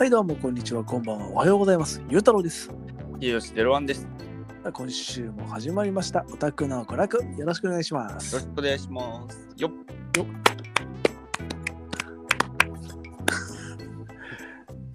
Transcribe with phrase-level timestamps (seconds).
[0.00, 1.26] はい、どうも、こんにちは、こんばんは。
[1.28, 2.00] おはようございます。
[2.08, 2.70] ゆうたろうです。
[3.20, 4.08] 秀吉ゼロワンです。
[4.64, 6.24] よ今週も始まりました。
[6.32, 8.46] オタクの娯楽、よろしくお願いしますろし。
[8.46, 9.46] くお願いします。
[9.58, 9.72] よっ。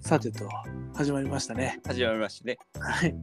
[0.00, 0.48] さてと、
[0.92, 1.80] 始まりましたね。
[1.86, 2.58] 始まりましたね。
[2.80, 3.14] はい。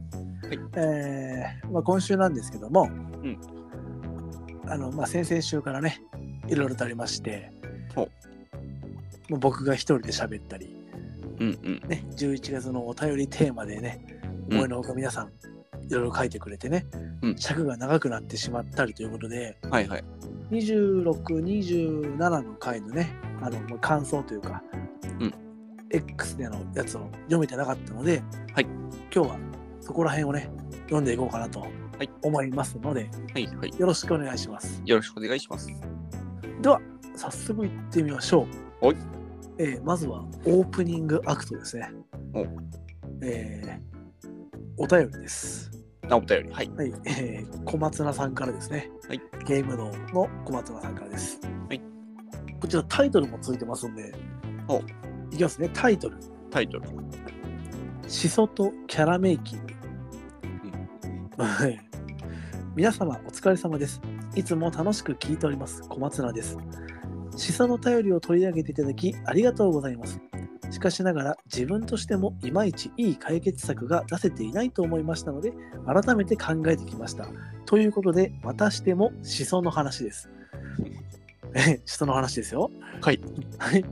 [0.76, 3.38] えーまあ、今週なんですけども、ん
[4.64, 6.00] あの、まあ、先々週からね、
[6.48, 7.52] いろいろとありまして、
[7.94, 8.08] も
[9.36, 10.83] う僕が一人で喋ったり、
[11.38, 11.88] うんうん。
[11.88, 14.04] ね、11月のお便りテーマでね、
[14.48, 15.28] うん思いのほか皆さん、
[15.86, 16.86] いろいろ書いてくれてね、
[17.22, 20.04] うん尺が長くなってしまったりということで、はいはい。
[20.50, 24.62] 26、27の回のね、あの感想というか、
[25.20, 25.34] うん
[25.90, 28.22] X でのやつを読めてなかったので、
[28.52, 28.66] はい
[29.14, 29.38] 今日は
[29.80, 30.50] そこら辺をね、
[30.84, 31.66] 読んでいこうかなと
[32.02, 33.78] い思いますので、はいはい。
[33.78, 34.82] よろしくお願いします。
[34.84, 35.68] よろしくお願いします。
[36.60, 36.80] では、
[37.16, 38.46] 早速行ってみましょ
[38.82, 38.86] う。
[38.86, 38.96] はい
[39.58, 41.90] えーまずはオープニングアクトですね。
[42.32, 42.46] お
[43.22, 43.94] えー
[44.76, 45.70] お便りです。
[46.10, 46.50] あ、お便り。
[46.50, 46.68] はい。
[46.70, 48.90] はい、えー小松菜さんからですね。
[49.08, 51.40] はいゲーム脳の小松菜さんからです。
[51.68, 51.80] はい
[52.60, 54.12] こちらタイトルもついてますんで、
[54.68, 54.82] お
[55.30, 55.68] いきますね。
[55.72, 56.16] タイトル。
[56.50, 56.88] タイトル。
[58.08, 59.74] しそとキャラメイキング。
[61.42, 61.80] はい
[62.74, 64.00] 皆様お疲れ様です。
[64.34, 65.82] いつも楽しく聞いております。
[65.88, 66.56] 小松菜です。
[67.36, 70.20] しその頼りを取り上げていただきありがとうございます。
[70.70, 75.52] しかしながら自分としてもいまいちいい解決策が出せていないと思いましたので
[75.86, 77.28] 改めて考えてきました。
[77.64, 80.30] ということでまたしてもしその話です。
[81.54, 82.70] えしその話ですよ。
[83.00, 83.20] はい。
[83.58, 83.84] はい。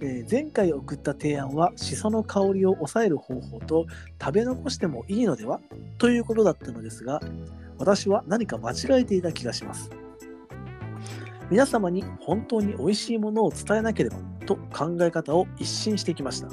[0.00, 3.86] えー前回送った提案はしその香りを抑える方法と
[4.20, 5.60] 食べ残してもいいのでは？
[5.98, 7.20] ということだったのですが
[7.78, 9.90] 私は何か間違えていた気がします
[11.52, 16.48] 皆様に本当に美味しいものを伝えなければと考え方を一新してきました。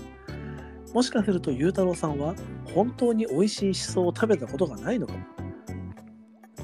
[0.94, 2.36] もしかするとゆうたろうさんは
[2.76, 5.14] 本当に美味しいしそを食べたことがないのか。
[5.14, 5.20] も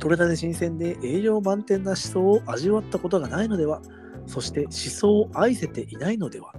[0.02, 3.82] 取れたて新鮮で栄養満点なしそを味わったことがないのでは。
[4.28, 6.54] そしてしそを愛せていないのでは。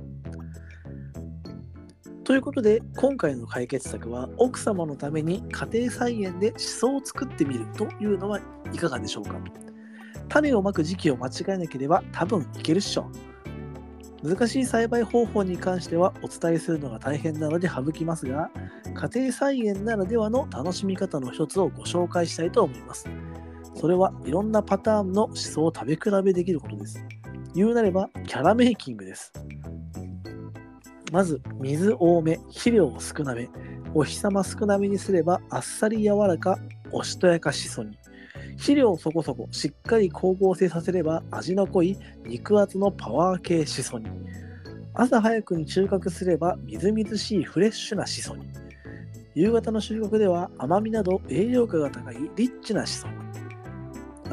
[2.25, 8.41] ということで今回の解決策は奥様のために家庭菜園でしそを作ってみるというのは
[8.72, 9.66] いかがでしょうか。
[10.28, 13.10] 種をまく時期を間違えなければ多分いけるっしょ。
[14.22, 18.50] 難しい栽培方法に関してはお伝えするのが大変なので省きますが
[18.94, 23.09] 家庭菜園ならではの楽しみ方の一つをご紹介したいと思います。
[23.75, 27.06] それはいろんなパターンのしそを食べ比べできることです。
[27.54, 29.32] 言うなればキャラメイキングです。
[31.12, 33.48] まず水多め肥料少なめ
[33.94, 36.58] お日様少なめにすればあっさり柔らか
[36.91, 37.97] おしとやかしそに。
[38.56, 44.06] 肥料そこそこしっかり光合成させれば味の濃い肉厚のパワー系しそに。
[44.94, 48.47] 朝早くに収穫すればみずみずしいフレッシュなしそに。
[49.34, 53.15] 夕方の収穫では甘みなど栄養価が高いリッチなしそに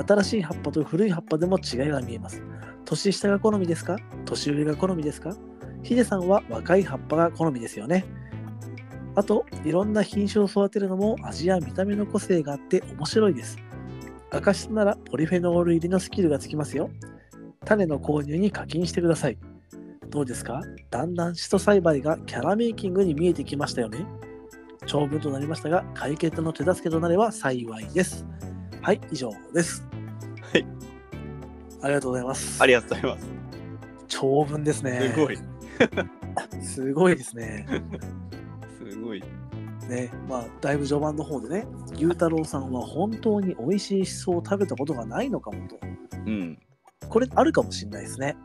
[0.08, 2.42] 新しい葉っぱと古い葉っぱでも違いが見えます。
[2.86, 3.98] 年下が好みですか？
[4.26, 5.36] 年上が好みですか？
[5.84, 8.06] ヒデさんは若い葉っぱが好みですよね。
[9.16, 13.58] あと、いろんな品種を育てるのも味や見た目の個性があって面白いです。
[14.34, 16.90] 赤しそならポリフェノール入りのスキルがつきますよ。
[17.66, 19.38] 種の購入に課金してください。
[20.10, 20.62] どうですか？
[20.90, 24.06] だんだんシソ栽培がキャラメイキングに見えてきましたよね。
[24.86, 28.26] 長文となりましたが、解決の手助けとなれば幸いです。
[28.82, 29.88] はい、以上です。
[30.52, 30.66] はい。
[31.82, 32.62] ありがとうございます。
[32.62, 33.28] ありがとうございます。
[34.08, 35.12] 長文ですね。
[35.14, 35.38] すごい。
[36.62, 37.66] すごいですね。
[38.78, 39.24] すごい。
[39.88, 45.78] ね、まあ、だいぶ序盤の方でね、ゆうたろうさんは本当に美味しいしそを食べたことがないのかもと。
[46.26, 46.60] うん。
[47.10, 48.36] これあるかもしれないですね。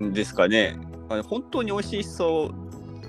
[0.00, 0.76] ですかね。
[1.08, 2.50] あの本当に美味しいしそ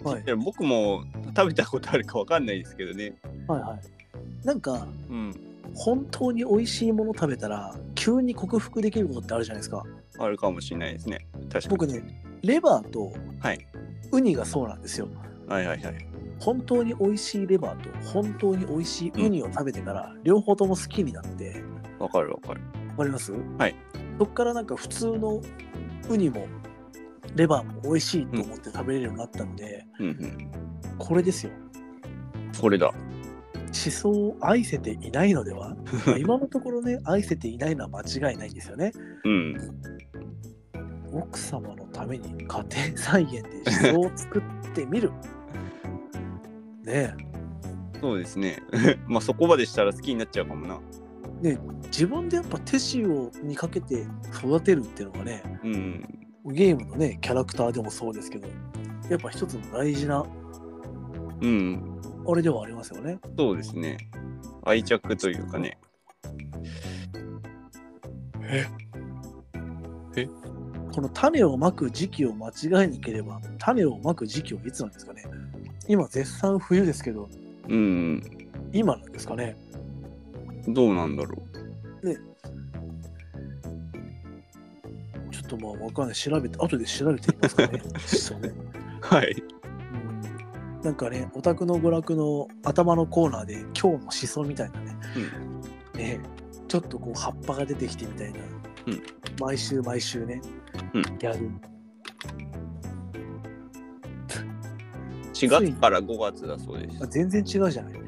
[0.04, 0.36] はい。
[0.36, 1.04] 僕も
[1.36, 3.16] 食べたことあるかわかんないですけどね。
[3.48, 4.46] はいはい。
[4.46, 5.34] なんか、うん。
[5.74, 9.84] 本当に美味しいもの食べたら、急に克服できることってあるじゃないですか。
[10.20, 11.28] あるかもしれないですね。
[11.52, 11.68] 確かに。
[11.70, 13.68] 僕ね、レバーとはい。
[14.12, 15.08] ウニがそうなんですよ。
[15.47, 16.15] はいはいはい。
[16.40, 21.64] 本当に美味しいレバーと本当に美味しいウニを食べてから、両方とも好きになって、
[21.99, 22.61] わかるわかる。
[22.90, 23.32] わかります？
[23.58, 23.76] はい。
[24.20, 25.41] そっからなんか普通の
[26.09, 26.46] ウニも
[27.35, 30.52] レバーも美味しいと思って食べれるようになったので、うんうん。
[30.97, 31.52] これですよ。
[32.61, 32.88] これだ。
[32.88, 38.91] 思想を愛せていないのではまあ 今のところね、愛せていないのは間違いないんですよね。
[39.26, 39.58] うん。
[41.14, 42.66] 奥様のために家庭
[42.97, 43.49] 菜園で
[43.93, 45.11] 思想を作ってみる。
[46.85, 47.16] ね
[48.02, 48.61] そうですね。
[49.08, 50.79] まあそこまでしたら好きになっちゃうかもな。
[51.43, 56.03] えねえ自分でやっぱ手塩にかけて育てるっていうのがね、うん。
[56.46, 58.47] ゲームのね、キャラクターでもそうですけど、
[59.09, 60.23] やっぱ一つの大事な
[61.41, 61.99] うん。
[62.28, 63.20] あれではありますよね。
[63.38, 63.97] そうですね。
[64.64, 65.78] 愛着というかね。
[70.93, 75.23] この種をまく時期を間違えなければ、種をまく時期はいつなんですかね。
[75.87, 77.29] 今、絶賛冬ですけど、
[77.67, 78.23] うん。
[78.73, 79.55] 今なんですかね。
[80.67, 81.35] どうなんだろ
[85.32, 86.16] ちょっとまあわかんない。
[86.16, 87.82] 調べて、後で調べてみますかね。
[88.05, 88.49] そうね。
[88.49, 88.53] う。
[89.02, 89.32] はい。
[89.32, 89.55] うん
[90.85, 94.96] なんかね、オタクの娯楽の頭のコーナーで、今日のしそみたいなね、
[95.96, 96.20] ね
[96.67, 98.40] ちょっとこう葉っぱが出てきてみたいな、
[98.88, 99.03] うん
[99.40, 100.41] 毎週毎週ね、
[100.93, 101.49] うんやる。
[105.35, 107.08] 4月から5月だそうですあ。
[107.08, 107.93] 全然違うじゃない。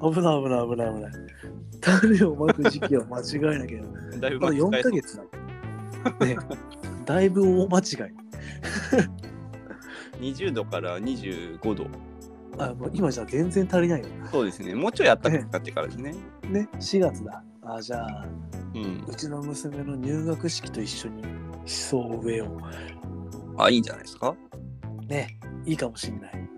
[0.00, 1.12] 危ない危ない危ない危ない。
[1.80, 4.20] 種をまく時期を間違えなきゃいけない。
[4.20, 5.22] だいぶまだ4ヶ月だ。
[6.26, 6.36] ね、
[7.04, 7.84] だいぶ大間違い。
[10.32, 11.86] 20度から25度。
[12.56, 14.06] あもう今じゃ全然足りないよ。
[14.30, 14.74] そうですね。
[14.74, 16.14] もうちょい暖かくなってからですね。
[16.48, 17.42] ね、4月だ。
[17.62, 18.26] あじゃあ、
[18.74, 19.04] うん。
[19.06, 21.22] うちの娘の入学式と一緒に
[21.66, 22.46] しそを植えよ
[23.56, 24.36] あ、いいんじゃないですか？
[25.02, 25.06] う。
[25.06, 26.48] ね、いいかもしんない。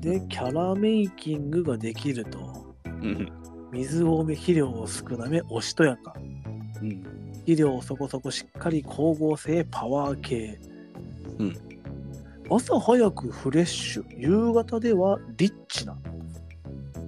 [0.00, 3.32] で、キャラメイキングができると、うん。
[3.72, 6.14] 水多め、肥料を少なめ、おしとやか。
[6.82, 7.02] うん。
[7.38, 10.60] 肥料をそこそこしっかり光合成、パワー系。
[11.38, 11.56] うん
[12.48, 15.98] 朝早くフレッシュ、夕方ではリッチな。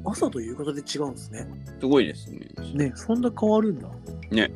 [0.04, 1.46] 朝と夕方で違うんですね。
[1.78, 2.40] すごいですね。
[2.74, 3.88] ね、そんな変わるんだ。
[4.32, 4.50] ね。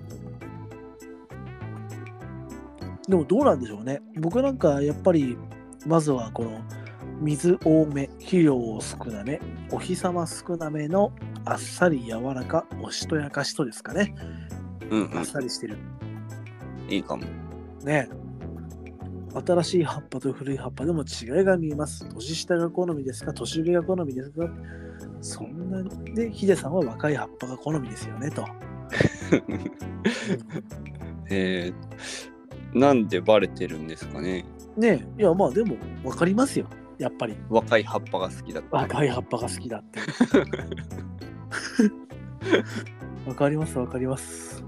[3.13, 4.01] でもどうなんでしょうね。
[4.17, 5.37] 僕なんかやっぱり、
[5.87, 6.63] まずはこの
[7.21, 9.39] 水多め、肥料を少なめ、
[9.71, 11.13] お日様少なめの
[11.45, 14.15] あっさり柔らか、おしとやかしとですかね。
[14.89, 15.77] うんあっさりしてる。
[16.87, 16.91] うん。
[16.91, 17.25] いいかも。
[17.85, 18.09] ね
[19.47, 22.09] 新しい葉っぱと古い葉っぱでも違いが見えます。
[22.15, 24.49] 年下が好みですか年上が好みですか
[25.21, 25.83] そんな
[26.15, 28.47] で、ヒデさんは若い葉っぱが好みですよね、と。
[31.29, 32.32] えー、
[32.75, 34.45] なんでバレてるんですかね。
[34.77, 36.67] ねいや、まあでも分かりますよ。
[36.99, 38.77] やっぱり若い葉っぱが好きだった。
[38.77, 40.01] 若い葉っぱが好きだって。
[43.27, 44.65] わかります、わかります。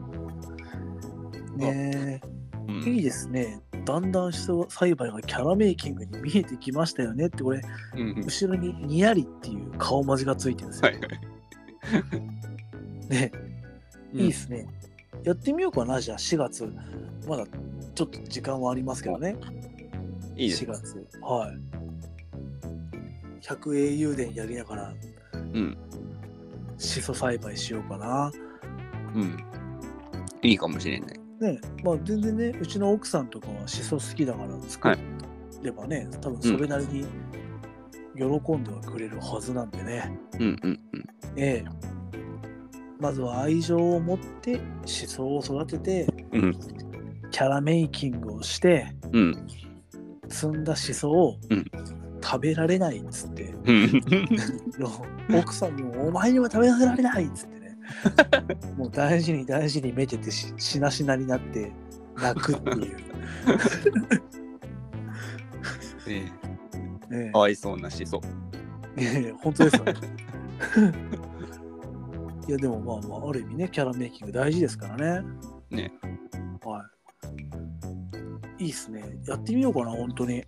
[1.56, 2.20] ね
[2.68, 3.60] うんえ、いいですね。
[3.84, 7.60] だんだん人栽培がキャラメイキングに見えてきましたよねって、これ、
[7.94, 10.90] うんうん後ろにニヤリっていう顔文字がついてるんですよ。
[10.90, 11.00] はい
[13.10, 13.30] ね
[14.14, 14.66] うんいいですね。
[15.22, 16.72] やってみようかな、じゃあ4月。
[17.28, 17.44] まだ
[17.94, 19.36] ちょっと時間はありますけどね。
[20.36, 20.74] 4いいですね。
[20.74, 20.98] 月。
[21.22, 21.58] はい。
[23.40, 24.94] 100英雄伝やりながら、
[25.32, 25.76] うん。
[26.78, 28.32] シソ栽培しようかな。
[29.14, 29.36] うん。
[30.42, 31.20] いいかもしれない。
[31.40, 34.96] ねまあ全然ね、うちの奥さんとかはシソ好きだから作
[35.62, 37.06] ればね、多分それなりに
[38.16, 40.18] 喜んではくれるはずなんでね。
[40.38, 40.80] うんうん
[41.36, 41.94] ええ
[43.00, 46.58] まずは愛情を持ってシソを育てて、うん。
[47.34, 47.38] うん。
[47.38, 49.46] キャラメイキングをして、うん。
[50.28, 51.64] 摘んだシソをうん。
[52.22, 53.52] 食べられないっつって、
[55.36, 57.76] 奥さんにもお前には食べさせられないっつってね。
[58.78, 61.70] もう大事に大事にめでてししなしなになって
[62.16, 62.78] 泣くっていう、
[66.06, 66.32] ね
[67.10, 68.22] ねかわいそうなしそ。
[68.96, 69.94] えねえ本当ですよね。
[72.48, 75.26] いやでもまあまあある意味ねキャラメイキング大事ですからね。
[75.70, 75.92] ね。
[76.64, 76.93] はい
[78.58, 79.02] いいっすね。
[79.26, 80.44] やってみようかな本当に。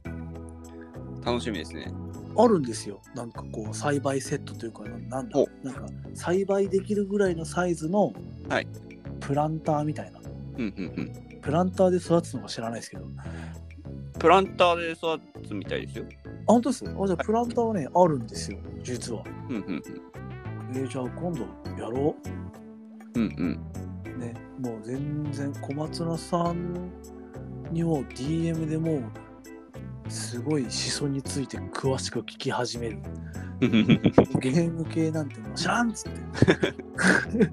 [1.25, 1.93] 楽しみですね。
[2.39, 3.01] あるんですよ。
[3.15, 8.13] なんかこう栽培セットというかななんだほなんか栽培できるぐらいのサイズの
[8.49, 8.69] はい。
[9.21, 11.41] プランターみたいな、うんうんうん。
[11.41, 13.07] プランターで育つのか知らないですけど。
[14.19, 16.05] プランターで育つみたいですよ。
[16.49, 16.85] あ本当です？
[16.85, 18.59] あじゃあプランターはねあるんですよ。
[18.83, 19.25] 実は。
[19.49, 19.83] うんうん
[20.75, 21.43] えーじゃあ今度
[21.79, 22.15] やろ
[23.15, 23.19] う。
[23.19, 23.23] ん。
[23.23, 23.61] うんうん。
[24.17, 24.35] うね。
[24.59, 26.91] もう全然小松菜さん
[27.73, 29.03] にも DM でもう
[30.09, 32.99] すごいシソについて詳しく聞き始める。
[33.61, 36.21] ゲーム系なんてもう知らんっつって。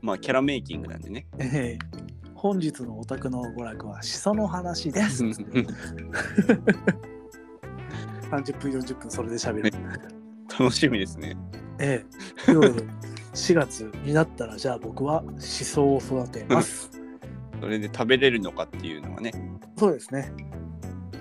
[0.00, 1.26] まあ、キャラメイキングなんでね。
[1.38, 2.04] えー
[2.44, 5.64] 本日のお宅の娯楽はしその話ですっつって。
[8.30, 9.72] 30分40分それで喋る。
[10.58, 11.34] 楽しみですね。
[11.78, 12.44] ええ。
[12.44, 16.90] ということで4月になったらじゃあ僕はしそを育てます。
[17.60, 19.32] それで食べれるのかっていうのはね。
[19.76, 20.32] そうですね。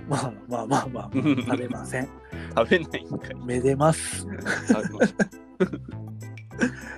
[0.08, 2.10] まあまあまあまあ、 食べません。
[2.56, 3.36] 食べないんかい。
[3.46, 4.28] めでます。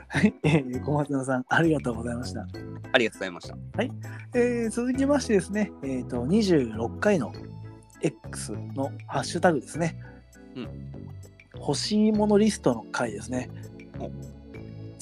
[0.07, 2.47] はい、えー小松菜さんありがとうございました。
[2.91, 3.57] ありがとうございました。
[4.33, 7.31] えー続きましてですね、えー、と26回の
[8.01, 9.97] X のハッシュタグですね。
[10.55, 10.67] うん
[11.57, 13.49] 欲しいものリストの回ですね
[13.99, 14.11] お。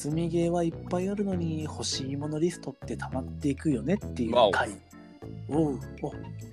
[0.03, 4.69] 積みゲーはいっぱいあるのに欲しいものリストって溜まっていくよねっていう回。
[5.48, 5.77] お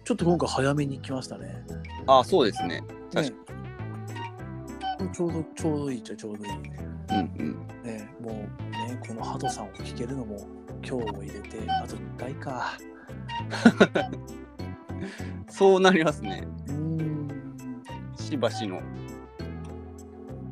[0.04, 1.64] ちょっと今回早めに来ましたね。
[2.06, 2.80] あ、そうですね。
[3.12, 3.36] 確ね
[5.12, 6.52] ちょうどちょうどいいっちゃちょうどいい。
[6.52, 6.60] うん
[7.38, 7.66] うん。
[7.82, 8.32] ね、もう
[8.70, 10.46] ね、このハドさんを聞けるのも
[10.84, 12.78] 今日を入れてあと1回か。
[15.50, 16.46] そうなりますね。
[16.68, 17.28] うーん。
[18.16, 18.80] しばしの。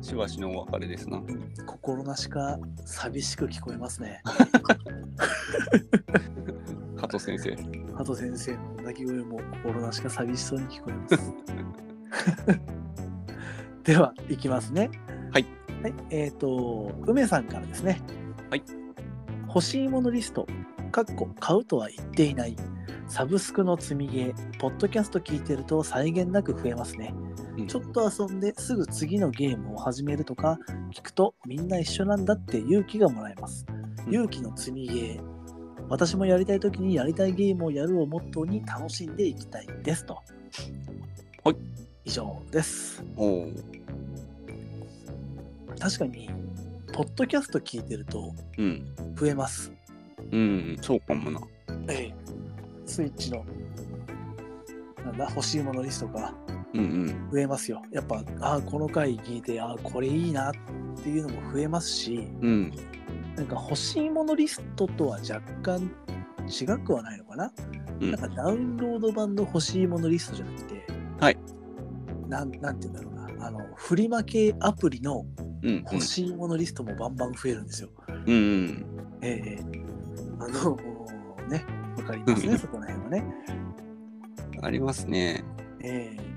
[0.09, 1.21] しばしのお別れですな。
[1.67, 4.23] 心なしか寂しく聞こえますね。
[6.97, 7.55] 加藤先生。
[7.93, 11.19] ハト先生の泣き声も心なしか寂しそうに聞こえます。
[13.85, 14.89] では、いきますね。
[15.31, 15.45] はい。
[15.83, 18.01] はい、えっ、と、梅さんからですね。
[18.49, 18.63] はい。
[19.49, 20.47] 欲しいものリスト、
[20.91, 22.55] かっこ買うとは言っていない。
[23.07, 27.13] サブスクの積みゲー、ポッドキャスト聞いてると際限なく増えますね。
[27.57, 30.57] うんちょっと遊んですぐ次のゲームを始めるとか
[30.93, 33.65] 聞くとみんな一緒なんだって勇気がもらえます。
[33.67, 33.79] うん
[34.13, 35.21] 勇気の積みゲー。
[35.89, 40.19] 私もやりたい時にやりたいゲームをやるをモットーに楽しんでいきたいですと。
[41.43, 41.55] はい。
[42.05, 43.03] 以上です。
[45.79, 46.29] 確かに、
[46.93, 48.95] ポッドキャスト聞いてるとうん。
[49.15, 49.71] 増えます。
[50.31, 51.41] うん、そうかもな。
[51.87, 52.15] ええ。
[52.85, 53.45] スイッチの、
[55.03, 56.33] なんだ、欲しいものリストが
[56.73, 57.29] うんうん。
[57.31, 57.81] 増えますよ。
[57.91, 60.53] やっぱ、ああ、この回聞いて、ああ、これいいなっ
[61.01, 62.73] ていうのも増えますし、うん。
[63.35, 65.89] なんか欲しいものリストとは若干
[66.47, 67.51] 違くはないのかな、
[68.01, 70.85] うんなんかダウンロード版の欲しいものリストじゃなくて、
[71.19, 71.37] はい。
[72.27, 75.25] なんなんて言うんだろうな、あの、フリマ系アプリの
[75.61, 75.83] うん。
[75.91, 77.89] 欲しいものリストもバンバン増えるんですよ。
[78.07, 78.85] うんうん。
[79.21, 79.59] ええ
[80.39, 80.77] あの、
[81.49, 81.65] ね、
[81.97, 83.25] わかりますね、そこら辺はね。
[84.61, 85.43] ありますね。
[85.81, 86.29] ええ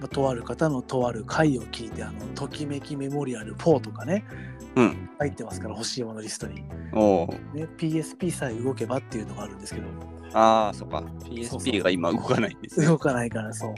[0.00, 4.24] まあとある方のとある回を聞いて、あの、ときめきメモリアル4とかね、
[4.74, 5.10] うん。
[5.20, 6.64] 入ってますから、欲しいものリストに。
[6.92, 7.26] おお。
[7.54, 9.86] ね、PSP さえ動けばっていうのがあるんですけど、
[10.34, 11.04] ああ、そっか。
[11.20, 12.86] PSP が今動かないんですね。
[12.86, 13.74] 動かないからそう。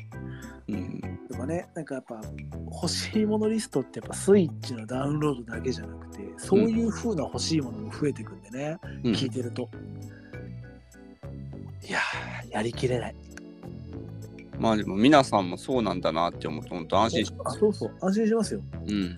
[0.68, 1.00] うん。
[1.30, 2.20] とかね、なんかやっぱ
[2.72, 9.68] 欲しいものリストってやっぱスイッチのダウンロードだけじゃなくて、そういう風な欲しいものも増えてくんでね、うん聞いてると。
[11.86, 13.14] いやー、やりきれない。
[14.58, 18.60] まあでも皆さんもそうなんだなって思うと本当安心しあそうそう、安心しますよ。
[18.86, 19.16] うん。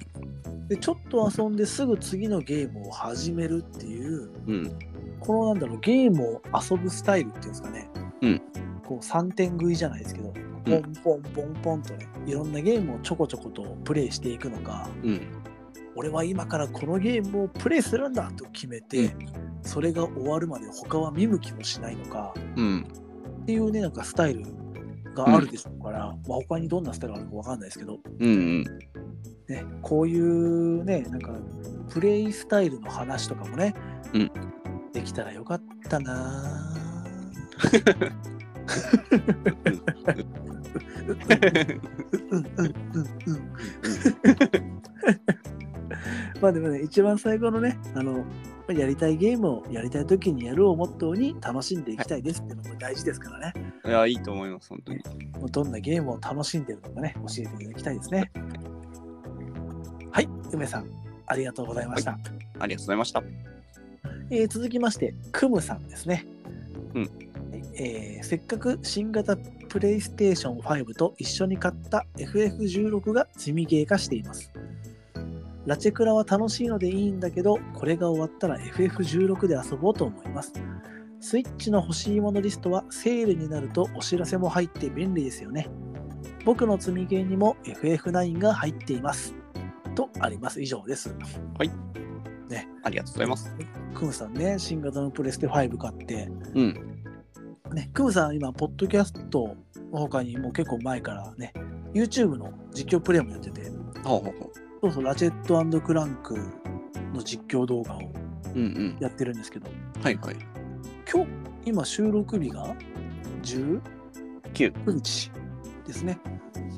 [0.69, 4.79] で、ちょっと遊んですぐ次のゲームを始めるっていう、うん。
[5.21, 7.89] このなんだろう、ゲームを遊ぶスタイルっていうんですかね。
[8.23, 8.43] うん
[8.87, 10.33] こう3点食いじゃないですけど、
[10.67, 15.21] ポンポンポンポンとね、いろんなゲームをちょこちょことプレイしていくのか、うん。
[15.95, 19.15] 俺は今からこのゲームをプレイするんだと決めて、
[19.63, 22.87] それが終わるまで他は見向きもしないのかうん。
[23.43, 24.45] っていうねなんかスタイル
[25.15, 28.65] があるでしょうから、まあ、他にどんなスタイルがあるかわかんないですけど、うんうん。
[29.49, 31.33] ね、こういうねなんか
[31.91, 33.75] プレイスタイルの話とかもね、
[34.13, 34.31] うん
[34.93, 36.73] できたらよかったな
[37.71, 38.36] うんうんうんうん
[46.41, 48.25] まあでもね、一番最後のね、あの、
[48.69, 53.73] やりたいゲームをやりたい時にやるをモットーに楽しんでいきたいですっていうのも大事ですからね。
[53.85, 54.99] いや、いいと思います、本当に。
[55.39, 58.31] もうどんなゲームを楽しんでるのかね、教えていただきたいですね。
[60.11, 60.91] はい、梅さん、
[61.27, 62.19] ありがとうございました。
[62.59, 63.23] ありがとうございました。
[64.31, 66.27] えー続きまして、クムさんですね。
[66.95, 67.26] うんはい
[67.79, 69.37] えーせっかく新型
[69.69, 74.51] プレイステーション5と一緒に買った FF16 が積みゲー化しています。
[75.67, 80.53] ラチェクラは楽しいのでいいんだけど、これが終わったら FF16 で遊ぼうと思います。
[81.21, 85.69] スイッチの欲しいものリストはセールになるとお知らせも入って便利ですよね。
[86.45, 89.35] 僕の積みゲーにも FF9 が入っています。
[89.97, 90.63] とあります。
[90.63, 91.15] 以上です。
[92.85, 93.57] ありがとうございます。
[93.95, 96.96] クムさんね、新型のプレステ5買って、うん。
[97.73, 99.57] ね、クムさん今、ポッドキャスト
[99.93, 101.53] の他にもう結構前からね、
[101.93, 103.71] YouTube の実況プレイもやってて、
[104.05, 104.51] ほうほうほ
[104.83, 106.37] そうそう、ラチェットクランク
[107.15, 108.03] の実況動画をう。
[108.55, 108.97] うんうん。
[109.01, 109.69] やってるんですけど、
[110.03, 110.37] はいはい。
[111.13, 111.31] 今日、
[111.67, 112.75] 今収録日が
[113.43, 113.81] 19
[114.55, 114.93] 9。
[114.93, 115.31] 日
[115.87, 116.19] ですね。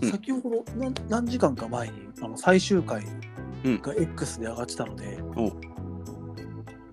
[0.03, 3.05] うん先ほど何何時間か前にあの最終回
[3.65, 5.51] うんが X で上がってたので、お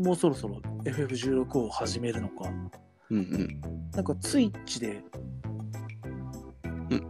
[0.03, 2.49] もうそろそろ FF16 を始めるのか、
[3.15, 3.61] うんうん。
[3.91, 5.01] なんかツイッチで、
[6.89, 7.07] うん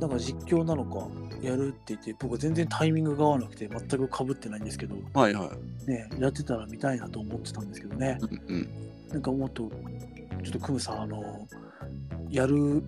[0.00, 1.06] なんか実況なのか
[1.40, 5.52] やるって言って、僕全然タイミングが合わなくて全く被ってないんですけど、はいは
[5.86, 5.90] い。
[5.90, 8.68] ね、やってたら見たいなと思ってたんですけどね、うんうん。
[9.10, 9.70] なんかもっと、
[10.42, 11.46] ちょっとクムさん、あの、
[12.30, 12.82] やる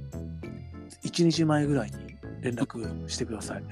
[1.04, 1.96] 1日前ぐらいに
[2.40, 3.64] 連絡してください。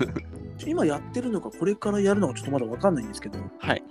[0.66, 3.82] 今やってるのか、これからやるのかちょっとまだわかんないんですけど、はい。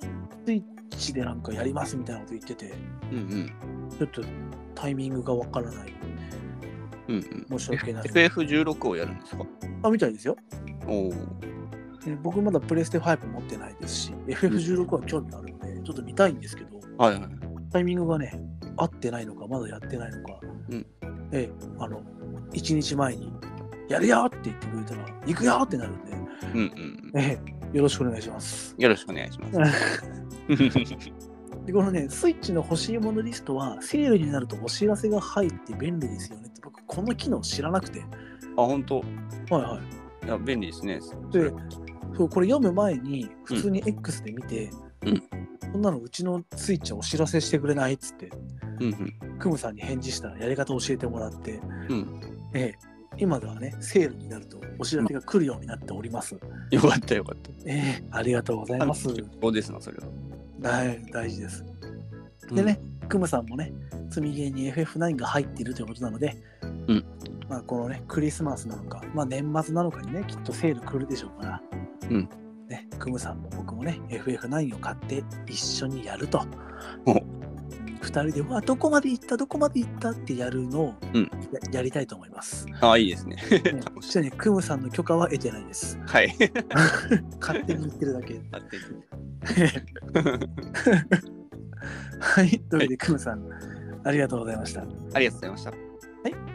[0.45, 0.63] スイッ
[0.97, 2.73] チでなんかやりますみたいなこと言ってて、
[3.11, 3.51] うんうん。
[3.97, 4.21] ちょっと
[4.75, 5.93] タイミングがわからない。
[7.09, 7.59] うんうん。
[7.59, 9.45] 申し訳ない FF16 をやるんですか？
[9.83, 10.35] あ、みたいですよ。
[10.87, 11.13] おお。
[12.05, 17.23] で僕まだプレステ5持ってないですし、FF16 は興味あるので、ちょっと見たいんですけど、はいはい。
[17.71, 18.39] タイミングがね、
[18.77, 20.85] 合ってないのか、まだやってないのか、うん
[21.31, 22.01] ええ、あの、
[22.51, 23.31] 1日前に、
[23.89, 26.11] やるよって言ってくれたら、行くよってなるんで、
[26.53, 26.59] うん
[27.13, 27.39] うんえ、
[27.71, 28.75] よろしくお願いします。
[28.77, 30.03] よろしくお願いします。
[31.65, 38.01] でこのね、スイッチの欲しいものリストは、セールになるとお知らせが入って便利ですよねって、僕、この機能知らなくて。
[38.01, 38.05] あ、
[38.55, 38.99] 本当。
[38.99, 39.79] はいは
[40.25, 40.99] いや、便利ですね。
[41.31, 41.51] で
[42.15, 44.69] そうこれ読む前に普通に X で見て、
[45.05, 45.23] うん
[45.71, 48.29] こんなのうちのスイッチはお知らせしてくれないっつって
[48.79, 49.39] うんうん。
[49.39, 52.21] クムさんに返事したらやり方教えてもらって、うん
[52.53, 56.37] ええ今ではねセールになるとお知らせが来るようになっております、
[56.69, 57.51] よかったよかった。
[57.65, 60.03] ええありがとうございますそうですな、それは。
[60.63, 61.65] はい大事です。
[62.51, 62.79] でね、
[63.09, 63.73] クムさんもね
[64.09, 66.37] 積みゲーに FF9 が入っているということなので、
[66.87, 67.05] うん。
[67.49, 71.61] まあ、このねクリスマスなのか、まあ、年末なのかにねきっとセール来るでしょうから、
[72.09, 72.29] うん。
[72.69, 76.45] ね、クムさんも僕もね FF9 を買って一緒にやると。
[77.05, 77.13] お
[78.03, 82.65] 2人で「うわどこまで行ったどこまで行った」ってやるのをうんや,、やりたいと思います。
[82.81, 83.35] ああ、いいですね。
[83.35, 85.99] ねそしてねクムさんの許可は得てないです。
[86.05, 86.35] はい。
[87.39, 88.41] 勝手に言ってるだけ。
[88.51, 88.77] あって
[92.19, 93.43] はい、というわけで、クムさん
[94.05, 94.81] ありがとうございました。
[95.13, 95.73] ありがとうございました。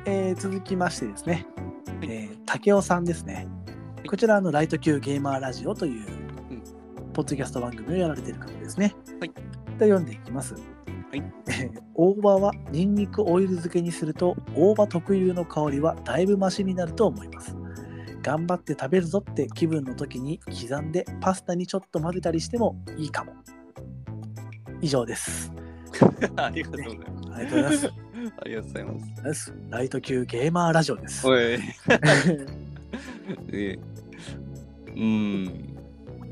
[0.06, 1.46] えー続きましてですね、
[2.02, 3.46] えー竹雄さんですね。
[4.06, 6.06] こちらあのライト級ゲーマーラジオという、
[6.50, 6.62] うん
[7.12, 8.94] ポッドキャスト番組をやられている方ですね。
[9.20, 9.32] はい
[9.78, 10.54] で読んでいきます。
[11.16, 17.56] いえー 大葉はニンニクオイル漬けにすると大葉特有の香りはだいぶマシになると思います。
[18.22, 23.32] 頑張って食べるぞって気分の時に刻んでパスタにちょっと混ぜたりしてもいいかも。
[24.80, 25.52] 以上です。
[26.36, 27.32] ありがとうございます。
[27.32, 27.92] ありがとうございます。
[28.38, 28.84] ありがとうござい
[29.24, 29.54] ます。
[29.70, 31.26] ライト級ゲーマーラジオです。
[31.26, 31.58] おい。
[33.52, 33.78] え
[34.94, 35.76] うん。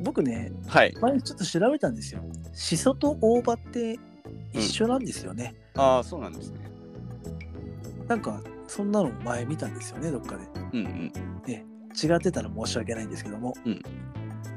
[0.02, 0.94] 僕ね、はい。
[1.00, 2.20] 前ちょっと調べたんですよ。
[2.52, 3.98] シソと大葉って
[4.56, 5.54] 一緒なんですよね。
[5.74, 6.60] ああ、そうなんですね。
[8.08, 10.44] なんか、そんなの前見たんですよね、どっかで。
[10.72, 11.12] うんうん。
[11.96, 13.82] 違ってたら申し訳ないんですけども、うん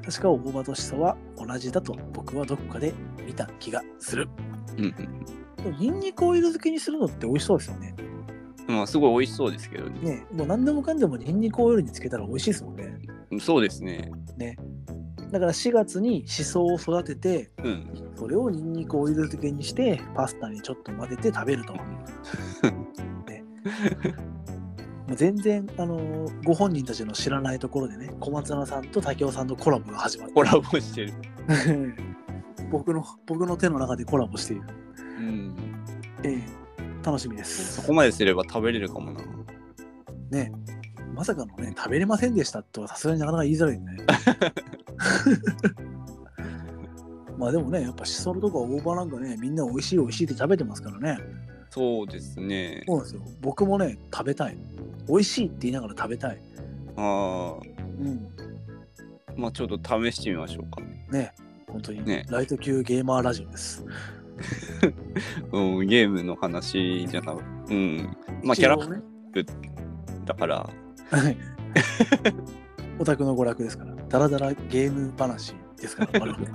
[0.06, 2.94] 確か大葉とシソは同じだと僕はどこかで
[3.28, 4.28] 見た気がする。
[4.78, 4.94] うんうん。
[5.64, 7.96] でもニンニクオイル漬けにするのって美味しそうですよね。
[8.68, 10.00] まあ、すごい美味しそうですけどね。
[10.02, 12.98] ねもう何でもかんでもニンニクオイルにつけたら美味しいですもんね。
[13.40, 14.12] そうですね。
[15.32, 18.12] だから4月にシソを育てて、うん。
[18.16, 21.74] それをニンニクオイル漬けにしてパスタにちょっと混ぜて食べると。
[25.16, 31.14] 全然、あのーご本人たちの知らないところでね小松菜さんと武雄さんのコラボが始まってコラボしてる。
[32.72, 34.64] 僕の僕の手の中でコラボしている、
[35.20, 35.56] うん。
[36.24, 36.44] ええ
[37.04, 39.22] 楽しみですそこまですれば食べれるかもな。
[40.30, 40.52] ね
[41.16, 43.98] まさかのね食べれませんでしたとはさすがになかなか言いづらいね
[47.38, 51.18] まあでもねやっぱシソルとか大葉なんかねみんな美味しい美味しいって食べてますからね
[51.72, 52.84] そうですね。
[52.88, 53.22] そうですよ。
[53.42, 54.58] 僕もね、食べたい。
[55.08, 56.42] 美味しいって言いながら食べたい。
[56.98, 57.56] あ
[58.00, 58.28] うん。
[59.28, 60.82] あ、まあちょっと試してみましょうか。
[61.12, 61.34] ね、
[61.68, 63.86] 本当に、ねライト級ゲーマーラジオです。
[65.52, 68.18] うん、ゲームの話じゃなくうん。
[68.44, 69.02] まあキャラ一応ね、
[70.26, 70.70] だから、
[71.12, 71.38] はい
[72.98, 76.48] オタクの娯楽ですから、ダラダラゲーム話ですから、我々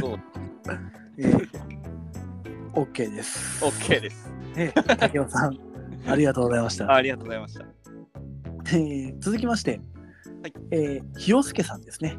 [0.00, 0.18] そう、
[1.18, 1.48] えー
[2.72, 3.64] OK です。
[3.64, 4.30] OK です。
[4.56, 5.58] えー竹雄さん、
[6.08, 6.92] ありがとうございました。
[6.92, 7.64] ありがとうございました。
[7.64, 9.80] えー続きまして、
[10.42, 12.16] はいえー、ひよすけさんですね。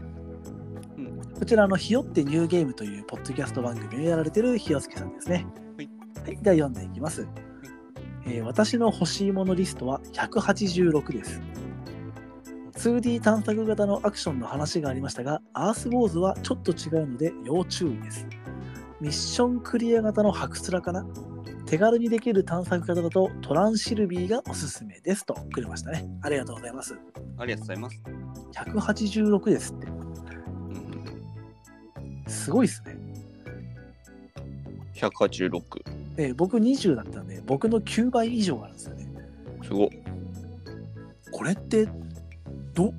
[0.97, 5.45] うんこちらあの、ひよってニューゲームというポッドキャスト番組をやられてるひよすけさんですね。
[5.77, 5.89] はい。
[6.25, 7.27] はい、では読んでいきます。
[8.25, 11.41] えー私の欲しいものリストは186です。
[12.77, 18.27] 2D 探索型のアクションの話がありましたが、アースウォーズはちょっと違うので要注意です。
[19.01, 21.05] ミッションクリア型のハクスラかな？
[21.65, 26.07] 手軽にできる探索型だとトランシルビーがおすすめですとくれましたね。
[26.21, 26.97] ありがとうございます。
[27.37, 28.01] ありがとうございます。
[28.53, 29.87] 186ですって。
[29.87, 29.91] う
[32.29, 32.97] ん、すごいですね。
[34.95, 35.61] 186。
[36.17, 39.07] えー僕20だったんで、僕の9倍以上あるんですよね。
[39.63, 39.89] すごっ。
[41.31, 41.87] これって、
[42.77, 42.93] どう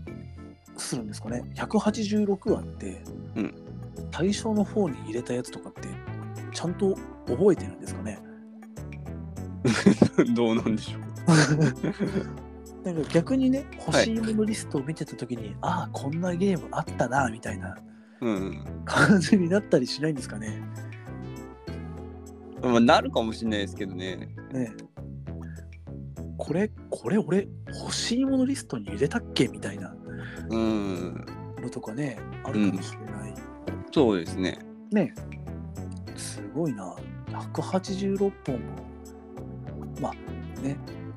[0.81, 3.03] するんですかね ?186 あって、
[3.37, 3.55] うん
[4.11, 5.89] 対象の方に入れたやつとかって、
[6.53, 8.19] ちゃんと覚えてるんですかね？
[10.35, 11.03] どうなんでしょう。
[12.87, 17.77] なんか逆にね、欲しいものリストを見てたときに、ああ、こんなゲームあったな、みたいな
[18.21, 18.65] うん。
[18.85, 20.63] 感じになったりしないんですかね？
[22.63, 24.29] まあ、なるかもしれないですけどね。
[24.53, 24.73] ね
[26.39, 27.49] これ、これ俺、
[27.81, 29.49] 欲しいものリストに入れたっけ？
[29.49, 29.95] みたいな
[30.51, 31.27] うん。
[31.61, 33.35] のとかね、あるかもしれない。
[33.93, 34.59] そうですね。
[34.93, 35.13] ね
[36.17, 36.95] すごいな。
[37.53, 38.61] 186本も。
[40.01, 40.77] まあね、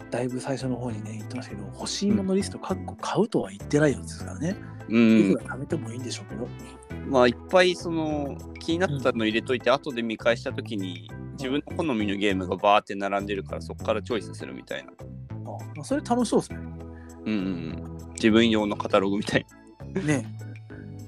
[0.09, 4.55] だいぶ最初の方にね、言ってましたけど、欲しいものリスト、かっこ買うとは言ってないようですからね。
[4.91, 5.45] ういくん。
[5.45, 6.47] ら貯めてもいいんでしょうけど。
[7.07, 14.91] まあ、いっぱいその気になったの入れといて、後で見返したときに、自分の好みのゲームがバーって並んでるから、そこからチョイスするみたいな。
[14.91, 16.59] あまあそれ楽しそうですね。
[17.25, 17.97] うんうん。
[18.13, 19.45] 自分用のカタログみたい
[20.05, 20.25] ね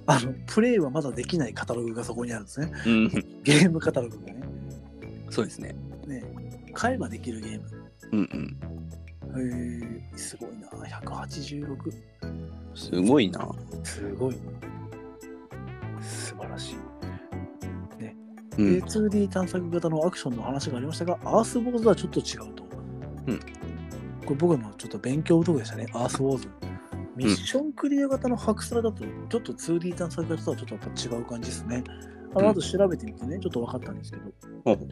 [0.05, 2.71] あの、プレイはまだできないカタログがそこにあるんですね。
[2.71, 2.83] な。
[2.85, 3.09] うん。
[3.43, 4.41] ゲームカタログがね。
[5.29, 5.75] そうですね。
[6.07, 6.23] ね
[6.73, 7.69] 買えばできるゲーム。
[8.11, 8.57] うんうん。
[9.39, 10.67] へえすごいな。
[10.99, 11.77] 186。
[12.75, 13.47] すごいな。
[13.83, 14.35] すごい。
[16.01, 16.75] 素晴らしい。
[18.57, 18.77] うん。
[18.83, 22.63] A2D 探索型のアクションの話がありましたが、アースウォーズはちょっと違うと。
[23.27, 23.39] うん
[24.25, 26.47] これ僕のちょっと勉強不足でしたね、アースウォーズ。
[27.15, 31.83] ミッションクリア型のハクスラだと、ちょっと 2D 探索型とはちょっとやっぱ違う感じですね。
[31.87, 34.23] あうんの後調べてみてね、ちょっと分かったんですけど。
[34.65, 34.87] ほうほ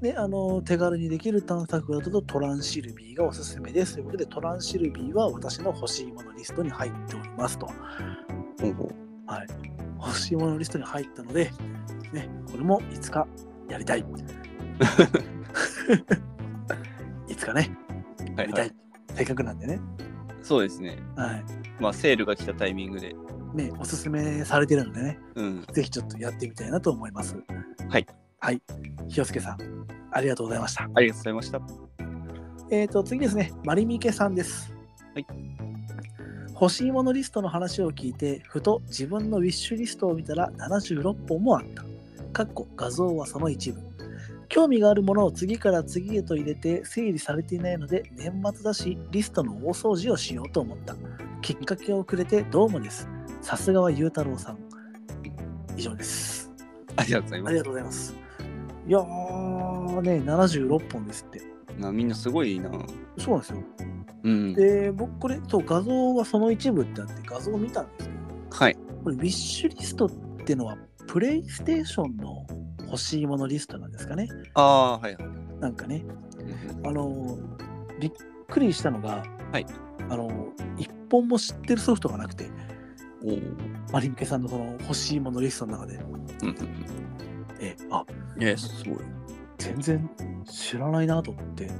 [0.00, 3.94] で、あの、手軽にできる探索型とトランシルビーがおすすめです。
[3.94, 7.66] ということで、トランシルビーは私の欲しいものリストに入っておりますと。
[7.66, 7.70] う
[8.62, 8.88] ほうほう
[9.26, 9.46] はい。
[9.98, 11.50] 欲しいものリストに入ったので、
[12.12, 13.26] ね、これもいつか
[13.68, 14.00] やりたい。
[17.28, 17.76] いつかね、
[18.36, 18.66] やりたい。
[18.66, 18.74] はいはい。
[19.14, 19.80] せっかくなんでね。
[20.42, 20.98] そうですね。
[21.16, 21.44] はい。
[21.78, 23.14] まあ、セールが来たタイミングで。
[23.54, 25.66] ね、おすすめされてるのでね、うん。
[25.72, 27.36] ぜひちょっとやってみたいなと思います。
[27.88, 28.06] はい。
[28.38, 28.62] はい。
[29.08, 29.58] ひよすけさん、
[30.12, 30.88] ありがとうございました。
[30.94, 31.60] ありがとうございました。
[32.70, 34.72] えっ、と、次ですね、マリミケさんです。
[35.14, 35.26] はい。
[36.52, 41.84] 欲しいものリストの話を聞いて、ふと自分のウィッシュリストを見たら76本もあった。
[42.32, 43.80] かっこ画像はその一部。
[44.50, 50.96] 興味があるものを次から次へと入れて整理されていないので、年末だし、リストの大掃除をしようと思った。
[51.40, 53.08] きっかけをくれてどうもです。
[53.40, 54.58] さすがはゆうたろうさん。
[55.76, 56.50] 以上です。
[56.96, 57.64] ありがとうございますありが。
[57.64, 58.16] とうございます。
[58.88, 61.42] いやーね、76本ですって。
[61.78, 62.70] なみんなすごいな。
[63.18, 63.58] そうなんですよ。
[64.24, 64.54] うん。
[64.54, 68.10] で、僕これ、そう、画像はその一部ってあって画像を見たんですけど、
[68.50, 68.76] はい。
[69.04, 70.10] これ、ウィッシュリストっ
[70.44, 72.44] てのは、プレイステーションの
[72.90, 74.28] 欲しいものリストなんですかね。
[74.54, 75.24] ああ、はいはい。
[75.60, 76.04] なんかね、
[76.78, 77.38] うんあの、
[78.00, 78.12] びっ
[78.48, 79.22] くりしたのが、
[79.52, 79.66] はい
[80.08, 82.50] あの、一本も知ってるソフトがなくて、
[83.22, 83.38] おお。
[83.92, 86.56] マリンケさんのその欲しいものリストの中で、うんうん
[87.60, 88.04] え、あ、
[88.36, 88.42] うん。
[88.42, 88.98] え、すごい。
[89.58, 90.10] 全然
[90.46, 91.70] 知らないなと思って、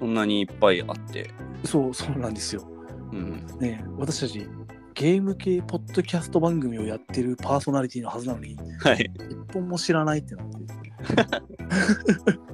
[0.00, 1.30] そんなにいっぱいあって。
[1.64, 2.66] そう、そうなんですよ。
[3.12, 3.46] うん。
[3.60, 4.48] ね、私たち、
[4.94, 9.10] ゲーム系ポッドキャスト番組をやってるパーソナリティのはずなのに、はい。
[9.30, 10.56] 一本も知らないってなって。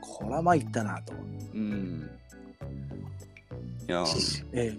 [0.00, 1.12] こら参ったなと。
[1.54, 2.10] うん。
[3.88, 4.78] いやー、ええ、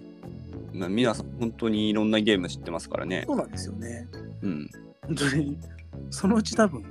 [0.72, 3.24] まあ皆さん本当にいろんなゲーム知ってますからね。
[3.26, 4.08] そうなんですよね。
[4.42, 4.70] うん。
[5.06, 5.58] 本当に、
[6.10, 6.84] そのうち多分、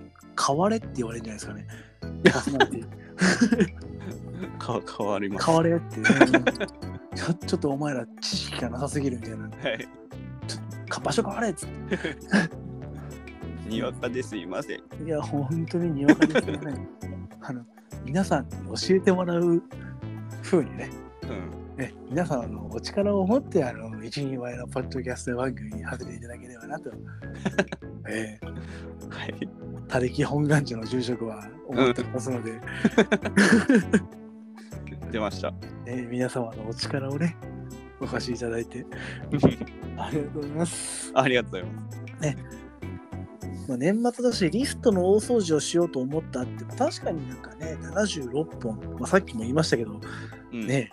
[0.46, 1.66] 変われって言われるんじゃない
[2.24, 2.88] ですかね。
[4.60, 5.46] か変わります。
[5.46, 6.10] 変われって、ね
[7.16, 7.34] ちょ。
[7.34, 9.44] ちょっとお前ら知識がなさすぎるみたいな。
[9.44, 9.88] はい。
[10.90, 11.70] か場所変われっつっ
[13.68, 14.82] にわかですいません。
[14.82, 15.04] て。
[15.04, 16.88] いや、本当ににわかですよね。
[17.42, 17.66] あの、
[18.06, 19.62] 皆さんに教えてもらう
[20.44, 20.90] 風にね、
[21.24, 21.78] うん。
[21.78, 26.92] ね、皆さんのお力を持ってあの一人前のポッドキャスト番組に始めていただければなと、
[28.08, 29.50] えー、はい。
[29.88, 32.60] 他力本願寺の住職は思ってますので、
[35.14, 35.54] 出ました。
[35.86, 37.38] えー皆様のお力をね
[38.02, 38.84] お貸しいただいて
[39.96, 43.68] ありがとうございます、ありがとうございます。
[43.68, 50.02] まあ、年末だしリストの大掃除をしようと思ったって確かになんかね76本、まあ、さっきも言いましたけど
[50.52, 50.90] うん、ね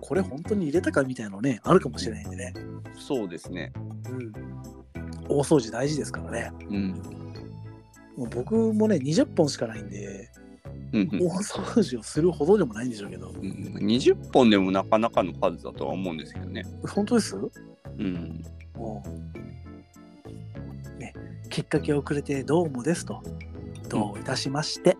[0.00, 2.54] これ本当に入れたかみたいなのねあるかもしれないんでね、
[2.96, 3.72] そうですね。
[4.08, 4.32] うん、
[5.28, 7.02] 大掃除大事ですからねうん。
[8.16, 10.30] もう僕もね、20本しかないんで、
[10.96, 16.64] うんうん大掃除をするほどでもないんでしょうけど、うん、20本でもなかなかの数だとは思うんですけどね。
[16.88, 17.36] 本当です？
[17.36, 18.42] うん。
[18.74, 19.02] も
[20.96, 21.14] う、ね、
[21.50, 23.22] きっかけをくれてどうもですと、
[23.88, 24.96] どういたしまして、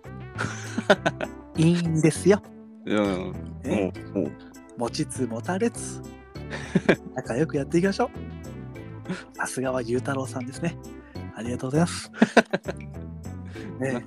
[1.57, 2.43] いいんですよ。
[2.87, 3.33] うん。
[3.63, 4.31] ね、もう
[4.77, 6.03] 持ちつ持たれつ、
[7.15, 9.37] 仲良くやっていきましょう。
[9.37, 10.77] さすがはゆうたろうさんですね。
[11.35, 12.11] ありがとうございます。
[13.81, 14.07] ね、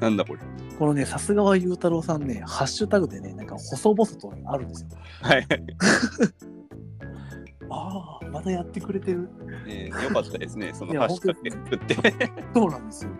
[0.00, 0.40] なんだこれ。
[0.78, 4.88] このね、さすがはゆうたろうさんね、ハッシュタグでね、なんか細々とあるんですよ。
[5.20, 5.46] はい。
[7.70, 9.28] ああ、またやってくれてる。
[9.66, 11.96] えー、よかったですね、そのハッシュタグで作って
[12.54, 13.10] そうなんですよ。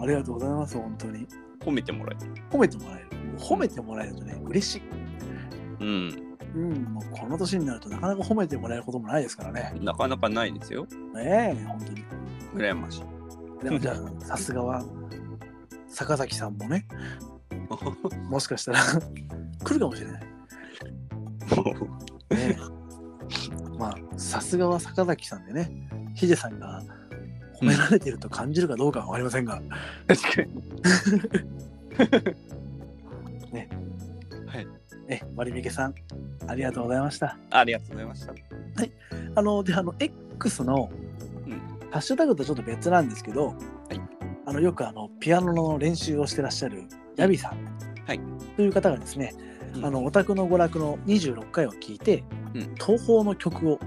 [0.00, 1.26] ありがとうございます、本当に。
[1.60, 2.32] 褒めてもらえる。
[2.50, 3.08] 褒めてもらえる。
[3.38, 4.82] 褒めてもらえるとね、嬉しい。
[5.80, 6.32] うん。
[6.54, 9.72] うん、もうこの年になるとなかなか褒めてもらえることもないですからね。
[9.80, 10.86] なかなかないですよ。
[11.14, 12.04] ねえ、本当に。
[12.54, 13.64] 羨ましい。
[13.64, 14.84] でもじゃあ、さすがは、
[15.92, 16.86] 坂崎さんもね、
[18.28, 18.80] もしかしたら。
[19.64, 20.22] 来るかもしれない。
[22.30, 22.56] ね。
[22.56, 22.56] え
[23.78, 25.70] まあ、さすがは坂崎さんでね、
[26.14, 26.82] ヒデさんが
[27.60, 29.62] 褒められてると感じるかどうかは分かりませんが、
[30.08, 30.62] 確かに。
[35.12, 35.94] え、割引さん、
[36.46, 37.36] ありがとうございました。
[37.50, 38.32] ありがとうございました。
[39.34, 40.90] あの、で、あの、X の、
[41.46, 41.52] うん。
[41.90, 43.54] ハッシュタグとちょっと別なんですけど、い
[44.46, 46.84] あのよくあのピアノの練習をしてらっしゃる
[47.16, 47.58] ヤビさん、
[48.06, 48.20] はい。
[48.56, 49.34] という方がですね、
[49.76, 49.86] うん。
[49.86, 52.24] あのオタクの娯楽の26回を聞いて、
[52.54, 52.60] うん。
[52.74, 53.78] 東宝の曲を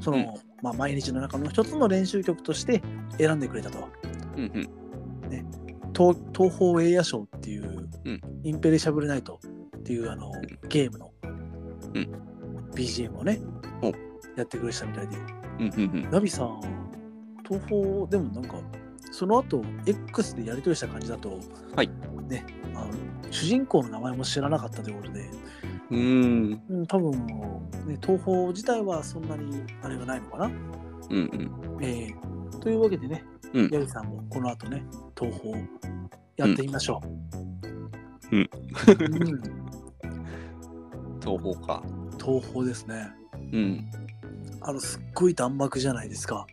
[0.00, 0.26] その、うん。
[0.62, 2.82] まあ、毎日の中の一つの練習曲として
[3.18, 3.88] 選んでくれたと。
[4.36, 4.70] うんうん。
[5.96, 8.20] 東東宝映画賞っていう、うん。
[8.42, 9.40] インペリシャブルナイト
[9.78, 10.30] っていうあの、
[10.68, 11.12] ゲームの、
[11.94, 12.08] うん。
[12.74, 13.40] BGM をね
[13.82, 13.92] お。
[14.36, 15.16] やってくれてたみたいで。
[15.16, 16.10] うんうんうん。
[16.10, 16.60] ナビさん
[17.46, 18.56] 東宝でもなんか
[19.14, 21.38] その後 X でやり取りした感じだと
[21.76, 21.90] はい
[22.28, 22.90] ねあの
[23.30, 25.30] 主人公の名前も知らなかったということで、
[25.90, 26.60] うーん。
[26.68, 27.10] うん、多分
[27.86, 30.52] ね、東宝自体はそんなにあれがないのかな、うん
[31.10, 31.50] うん。
[31.80, 34.84] えーというわけでね、うんヤギさんもこの後ね
[35.18, 35.56] 東宝
[36.36, 37.00] やってみましょ
[38.32, 38.50] う、うんうん
[41.20, 41.82] 東宝か。
[42.18, 43.12] 東宝ですね
[43.52, 43.88] うん。
[44.60, 46.46] あのすっごい弾幕じゃないですか。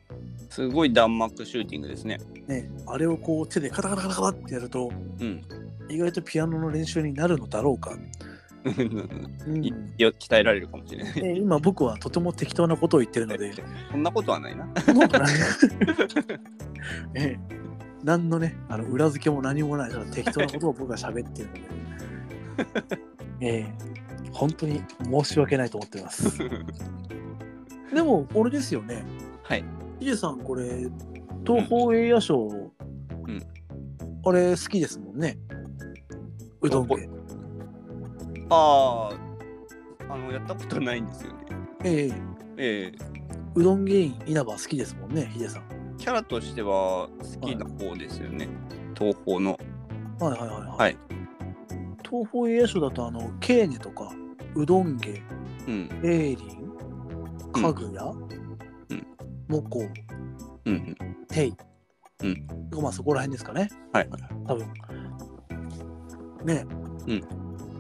[0.52, 2.20] すごい弾幕シューティングですね。
[2.46, 5.42] ね、あれをこう手でカタカタカタカタってやるとうん。
[5.90, 7.92] 意外とピアノの練習になるのだろうか。
[7.92, 8.12] うん
[9.98, 11.14] 鍛えられるかもしれない。
[11.24, 13.54] え今僕はとても適当なことを言ってるので、
[13.90, 14.68] そんなことはないな。
[14.86, 15.34] そんなことない
[17.16, 17.40] ええ
[18.04, 21.62] 何のね、あの裏付けも何もない、適当なことを僕は喋ってるので、
[23.42, 23.74] ええ
[24.34, 26.38] 本当に申し訳ないと思ってます。
[27.94, 29.04] でも、これですよね。
[29.44, 29.64] はい。
[30.02, 30.90] ヒデさん、これ、
[31.46, 32.72] 東宝映画賞、ん
[34.26, 35.38] あれ好きですもんね。
[36.60, 37.10] うどん東家。
[38.50, 39.12] あ
[40.10, 41.46] あ、あの、やったことないんですよね。
[41.84, 42.14] ええ
[42.58, 42.92] ええ
[43.54, 45.64] うどん芸人稲葉好きですもんね、ヒデさん。
[46.00, 47.08] キャラとしては
[47.42, 48.50] 好きな方ですよね。
[48.98, 49.60] 東宝の。
[50.20, 50.78] はいはいはいはい。
[50.78, 50.98] はい
[52.10, 54.12] 東宝映画賞だと、あの、ケーネとか、
[54.56, 55.22] うどん芸、
[55.68, 55.90] うん。
[56.04, 58.41] エーリン、かぐや、うん
[59.52, 59.90] モコ、うん
[60.66, 60.96] うん。
[61.28, 61.54] テイ、
[62.24, 62.28] う
[62.78, 64.22] んまあそこら辺ですかね、はいはい。
[64.48, 64.74] 多分。
[66.46, 66.66] ね
[67.08, 67.24] うん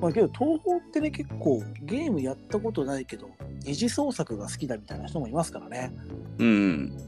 [0.01, 3.29] まあけど、東宝ってね、結構ゲームやったことないけど、
[3.63, 5.93] 二次創作が好きだみたいな人もいますからね。
[6.39, 6.47] うん。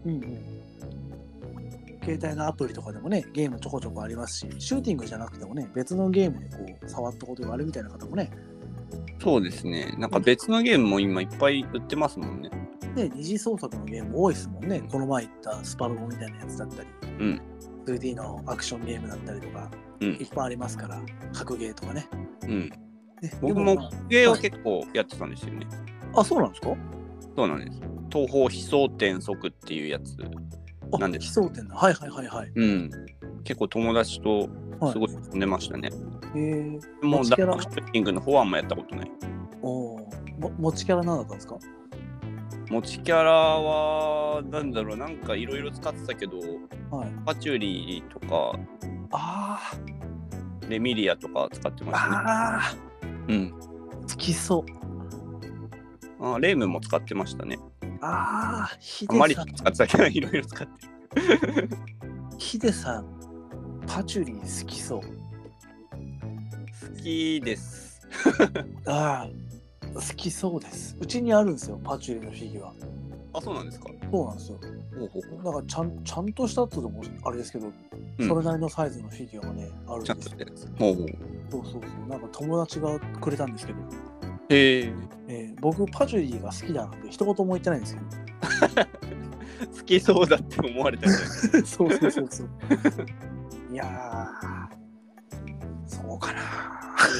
[0.05, 0.53] うんうん。
[2.03, 8.29] 携帯のアプリとかでもね、ゲームちょこちょこありますし、シューティングじゃなくてもね、別のゲームでこう触ったことがあるみたいな方もね、
[9.23, 9.95] そうですね。
[9.97, 12.49] なんか別のゲームも今いっぱい売ってますもんね。
[12.95, 14.81] ね、二次創作のゲーム多いですもんね。
[14.91, 17.41] この前言ったスパロボみたいなやつだったり、うん、
[17.85, 19.69] 2D のアクションゲームだったりとか、
[20.01, 21.01] うんいっぱいありますから、
[21.33, 22.07] 格ゲーとかね。
[22.43, 22.69] うん。
[23.21, 25.65] ね僕もでまゲーを結構やってたんですよね。
[26.13, 26.75] あ、あ、そうなんですか？
[27.35, 27.79] そうなんです。
[28.11, 30.17] 東方悲壮転速っていうやつ。
[30.91, 31.75] あ、なんで奇想天だ。
[31.75, 32.51] はいはいはいはい。
[32.53, 32.91] うん。
[33.43, 34.49] 結構友達と
[34.91, 35.89] すごい遊んでましたね。
[36.35, 37.53] えー、もう持ちキャラ？
[37.53, 39.11] ダックシューティングの方はあんまやったことない。
[39.61, 41.57] おーも持ちキャラ何だったんですか？
[42.69, 46.37] 持ちキャラは、なんだろう、なんかいろいろ使ってたけど、
[46.91, 47.11] はい。
[47.25, 48.57] パチュリーとか、
[49.11, 49.59] あ
[50.69, 52.15] レミリアとか使ってーましたね。
[52.17, 52.75] あ
[53.27, 53.35] うん。
[53.35, 53.51] ー、
[54.01, 54.65] 好きそ
[56.21, 56.25] う。
[56.25, 57.59] あレームも使ってましたね。
[58.01, 60.87] ああ、ヒあまりデさん、使ってたけど、いろいろ使って
[61.61, 61.69] る。
[62.37, 63.05] ヒデさん、
[63.87, 65.01] パチュリー好きそう。
[65.01, 65.07] 好
[67.01, 68.07] きです。
[68.85, 69.29] ああ、
[69.95, 70.97] 好きそうです。
[70.99, 72.73] うちにあるんですよ、パチュリーのフィギュア。
[73.35, 73.89] あ、そうなんですか？
[74.11, 74.59] そうなんですよ。
[74.99, 80.31] ほうほうほうなんかちゃんちゃんとしたってのもあれですけど、うんそれなりのサイズのフィギュアがね、あるんちゃんですよ。
[80.31, 80.67] としてるんです。
[80.77, 81.07] ほうほう。
[81.49, 82.09] そうそうそう。
[82.09, 83.79] なんか友達がくれたんですけど、
[84.49, 84.93] へえ。
[85.27, 88.07] えー僕、パチュリーが好きだなんて一言も言ってないんですけど。
[89.77, 91.09] 好きそうだって思われた
[91.65, 92.49] そうそうそうそう。
[93.71, 96.41] いやー、そうかな。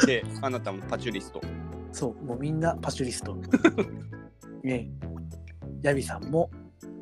[0.02, 1.42] それで、あなたもパチュリスト。
[1.94, 3.36] そう、もうみんなパチュリスト。
[4.64, 4.90] ねえ
[5.84, 6.50] ヤビさんも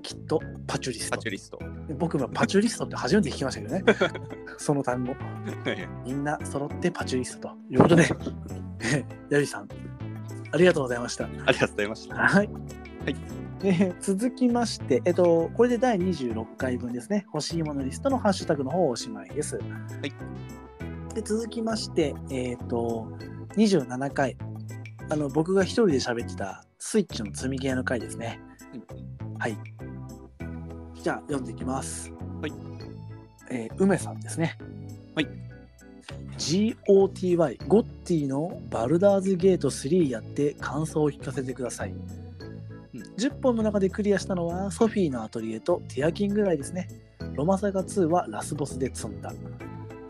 [0.01, 1.21] きっとパチュリストパ。
[1.21, 1.59] チュリスト。
[1.97, 3.83] 僕もパチュリストって初めて聞きましたけどね。
[4.57, 5.15] その単語。
[6.05, 8.05] みんな揃ってパチュリストということで、
[9.29, 9.69] ヤビさん、
[10.51, 11.25] ありがとうございました。
[11.25, 12.15] ありがとうございました。
[12.15, 12.47] はい。
[12.47, 13.15] はい
[13.63, 17.25] えー続きまして、えっと、これで第26回分ですね。
[17.27, 19.57] 欲しいものリストのハッシュタグの方おしまいです。
[19.57, 19.61] は
[20.03, 21.13] い。
[21.13, 23.07] で、続きまして、えっと、
[23.55, 24.35] 27回。
[25.11, 28.39] あの、僕が一人で喋ってたスイッチの積みゲーの回ですね。
[29.37, 29.57] はい。
[31.03, 32.13] じゃあ、読んでいきます。
[32.41, 32.53] はい。
[33.49, 34.57] えー梅さんですね。
[35.13, 35.27] はい。
[36.37, 41.93] GOTY、ゴッティのバルダーズゲート3やって感想を聞かせてください。
[43.17, 46.87] 10本の中でクリアしたのはソフィーのアトリエとティアキンぐらいですね。
[47.33, 49.33] ロマサガ2はラスボスで積んだ。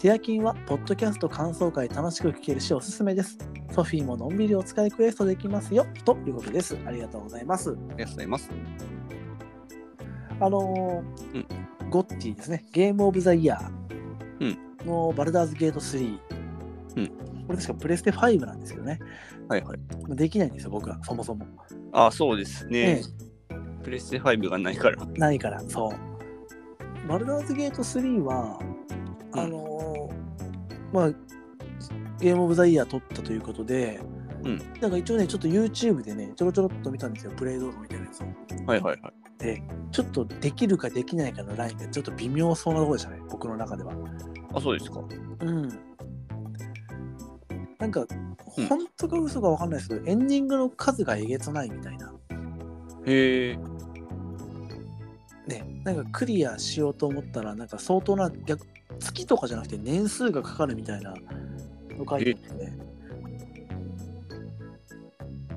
[0.01, 3.37] ティアキンはポッドキャスト感想会楽しく聞けるしおすすめです。
[3.71, 5.85] ソフィーものんびりお使いクエストできますよ。
[6.03, 6.75] ということです。
[6.87, 7.69] ありがとうございます。
[7.69, 8.49] ありがとうございます。
[10.39, 11.45] あのーうん
[11.91, 12.65] ゴッティですね。
[12.71, 13.69] ゲームオブザイヤ
[14.39, 16.17] うんーのバルダーズゲート3。
[16.97, 17.07] うん
[17.45, 18.97] これ確かプレステ5なんですけどね。
[19.49, 19.79] はいはい。
[20.15, 21.45] できないんですよ、僕は、そもそも。
[21.91, 23.01] あ、そうですね
[23.49, 23.53] え。
[23.83, 25.05] プレステ5がないから。
[25.05, 27.07] ないから、そう。
[27.07, 28.59] バルダーズゲート3は、
[29.33, 29.70] うんあのー
[30.91, 31.10] まあ、
[32.19, 33.99] ゲームオブザイヤー撮ったということで、
[34.43, 38.25] うんなんか一応ね、ちょっと YouTube でね、ちょろちょろっと見たんですよ、プレイ動画みたいなやつを。
[38.65, 39.13] はいはいはい。
[39.38, 43.93] で、ちょっとできるかできないかのラインがちょっと微妙そうなところでしたね、僕の中では。
[44.54, 45.04] あ、そうですか。
[45.41, 45.69] うん。
[47.77, 48.32] なんか、うん
[48.67, 52.13] 本当か嘘かわかんないですけど、エンディングの数がえげつないみたいな。
[53.06, 53.58] へえ。
[55.47, 58.67] ね、なんかクリアしようと思ったら、なんか相当な逆、
[59.01, 61.13] 月とかじゃなくて年数がかかるみたいな
[61.97, 62.77] の書いてあってね。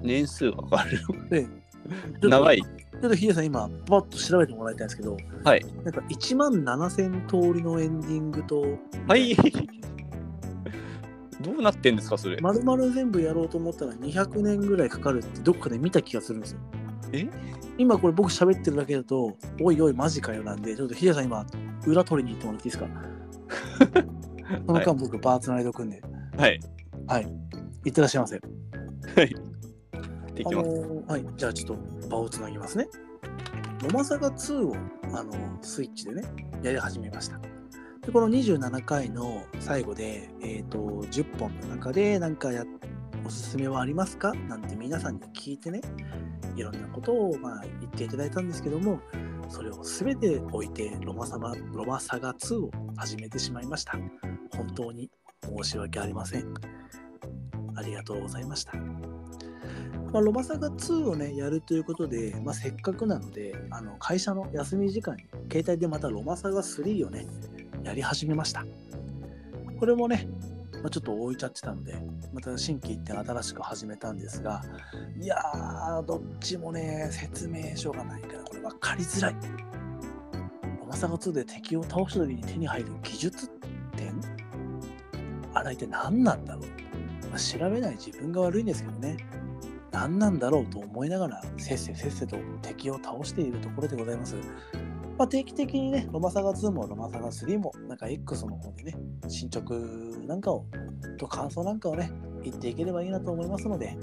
[0.03, 1.01] 年数がかかる。
[2.23, 2.61] 長い。
[2.61, 2.67] ちょ
[3.07, 5.65] っとヒデさん今、パッと調べてもらいたいんですけど、はい。
[5.85, 8.65] なんか1万7000通りのエンディングと、
[9.07, 9.35] はい。
[11.43, 12.39] どうなってんですか、それ？
[12.41, 16.61] まるまる全部やろうと思ったら200年ぐらいかかるってどっかで見た気がするんですよ。
[17.13, 17.29] え？
[17.77, 21.45] 今これ僕喋ってるだけだと、おいおいマジかよなんで、ちょっとヒデさん今、
[21.87, 22.89] 裏取りに行ってもらっていいですか？
[24.67, 26.03] その間僕バーツナイド組んで、
[26.37, 26.61] はい。
[27.07, 27.29] はい。
[27.85, 28.41] いってらっしゃいませ。
[29.17, 29.35] はい。
[30.35, 30.69] であきます。
[30.69, 32.89] のーはい、じゃあちょっと場をつなぎますね。
[33.83, 34.77] ロマサガ2を、
[35.13, 36.25] あのースイッチでね、
[36.63, 37.39] やり始めました。
[38.05, 42.65] で、この27回の最後で、えっ、と、10本の中で何かや、
[43.25, 44.35] おすすめはありますか？
[44.49, 45.81] なんて皆さんに聞いてね、
[46.57, 49.01] いろんなことを、まあ、言っていただいたんですけども、
[49.49, 53.99] それを全て置いてロマサガ、ロマサガ2を始めてしまいました。
[54.57, 55.11] 本当に
[55.43, 56.55] 申し訳ありません。
[57.77, 58.75] ありがとうございました。
[60.13, 67.27] まあ、ロマサガ2をね、やるということで、まあ、せっかくなので、あの会社の休み時間に、携帯でまたロマサガ3をね、
[67.83, 68.65] やり始めました。
[69.79, 70.29] これもね、
[70.85, 71.97] まあ、ちょっと置いちゃってたので、
[72.35, 74.63] また新規一点新しく始めたんですが、
[75.19, 79.37] いやー、どっちもね、説明書がないから、これ分かりづらい。
[80.79, 83.49] ロマサガ2で敵を倒した時に手に入る技術
[83.97, 84.21] 点？
[85.55, 86.65] あれ一体何なんだろう、
[87.31, 89.17] まあ、調べない自分が悪いんですけどね。
[89.91, 94.37] 何なんだろうと思いながら、せっせせっせと敵を倒しているところでございます。
[95.19, 98.95] まあ、定期的にね、ロマサガ2もロマサガ3も、なんか X の方でね、
[99.29, 99.75] 進捗
[100.27, 100.67] なんかを、
[101.19, 102.11] と感想なんかをね、
[102.43, 103.97] 言っていければいいなと思いますので、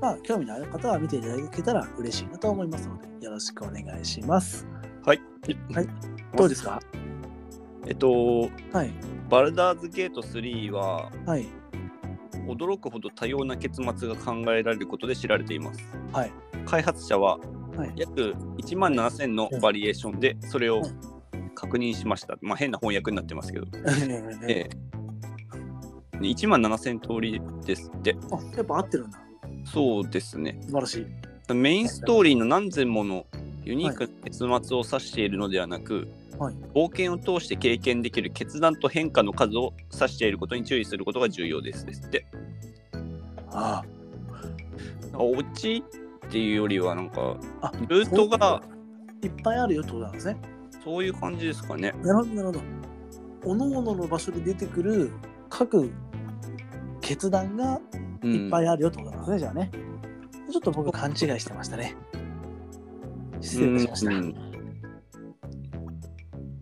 [0.00, 4.66] まあ、興味のある方は見ていただけたら嬉しいなと思いますので、よろしくお願いします。
[5.04, 5.20] はい。
[5.72, 5.88] はい。
[6.36, 6.80] どうですか？
[7.86, 8.92] えっと、はい。
[9.28, 11.46] バルダーズゲート3は、はい。
[12.46, 15.80] 驚くほど多様な結末が考えられることで知られています。
[16.12, 16.32] はい。
[16.66, 17.38] 開発者は
[17.76, 17.92] はい。
[17.96, 21.14] 約1万7000のバリエーションでそれをうん
[21.54, 22.36] 確認しました。
[22.42, 23.66] まあ変な翻訳になってますけど。
[24.46, 24.94] えええ
[26.20, 28.16] 1万7000通りですって。
[28.30, 29.20] あ、やっぱ合ってるんだ。
[29.64, 30.58] そうですね。
[30.62, 31.06] 素晴らし
[31.50, 31.54] い。
[31.54, 33.26] メインストーリーの何千もの
[33.64, 34.46] ユニークな結末
[34.76, 36.08] を指しているのではなく、
[36.38, 36.54] はい。
[36.72, 42.26] 冒冒険を通して経験できる決断と変化の数を指していることに注意することが重要ですですって。
[43.50, 43.82] あ
[45.14, 45.84] オチ
[46.28, 47.36] っていうよりはなんか
[47.88, 48.62] ルートが
[49.22, 50.36] いっぱいあるよってことなんですね。
[50.82, 51.94] そういう感じですかね。
[52.02, 52.60] なるほど、なるほど。
[53.44, 55.12] おのおのの場所で出てくる
[55.48, 55.90] 各
[57.00, 57.80] 決断が
[58.22, 59.70] うんいっぱいあるよってことなんですね、じゃあね。
[60.50, 61.96] ちょっと僕勘違いしてましたね。
[63.40, 64.14] 失礼いたしました。
[64.14, 64.54] うん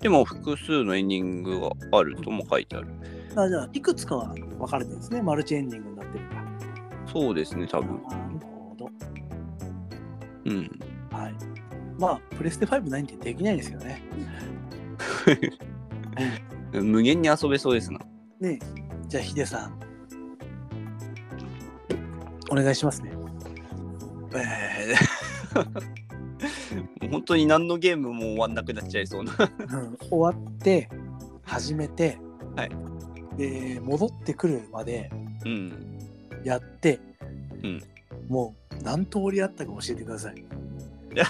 [0.02, 2.88] でも複数のエンディングがあるとも書いてある。
[3.36, 5.22] あじゃあ、いくつかは分かれてるんですね。
[5.22, 6.42] マルチエンディングになってるから。
[7.06, 8.00] そうですね、多分。
[10.44, 10.80] うん。
[11.10, 11.34] はい。
[11.98, 14.02] まあ、プレステ5ないんでできないですよね。
[16.72, 18.00] 無限に遊べそうですな。
[18.40, 18.58] ね
[19.08, 19.78] じゃあヒデさん
[22.50, 23.12] お願いしますね
[24.34, 29.32] えー 本当に何のゲームも終わんなくなっちゃいそうな。
[29.32, 30.88] うん終わって
[31.44, 32.18] 始めて、
[32.56, 32.70] はい
[33.36, 35.10] で戻ってくるまで
[35.44, 35.98] うん。
[36.42, 36.98] やって、
[37.62, 37.82] うん
[38.28, 40.44] もう何通りあったか教えてください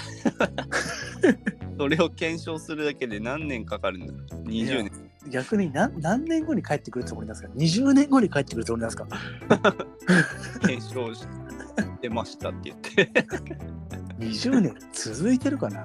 [1.79, 4.13] それを検証するだけで何年かかるんだ
[4.45, 4.91] ?20 年。
[5.31, 9.07] 逆に何何年後に帰ってくるつもりなんですか？20年後に帰ってくるつもりなんですか？
[10.67, 11.27] 検証し
[12.01, 13.11] てましたって言って。
[14.19, 14.75] 20年？
[14.93, 15.85] 続いてるかな？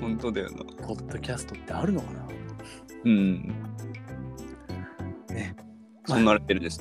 [0.00, 0.58] 本当だよな。
[0.86, 2.28] ポッドキャストってあるのかな？
[3.04, 3.54] うん。
[5.30, 5.56] ね
[6.06, 6.80] そんなレベルです。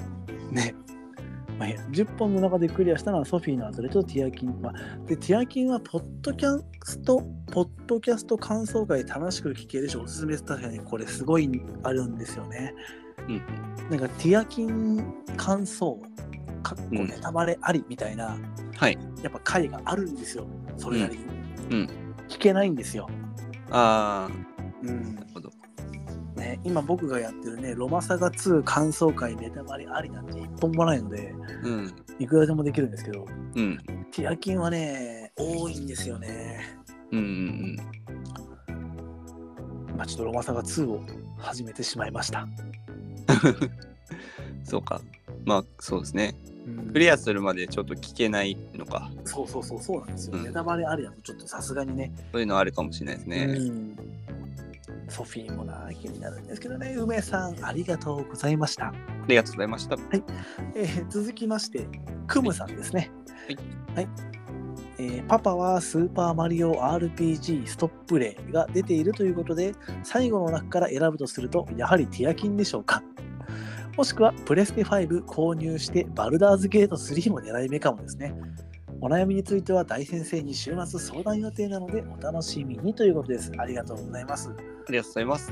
[0.51, 0.73] ね。
[1.59, 4.61] まあ、いいや10本の中でクリアしたのはソフィーのアトレとティアキン。
[4.61, 4.73] まあ、
[5.05, 10.37] で、ティアキンはポッドキャスト、ポッドキャスト感想会楽しく聞けるし、おすすめ。
[10.37, 11.49] 確かにこれすごい
[11.83, 12.73] あるんですよね。
[13.27, 13.41] うん。
[13.89, 15.03] なんかティアキン
[15.35, 15.99] 感想、
[16.63, 18.37] かっこネタバレありみたいな、
[18.77, 18.97] はい。
[19.21, 20.47] やっぱ回があるんですよ。
[20.77, 21.23] それなりに。
[21.25, 21.89] うんうん
[22.29, 23.09] 聞けないんですよ。
[23.71, 24.29] あ
[24.83, 25.51] うんあ、なるほど。
[26.39, 31.33] ね、今僕がやってるね、ロマサガ2感想会ネタバレありなんて一本もないので、
[31.63, 31.93] うん。
[32.19, 33.25] いくらでもできるんですけど、
[33.55, 33.77] うん。
[34.11, 36.79] ティアキンはね、多いんですよね。
[37.11, 37.75] うんうん
[39.97, 41.01] まあ、ちょっとロマサガ2を
[41.37, 42.43] 始めてしまいました。
[42.43, 42.49] うん。
[44.63, 45.01] そうか。
[45.45, 46.35] まあ、そうですね。
[46.45, 46.49] うん
[46.93, 49.11] クリアするまでちょっと聞けないのか。
[49.25, 50.37] そうそうそうそうなんですよ。
[50.37, 52.11] うんネタバレありだとちょっとさすがにね。
[52.31, 53.45] そういうのあるかもしれないですね。
[53.45, 53.95] うん
[55.09, 56.95] ソフィーもな、気になるんですけどね。
[56.97, 58.87] 梅さん、ありがとうございました。
[58.87, 58.93] あ
[59.27, 59.97] りがとうございました。
[60.75, 61.87] えー続きまして、
[62.27, 63.11] クムさんですね。
[63.47, 63.57] はい。
[63.95, 64.07] はい
[64.99, 73.01] えーパパはスーパーマリオ RPG ストップレイが出ているということで、最後の中から選ぶとすると、やはりティアキンでしょうか。
[73.97, 78.33] もしくはプレステ5購入してバルダーズゲート3も狙い目かもですね。
[79.01, 83.51] お悩みについては大先生に週末相談予定なのでお楽しみにということです。
[83.57, 84.49] ありがとうございます。
[84.49, 84.51] あ
[84.91, 85.51] りがとうございます。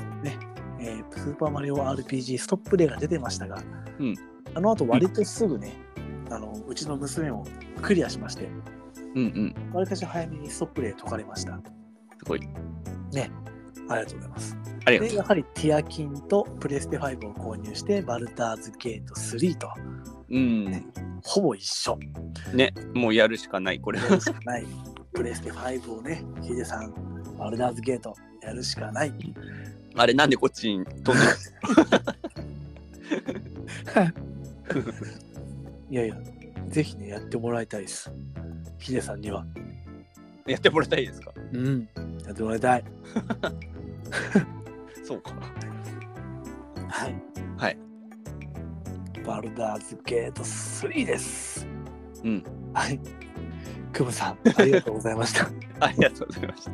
[0.79, 3.63] えースーパーマリオ RPG ストップレイが出てましたが、
[3.99, 4.15] うん
[4.53, 5.73] あの後割とすぐね、
[6.29, 7.45] あのうちの娘も
[7.81, 8.49] クリアしまして、
[9.15, 9.73] うんうん。
[9.73, 11.59] わりかし早めにストップレイ解かれました。
[12.17, 12.39] すごい。
[13.13, 13.31] ね、
[13.89, 14.57] ありがとうございます。
[14.91, 19.69] で、ありがとうやはりティアキンとプレステ5を購入して、バルダーズゲート3と、
[20.29, 20.93] うん。
[21.23, 21.97] ほぼ一緒。
[22.53, 23.99] ね、もうやるしかない、これ。
[23.99, 24.65] やるしかない。
[25.13, 26.93] プレステ5をね、ヒデさん、
[27.37, 29.13] バルダーズゲートやるしかない。
[29.95, 31.27] あれ、なんでこっちに飛んで
[35.89, 36.15] いやいや、
[36.69, 38.11] ぜひね、やってもらいたいです。
[38.77, 39.45] ヒデさんには。
[40.45, 41.33] やってもらいたいですか？
[41.53, 41.89] うん、
[42.25, 42.83] やってもらいたい。
[45.07, 45.31] そうか。
[46.89, 47.15] はい。
[47.57, 47.77] はい。
[49.25, 51.65] バルダーズゲート3です。
[52.25, 52.43] うん。
[52.73, 52.99] はい。
[53.93, 55.49] クムさん、ありがとうございました。
[55.79, 56.71] ありがとうございました。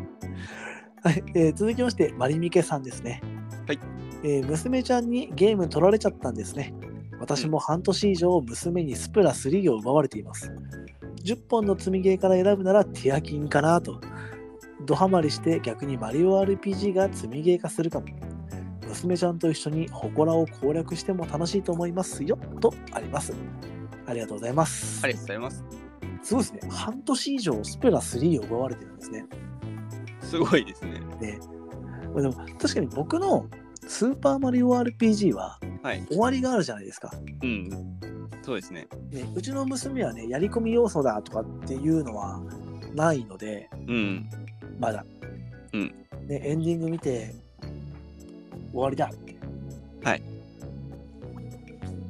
[1.10, 3.22] はい、えー続きまして、マリミケさんですね。
[3.68, 3.80] はい。
[4.24, 6.74] えー娘ちゃんにゲーム取られちゃったんですね。
[7.20, 10.52] 私も半年以上娘にスプラ3を奪われています。
[11.24, 14.02] 10本の積みゲーから選ぶならティアキンかなと。
[14.86, 18.08] ドハマりして逆にマリオ RPG が積みゲー化するかも。
[18.90, 23.34] 娘ちゃんと一緒に祠を攻略しても楽しいと思いますよとあります。
[24.06, 25.04] ありがとうございます。
[25.04, 25.64] ありがとうございます。
[26.22, 26.60] すごいですね。
[26.70, 29.26] 半年以上スプラ3を奪われてるんですね。
[30.22, 31.00] すごいですね。
[31.20, 31.40] ね
[32.16, 33.48] でも確かに僕の
[33.88, 36.06] スーパーマリオ RPG ははい。
[36.08, 37.12] 終わりがあるじゃないですか。
[37.42, 37.70] うん。
[38.42, 38.88] そうですね。
[39.12, 42.42] ね、うちの娘はね、やり込み要素だとかっていうのは
[42.96, 44.30] ないので、うん。
[44.84, 45.06] まだ。
[45.72, 45.96] うん
[46.28, 47.34] ね、エンディング見て、
[48.72, 49.36] 終わりだって。
[50.04, 50.22] はい。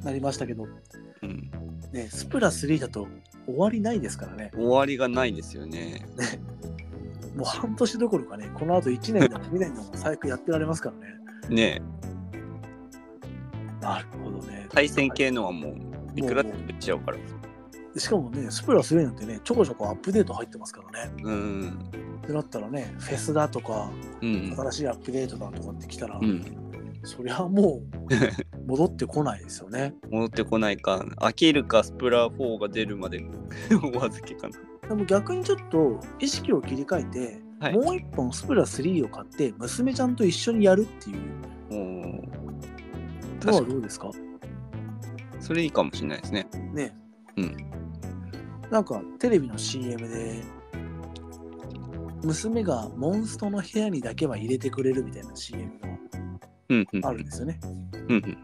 [0.04, 0.66] なりましたけど、
[1.22, 1.50] うん。
[1.92, 3.06] ね、スプラ3だと
[3.46, 4.50] 終わりないですからね。
[4.54, 6.04] 終わりがないですよね。
[7.36, 10.92] もう半年どころかね、この後1年でも2年でも最悪やってられますか
[11.48, 11.80] らね。
[11.80, 11.82] ね
[13.80, 14.66] なるほどね。
[14.70, 15.74] 対戦系のはもう、
[16.16, 17.18] いくらでもいっちゃうから。
[17.96, 21.12] しかもね、スプラ3なんてね、ちょこちょこアップデート入ってますからね。
[21.22, 21.88] うん。
[22.24, 23.90] ってなったらね、フェスだとか、
[24.20, 24.54] うん。
[24.56, 26.42] 新しいアップデートだとかってきたら、うん。
[27.04, 29.94] そりゃもう 戻ってこないですよね。
[30.10, 33.24] 戻ってこないか、飽きるか、スプラ4が出るまで
[33.94, 34.58] お預けかな。
[34.88, 41.16] でも逆にちょっと意識を切り替えて、はいもう一本スプラ3を買って、娘ちゃんと一緒にやるっていう
[43.46, 44.10] のはどうですか？
[45.40, 46.46] それいいかもしれないですね。
[46.74, 46.96] ね。
[47.36, 47.56] うん。
[48.74, 50.42] なんかテレビの CM で、
[52.24, 55.88] 娘がモンストの部屋にだけは入れてくれるみたいな CM が
[56.70, 57.06] ううんうん。
[57.06, 57.60] あるんですよね。
[58.08, 58.38] うんうん。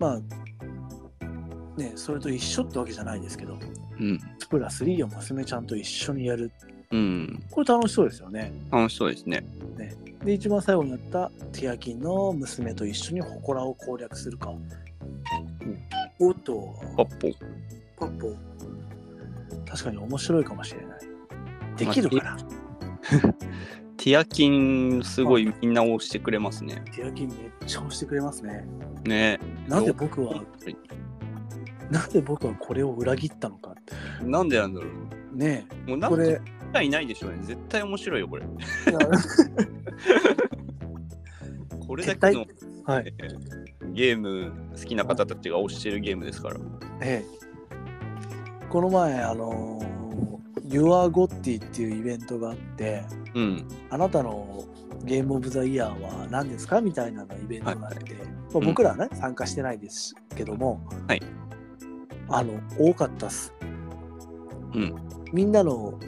[0.00, 3.56] まあ、ね、それと一緒ってわけじゃないですけど、
[4.00, 4.18] うん。
[4.40, 6.50] スプラ3を娘ちゃんと一緒にやる。
[6.90, 7.44] うん。
[7.48, 8.52] これ楽しそうですよね。
[8.72, 9.46] 楽しそうですね。
[10.24, 14.52] で、一番最後にやったティアキンの娘と一緒に祠を攻略するか。
[16.18, 17.30] おっと、パッポ。
[17.96, 18.51] パッポ。
[19.72, 20.98] 確かに面白いかもしれない。
[21.78, 22.36] できるかな、
[23.96, 26.82] ティアキン、すごいみんな押してくれますね。
[26.94, 28.66] ティアキンめっちゃ押してくれますね。
[29.04, 30.44] ねなんで僕は、
[31.90, 33.74] なんで僕はこれを裏切ったのか。
[34.22, 34.86] なんでなんだろ
[35.32, 35.36] う。
[35.36, 36.42] ねもうなんかこれ、絶
[36.84, 37.38] いないでしょうね。
[37.40, 38.44] 絶対面白いよ、これ。
[41.86, 42.44] これだけの
[42.84, 43.14] はい。
[43.94, 46.60] ゲーム好きな方たちが推してるゲームですから。
[47.00, 47.42] ええ、
[48.72, 53.04] この前、あのー、Your Gotti っていうイベントがあって、
[53.34, 53.68] うん。
[53.90, 54.64] あなたの
[55.04, 61.22] ゲームオブザイヤーは何ですかみたいなのイベントがあって、まあうん僕らはね、参加してないですけども、はい
[62.28, 63.52] あの、多かったっす。
[64.74, 64.94] うん。
[65.34, 66.00] みんなの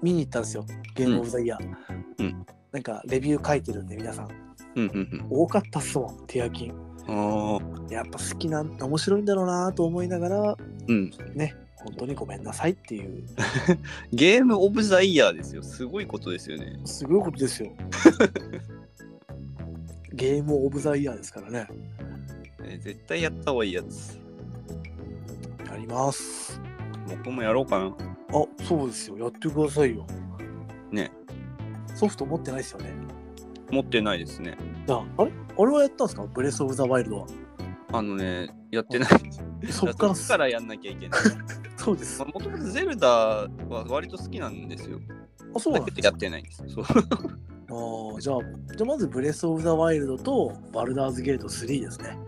[0.00, 0.64] 見に行ったんですよ、
[0.94, 1.76] ゲームオブザイヤー。
[2.18, 4.28] うんなんか、レビュー書いてるんで、皆さん。
[4.76, 6.74] うんうん多かったっすもん、ティアキン。
[7.08, 7.56] うん。
[7.56, 7.92] ああ。
[7.92, 11.10] やっぱ好きな、面白いんだろうなと思いながら、うん。
[11.34, 13.24] ね、本当にごめんなさいっていう、
[14.12, 15.62] ゲームオブザイヤーですよ。
[15.62, 16.78] すごいことですよね。
[16.84, 17.70] すごいことですよ。
[20.12, 21.66] ゲームオブザイヤーですからね。
[22.64, 24.18] えー絶対やった方がいいやつ。
[25.66, 26.60] やります。
[27.08, 27.86] 僕もやろうかな。
[27.86, 27.92] あ、
[28.64, 29.18] そうですよ。
[29.18, 30.06] やってくださいよ。
[30.92, 31.10] ね。
[31.94, 32.92] ソフト持ってないですよね。
[33.70, 34.56] 持ってないですね。
[34.88, 35.32] あ、あれ？
[35.58, 36.24] あれはやったんですか？
[36.24, 37.26] ブレスオブザワイルドは。
[37.92, 39.08] あのね、やってない。
[39.70, 41.20] そっからそっからやんなきゃいけない。
[41.76, 42.20] そうです。
[42.24, 43.48] もともとゼルダは
[43.88, 45.00] 割と好きなんですよ。
[45.54, 46.62] あ、そうなんですやってないんです。
[46.68, 46.84] そう。
[47.70, 48.38] あーじゃあ、
[48.76, 52.18] じゃあまずブレスオブザワイルドとバルダーズゲート3ですね。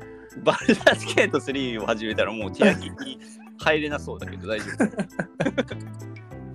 [0.45, 3.19] バルダースケート3を始めたらもうティアキンに
[3.59, 6.03] 入れなそうだけど大丈夫。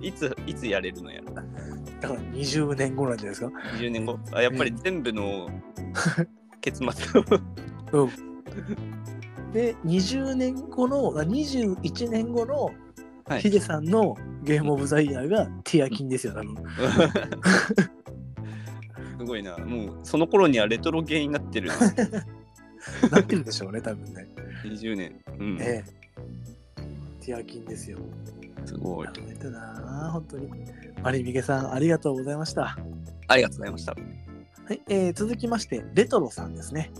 [0.00, 1.32] いつ、いつやれるのやら。
[2.00, 4.18] だから20年後なんじゃないですか？20年後。
[4.32, 5.48] あやっぱり全部の
[6.60, 8.04] 結末を。
[8.04, 8.10] うん。
[9.52, 12.70] で、20年後の、あ21年後の
[13.28, 16.56] はいヒデさんのゲームオブザイヤーがティアキンですよ、多分。
[19.18, 19.58] すごいな。
[19.58, 21.74] もうその頃にはレトロゲーになってるな。
[23.10, 24.26] なってるでしょうね、多分ね。
[24.64, 25.20] 20年。
[25.38, 25.58] うん。
[25.60, 25.98] ええ。
[27.20, 27.98] ティアキンですよ。
[28.64, 29.12] すごいや。
[29.26, 30.48] めたな、本当に。
[31.02, 32.78] マリミゲさん、ありがとうございました。
[33.26, 33.92] ありがとうございました。
[33.92, 33.98] は
[34.74, 36.90] い、えー続きまして、レトロさんですね。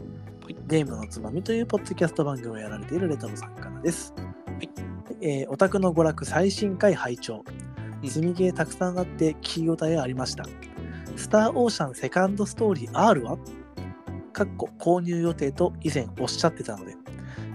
[0.49, 4.15] はいゲームのつまみというポッドキャスト番組をやられているレトロさんからです。
[4.63, 4.69] い
[5.21, 7.45] えーオタクの娯楽最新回拝聴
[8.03, 10.47] うん積みゲーたくさんあって聞き応えありました。
[11.17, 13.37] スターオーシャンセカンドストーリー R は？
[14.33, 16.95] かっこ購入予定と以前おっしゃってたので、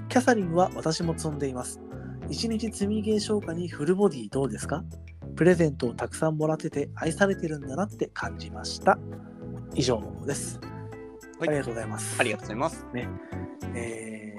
[0.07, 1.81] キャサリンは私も積んでいます。
[2.29, 4.83] 一日積みゲー消化にフルボディどうですか？
[5.35, 8.99] プレゼントをたくさんもらってて愛されてるんだなって感じました。
[9.73, 10.59] 以上です。
[11.39, 12.15] はいありがとうございます。
[12.19, 12.85] ありがとうございます。
[13.75, 14.33] え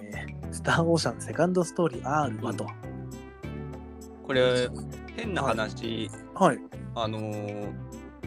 [0.47, 2.67] ー、スターオーシャンセカンドストーリー R はと。
[4.27, 4.69] これ、
[5.17, 6.59] 変な話、はい。
[6.95, 7.73] あのー、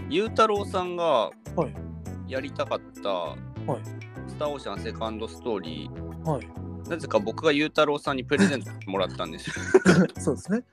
[0.09, 1.31] ゆうたろうさんがは
[2.27, 3.37] いやりたかった、はい
[4.27, 6.47] スターオーシャンセカンドストーリー、はい。
[6.89, 9.55] なぜか僕がゆうたろうさんにプレゼントもらったんですよ。
[10.19, 10.63] そうですね。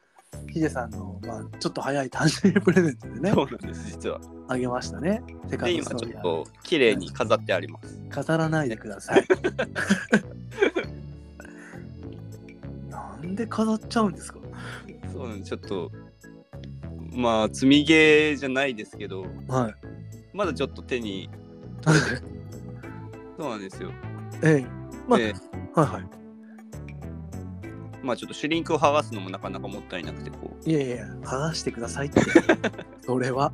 [0.52, 4.20] ヒデさんの、まあ、ちょっと早い誕生日プレゼントでね、そうなんです、実は。
[4.48, 5.22] あげましたね。
[5.48, 7.98] セカで、ンド今ストーリーちょっと綺麗に飾ってあります。
[8.26, 9.26] 語らないでください。
[12.90, 14.38] なんで飾っちゃうんですか？
[15.12, 15.90] そうなんです、ちょっと、
[17.12, 19.74] まあ、積みゲーじゃないですけど、はい。
[20.32, 21.30] まだちょっと手に、
[23.38, 23.90] そうなんですよ。
[24.42, 24.66] ええ
[25.08, 25.34] まあで、
[25.74, 26.23] はいはい。
[28.04, 32.20] まあちょっとシュリンクを剥がすのもなかなかもったいなくて、こいやいや、剥がしてくださいって。
[33.00, 33.52] それは、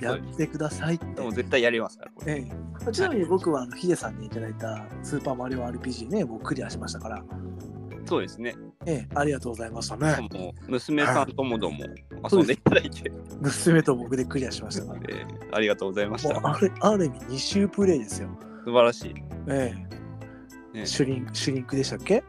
[0.00, 1.22] やってくださいってう、で。
[1.22, 2.32] も絶対やりますから、これ。
[2.32, 2.50] え
[2.88, 7.22] え、ちなみに僕はあのヒデさんにいただいたスーパーマリオ RPG ね、僕クリアしましたから、
[8.06, 8.54] そうですね。
[8.86, 10.28] ええ、ありがとうございましたね。
[10.68, 11.84] 娘さんともども
[12.32, 15.00] 遊んでいただいて、 娘と僕でクリアしましたから。
[15.08, 16.30] えーありがとうございました。
[16.42, 18.28] あれある意味2周プレイですよ。
[18.64, 19.14] 素晴らしい。
[19.48, 19.74] え
[20.74, 22.24] えねシュリンシュリンクでしたっけ？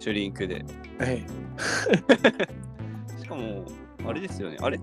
[0.00, 0.64] シュリンクで。
[1.00, 1.24] え
[3.20, 3.64] しかも、
[4.06, 4.56] あれですよね。
[4.60, 4.80] あれ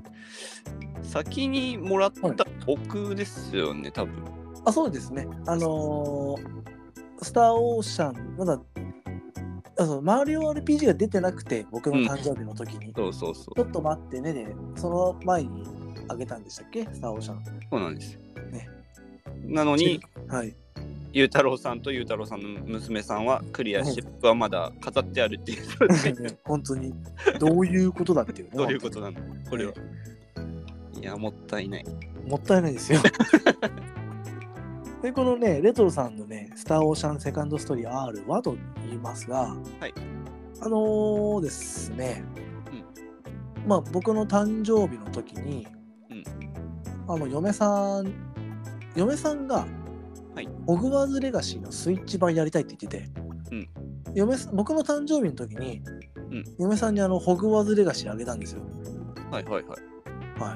[1.02, 4.14] 先にもらった僕ですよね、多分。
[4.24, 5.28] えあ、そうですね。
[5.46, 6.68] あのー
[7.20, 8.62] スターオーシャン、まだ、
[9.80, 13.62] あのマリオ RPG が出てなくて、僕の誕生日の時に、そうそうそうち。
[13.62, 15.64] ょっと待ってねで、その前に
[16.10, 16.84] あげたんでしたっけ？
[16.94, 17.44] スターオーシャン。
[17.72, 18.20] そうなんですよ。
[18.52, 18.70] ね
[19.46, 20.56] なのに、はい。
[21.18, 25.64] ゆうたろうさんとゆうたろうさんの娘さんはクリアして、僕はまだ飾ってあるっていう。
[26.46, 26.94] 本当に
[27.40, 29.20] どういうことだっていうねどういうことなの？
[29.50, 29.74] これは。
[31.02, 31.86] いや、もったいない。
[32.28, 33.00] もったいないですよ。
[35.02, 38.56] で、このね、レトロさんのね、スター・オーシャン・セカンド・ストーリー R はと
[38.86, 39.94] 言いますが、はい
[40.62, 42.24] あのーですね、
[43.66, 45.68] まあ僕の誕生日の時に、
[46.12, 46.24] うん
[47.08, 48.14] あの嫁さん、
[48.96, 49.66] 嫁さんが、
[50.38, 53.12] はいホグワーズ・レガシーのスイッチ版やりたいって言ってて、
[53.52, 53.70] うん
[54.14, 55.82] 嫁さ僕の誕生日の時に、
[56.30, 58.62] うん嫁さんにあのホグワーズ・レガシーあげたんですよ。
[59.32, 59.64] はいはいはい。
[60.40, 60.56] は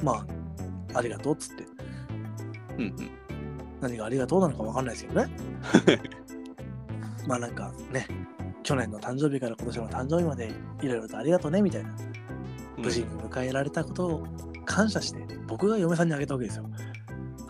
[0.00, 0.02] い。
[0.02, 1.64] まあ、ありがとうっつって。
[2.78, 3.10] うんうん。
[3.80, 5.30] 何がありがとうなのかわかんないですけどね。
[7.28, 8.08] まあなんかね、
[8.64, 10.50] 去年の誕生日から今年の誕生日まで
[10.82, 11.94] いろいろとありがとうねみたいな、
[12.76, 14.26] 無事に迎えられたことを
[14.64, 16.64] 感謝して、僕が嫁さんにあげたわけですよ。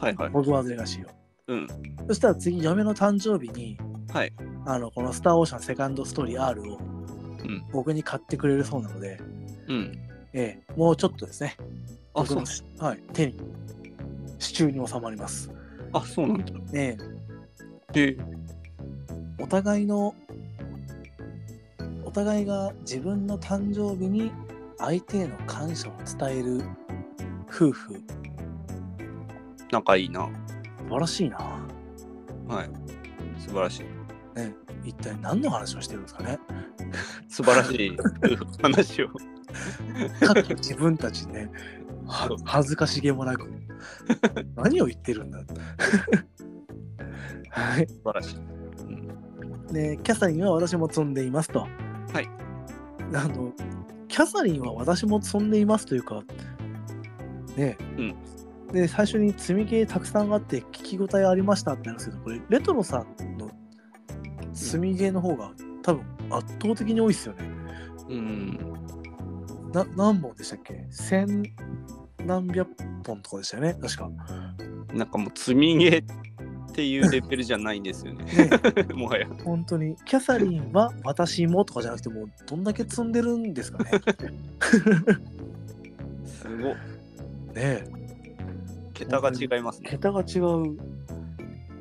[0.01, 0.30] はいはい。
[0.30, 1.11] ホグワーズレガシーを。
[1.48, 1.66] うん。
[2.09, 3.78] そしたら次、嫁の誕生日に、
[4.12, 4.32] はい。
[4.66, 7.64] あのこのスター・オーシャン・セカンド・ストーリー R をうん。
[7.72, 9.20] 僕に買ってくれるそうなので、
[9.68, 9.92] うん。
[10.32, 11.57] ええ、もうちょっとですね、
[12.14, 12.44] あ、そう
[12.82, 13.34] はい、手に、
[14.38, 15.51] 手中に収まります。
[15.92, 16.53] あ、そうなんだ。
[16.72, 16.96] え
[17.94, 18.16] え、へえ。
[19.40, 20.14] お互いの
[22.05, 24.32] お互いが自分の誕生日に
[24.78, 26.62] 相手への感謝を伝える
[27.48, 28.01] 夫婦
[29.72, 30.28] 仲いいな。
[30.78, 31.38] 素晴らしいな、
[32.48, 32.70] はい。
[33.40, 33.82] 素晴らしい。
[34.38, 34.54] ね、
[34.84, 36.38] 一体何の話をしてるんですかね？
[37.28, 37.96] 素晴らしい
[38.62, 39.08] 話を。
[40.20, 41.50] かつ自分たちね
[42.06, 43.50] は恥ずかしげもなく
[44.54, 45.38] 何を言ってるんだ？
[47.50, 48.36] はい素晴らしい。
[48.38, 48.40] う
[48.90, 49.66] ん。
[49.72, 51.66] でキャサリンは私も積んでいますとは
[52.20, 52.28] い
[53.14, 53.52] あの
[54.08, 56.22] キャサリンは私も積んでいますというか
[57.56, 58.14] ねうん
[58.72, 63.50] で最初に積み系たくさんあって聞き応えありましたってなんですけどこれレトロさんの
[64.52, 65.52] 積みゲーの方が
[65.82, 67.50] 多分圧倒的に多いですよね
[68.08, 68.58] うん。
[69.72, 70.84] な何本でしたっけ？
[70.90, 71.42] 千
[72.26, 72.68] 何百
[73.06, 73.74] 本とかでしたよね？
[73.80, 74.10] 確か
[74.92, 78.24] なんかもう積みゲーっていうレベルじゃないんですよね。
[78.24, 78.50] ね
[78.94, 79.28] もはや。
[79.44, 83.90] 本当にキャサリンは私もとかじゃなくてもうどんだけ積んでるんですかね
[86.26, 86.72] すごい。
[86.72, 86.74] ね
[87.56, 87.84] え
[89.05, 89.90] 桁が違いますね。
[89.90, 90.78] 桁が違う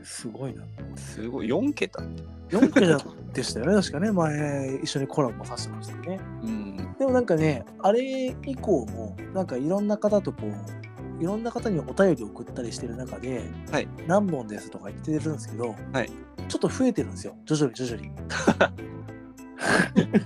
[0.04, 0.64] すごいな
[0.96, 1.48] すごい。
[1.48, 2.24] 4桁って。
[2.50, 3.00] 4桁
[3.34, 6.96] でしたよね確かね前一緒にコラボもさせてましたよねうん。
[6.98, 16.10] でもなんかねあれ以降もなんかいろんな方とこういろんな方にお便り送ったりしてる中で、はい何本ですとか言ってるんですけど、はい
[16.48, 18.10] ちょっと増えてるんですよ徐々に徐々に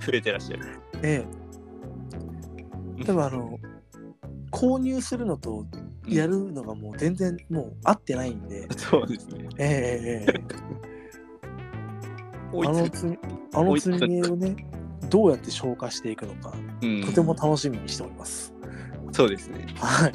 [0.00, 0.64] 増えてらっしゃる。
[1.02, 1.24] え
[2.98, 3.58] えでもあの
[4.50, 5.66] 購入するのと
[6.06, 9.48] やるのがもう全然もう合ってないんで、 そうですね。
[9.58, 10.64] ええええ
[12.52, 13.18] あの積み
[13.52, 14.54] あの積みゲーをね
[15.10, 16.52] どうやって消化していくのか、
[16.82, 18.54] うんとても楽しみにしております。
[19.12, 19.66] そうですね。
[19.76, 20.08] は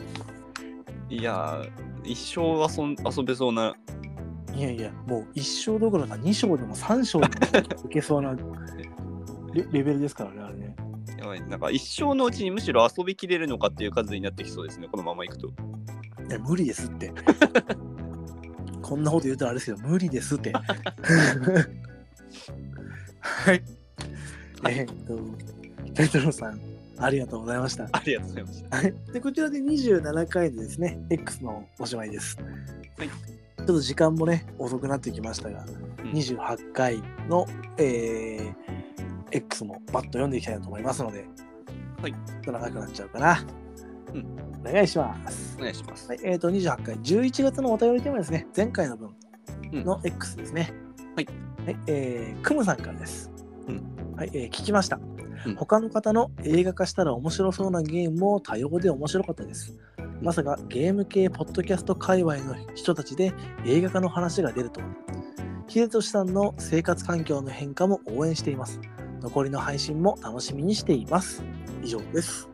[1.10, 1.16] い。
[1.16, 3.76] いやー、一生遊ん遊べそうな。
[4.56, 7.34] いやいや、もう1章どころか2章でも3章でも
[7.86, 8.36] いけそうな
[9.54, 10.76] レレベルですからね、あれね。
[11.18, 15.50] やばいなんか一生のうちにむしろ遊びきれるのかっていう数になってきそうですね、このままいくと。
[16.30, 17.12] いや、無理ですって。
[18.82, 20.54] こんなこと言うとあれですけど、無理ですって。
[23.20, 23.64] はい。
[24.68, 25.20] えーっと、
[25.94, 26.60] ペトロさん、
[26.98, 27.88] ありがとうございました。
[27.92, 28.78] ありがとうございました。
[28.78, 28.94] はい。
[29.14, 32.38] で、こちらで27回でですね、X のおしまいです。
[32.98, 35.64] はいちょっと時間もね、遅くなってきましたが、
[36.04, 37.46] うん28回の、
[37.78, 38.56] えー
[39.32, 41.26] X もバッと読んでいきたいと思いますので、
[42.02, 43.46] はいちょっと長くなっちゃうかな。
[44.14, 45.56] うんお願いします。
[45.58, 46.08] お願いします。
[46.08, 48.48] はい、えっ、と、28回、11月のお便りテーマですね。
[48.56, 49.16] 前回の分
[49.74, 50.74] うんの X ですね。
[51.16, 51.28] はい。
[51.66, 53.32] はい、えー、クムさんからです。
[53.68, 55.00] うんはい、えー聞きました。
[55.46, 59.78] うん他の方の映画化したら面白そうなゲームも多様で面白かったです。
[60.22, 63.34] まさかゲーム系ポッドキャスト界隈の人たちで
[63.66, 64.88] 映画化の話が出るとは。
[65.68, 68.82] 秀俊さんの生活環境の変化も応援しています。
[69.22, 71.44] 残りの配信も楽しみにしています。
[71.84, 72.50] 以上です。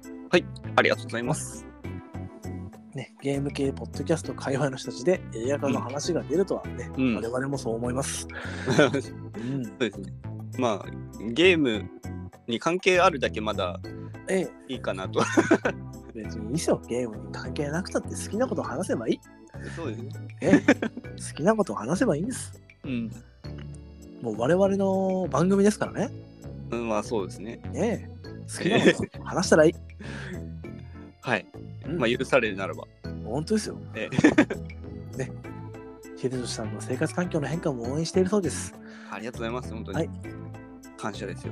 [0.75, 1.64] ありがとうございます。
[2.95, 8.25] ね、ゲーム系ポッドキャスト界隈の人たちで映画化の話が出るとはね、うん我々もそう思います。
[8.73, 8.91] そう
[9.37, 10.13] うん、ですね。
[10.57, 10.85] まあ、
[11.33, 11.89] ゲーム
[12.47, 13.81] に関係あるだけまだ
[14.29, 15.21] ええ、いいかなと。
[16.15, 16.81] 別にいいですよ。
[16.87, 19.19] ゲームに関係なくたって好きなことを話せばいい。
[19.75, 20.09] そうですね。
[20.41, 22.61] ええ、好きなことを話せばいいんです。
[22.85, 23.11] うん。
[24.21, 26.09] もう我々の番組ですからね。
[26.71, 27.59] うん、まあそうですね。
[27.73, 28.09] ええ、
[28.47, 29.73] 好きなことを話したらいい。
[31.25, 31.45] はい。
[31.87, 32.83] うんまあ許されるならば。
[33.23, 33.77] 本当ですよ。
[33.95, 34.09] え
[36.17, 38.73] 秀俊さんの生活環境の変化も応援しているそうです。
[39.11, 39.73] ありがとうございます。
[39.73, 39.97] 本当に。
[39.97, 40.09] はい
[40.97, 41.51] 感謝ですよ。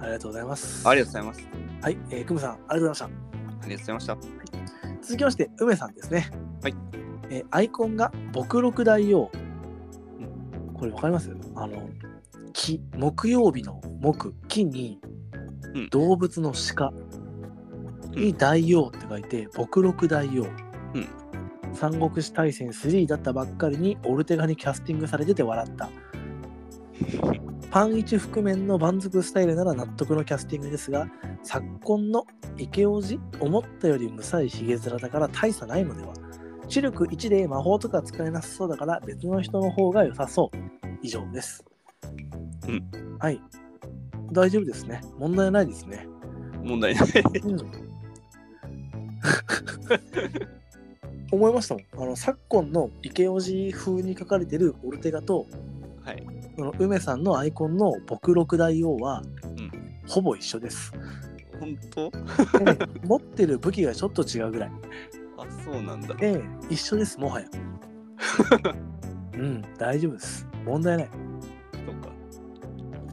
[0.00, 0.86] ありがとうございます。
[0.86, 1.42] ありがとうございます。
[1.80, 3.04] はい、えー、クムさん、ありがとうございました。
[3.06, 3.20] ありが
[3.68, 4.18] とうございました。
[5.02, 6.30] 続きまして、梅さんですね。
[6.62, 6.74] はい。
[7.30, 9.30] えーアイコンが牧六大王。
[10.74, 11.34] これわかります？
[11.54, 11.88] あの、
[12.52, 15.00] 木、木曜日の木、木に
[15.74, 16.92] うん動物の鹿
[18.16, 20.44] に大王って書いて、牧六大王。
[20.94, 21.08] うん。
[21.74, 25.90] 三国志大戦3だったばっかりにオルテガにキャスティングされてて笑った。
[27.70, 31.08] パン一覆面の蛮族スタイルなら納得のキャスティングですが、
[31.42, 32.24] 昨今の
[32.56, 36.12] 池王子思ったよりむさいひげ面だから大差ないのでは。
[36.68, 40.56] 知力1で魔法とか使えなさそうだから別の人の方が良さそう。
[41.02, 41.64] 以上です。
[42.68, 43.18] うん。
[43.18, 43.40] はい。
[44.32, 45.00] 大丈夫ですね。
[45.18, 46.06] 問題ないですね。
[46.62, 47.06] 問題ない。
[47.44, 47.83] うん
[51.30, 55.46] 思いましたもんあの昨今の池王子風に書かれてるオルテガと
[56.04, 56.22] はい。
[56.56, 59.22] その梅さんのアイコンの牧六大王は、
[59.58, 59.70] うん
[60.06, 60.92] ほぼ一緒です
[61.58, 62.10] 本当？
[62.10, 62.18] で
[63.06, 64.70] 持ってる武器がちょっと違うぐらい
[65.38, 66.14] あ、そうなんだ。
[66.20, 67.46] ええ、一緒です、もはや。
[69.34, 70.46] うん、大丈夫です。
[70.64, 71.10] 問題ない。
[71.86, 72.10] そうか。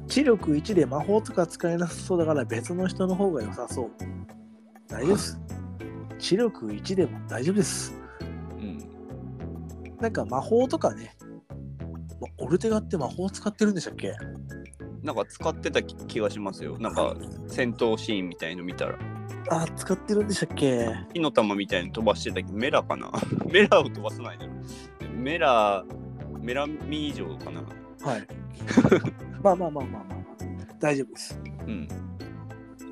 [0.07, 3.89] 知力1で魔法とか使えなさそうだから別の人の方が良さそう。
[4.87, 5.39] 大丈夫です。
[6.21, 7.93] 知力1でも大丈夫です。
[8.59, 8.77] うん。
[9.99, 11.15] なんか魔法とかね、
[12.21, 14.13] まオルテガって魔法使ってるんでしたっけ？
[15.01, 16.77] なんか使ってた気気がしますよ。
[16.77, 17.15] なんか
[17.47, 18.99] 戦闘シーンみたいの見たら。
[19.49, 20.87] あ、使ってるんでしたっけ？
[21.13, 23.11] 火の玉みたいに飛ばしてたけど、メラかな？
[23.51, 24.51] メラを飛ばさないだろ。
[25.15, 25.83] メラ、
[26.39, 27.61] メラミ以上かな？
[28.03, 28.27] はい。
[29.43, 30.15] まあまあまあまあまあ、ま
[30.69, 31.41] あ、大丈夫です。
[31.65, 31.87] うん。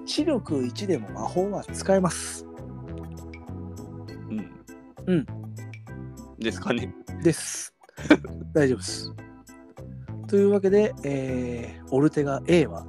[0.07, 2.47] 知力1でも魔法は使えます。
[5.09, 5.15] うん。
[5.15, 5.25] うん。
[6.39, 6.93] ですかね。
[7.23, 7.73] です。
[8.53, 9.11] 大丈夫です。
[10.27, 12.85] というわけで、えーオルテガ A は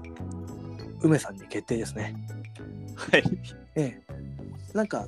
[1.00, 2.14] 梅さんに決定ですね。
[2.94, 3.24] はい。
[3.76, 4.02] ええ
[4.74, 5.06] なんか、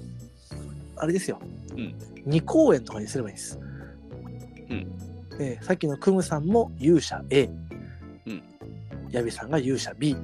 [0.96, 1.38] あれですよ。
[1.72, 1.94] うん
[2.26, 3.58] 2公演とかにすればいいです。
[4.70, 4.86] うん
[5.38, 7.44] ええさっきのクムさんも勇者 A。
[8.26, 8.42] うん
[9.10, 10.16] ヤビさんが勇者 B。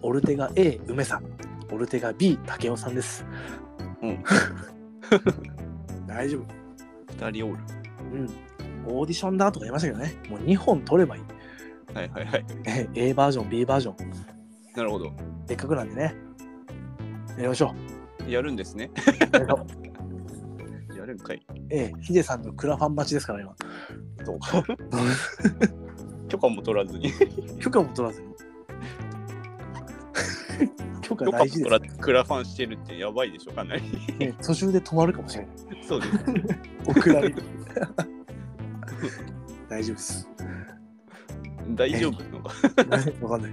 [0.00, 1.24] オルテガ A 梅さん。
[1.70, 3.26] オルテガ B 竹雄さんです。
[4.02, 4.24] うん
[6.10, 6.44] 大丈夫。
[7.26, 7.58] 二人おる。
[8.12, 8.28] うん。
[8.86, 10.16] オーディションだとか言いましたけどね。
[10.28, 11.22] もう2本取ればいい。
[11.94, 12.46] はいはいはい。
[12.66, 14.10] え え A バージョン、B バージョン。
[14.74, 15.12] なるほど。
[15.46, 16.14] せっかくなんでね。
[17.36, 17.74] やりましょ
[18.28, 18.90] やるんですね。
[18.96, 19.36] う。
[19.36, 19.66] やりましょ
[20.94, 21.46] う やるんかい。
[21.70, 23.54] ええ、ヒデさんのクラファン待ちですから、今。
[24.24, 24.64] そうか。
[26.28, 27.12] 許可も取らずに。
[27.60, 28.28] 許可も取らずに。
[31.16, 33.82] 許可大事です、取らずクラファンしてるってやばいでしょ、かなり。
[34.18, 34.34] ね。
[34.42, 35.56] 途中で止まるかもしれない。
[35.86, 36.12] そうです。
[36.86, 37.36] 送られる。
[39.68, 40.28] 大丈夫です。
[41.70, 42.40] 大丈夫なの？
[42.42, 42.52] か。
[43.26, 43.52] わかんない。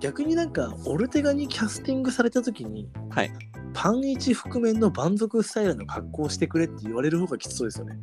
[0.00, 3.32] 逆になんか、オルテガにキャスティングされたときに、はい。
[3.72, 7.98] パン一覆面の蛮族スタイルの格好をしてくれって言われる方がきつそうですよね。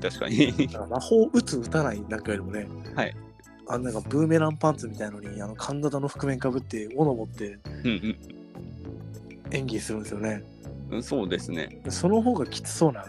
[0.00, 0.52] 確かに。
[0.88, 3.16] 魔法打つ打たないなんかよりもね、はい。
[3.68, 8.16] あんなんかブーメランパンツみたいのに、あの、神田の覆面かぶって、斧持ってうん
[9.50, 10.42] 演技するんですよね。
[10.90, 11.02] うん。
[11.02, 11.80] そうですね。
[11.88, 13.04] その方がきつそうな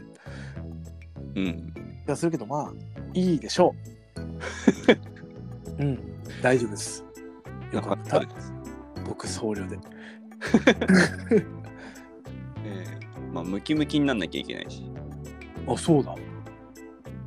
[1.35, 1.73] うん。
[2.05, 2.73] 気がするけど、まあ、
[3.13, 3.75] いいでしょ
[5.77, 5.77] う。
[5.83, 5.99] うん、
[6.41, 7.03] 大丈夫です。
[7.71, 8.19] よかった。
[8.19, 8.53] です。
[9.05, 9.77] 僕、僧侶で。
[12.65, 14.89] えーまあ、ムキムキになんなきゃいけないし。
[15.67, 16.15] あ、そうだ。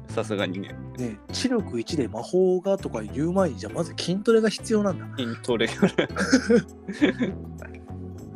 [0.08, 0.74] さすがにね。
[0.98, 5.06] ね知力1で魔法がとか言う前に、じゃあまず筋トレが必要なんだ。
[5.16, 5.72] 筋トレが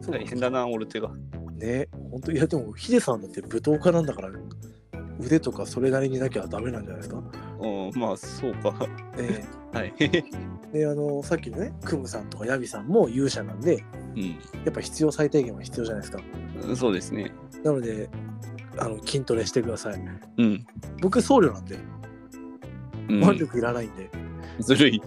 [0.01, 1.11] そう大変だな、オルテが。
[1.57, 4.31] ね本当いや、でも、ヒデさんだって舞踏家なんだから、
[5.21, 7.23] 腕とかそれなりになきゃダメなんじゃないですか？
[7.61, 8.75] うん、まあ、そうか。
[9.17, 9.95] えはい。
[10.01, 10.25] え
[10.73, 13.85] で、あの、さっきのね、クムさんとかヤビさんも勇者なんで、
[14.65, 16.23] やっぱ必要最低限は必要じゃないですか。
[16.69, 16.77] うん。
[16.77, 17.33] そうですね。
[17.63, 18.11] なので、
[18.77, 20.01] あの筋トレしてください。
[20.39, 20.67] うん。
[21.01, 21.94] 僕、僧侶なんで、うん
[23.09, 24.11] 腕力いらないんで、
[24.61, 25.03] ずるい。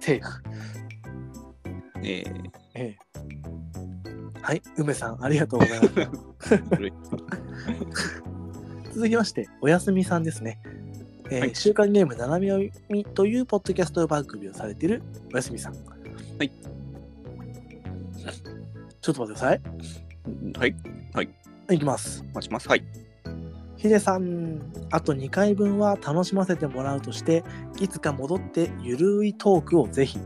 [0.00, 0.42] セーフ。
[2.02, 2.96] えーええ
[4.42, 5.94] はい、梅さん、ありがとうございます。
[8.94, 10.60] 続きまして、おやすみさんですね。
[11.30, 15.02] えーはい週刊ゲームななみ読みというポッドキャスト番組をされている
[15.32, 15.72] おやすみさん。
[15.72, 15.78] は
[16.44, 16.50] い。
[19.00, 19.60] ちょっと待ってください。
[20.56, 20.76] はい。
[21.74, 22.24] いきます。
[22.32, 22.68] 待ちます。
[22.68, 22.84] はい。
[23.76, 24.60] ヒデさん、
[24.90, 27.44] あと2回分は楽しませてもらうとして、
[27.78, 30.18] いつか戻ってゆるいトークをぜひ。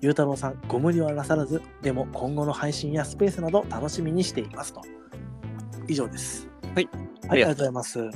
[0.00, 4.82] ゆうたろうさん、ご無理はなさらず、でも今後の配信やスペースなど楽しみにしていますと。
[5.88, 6.48] 以上です。
[6.74, 6.88] はい。
[7.28, 7.98] ありがとうございます。
[8.02, 8.12] ね。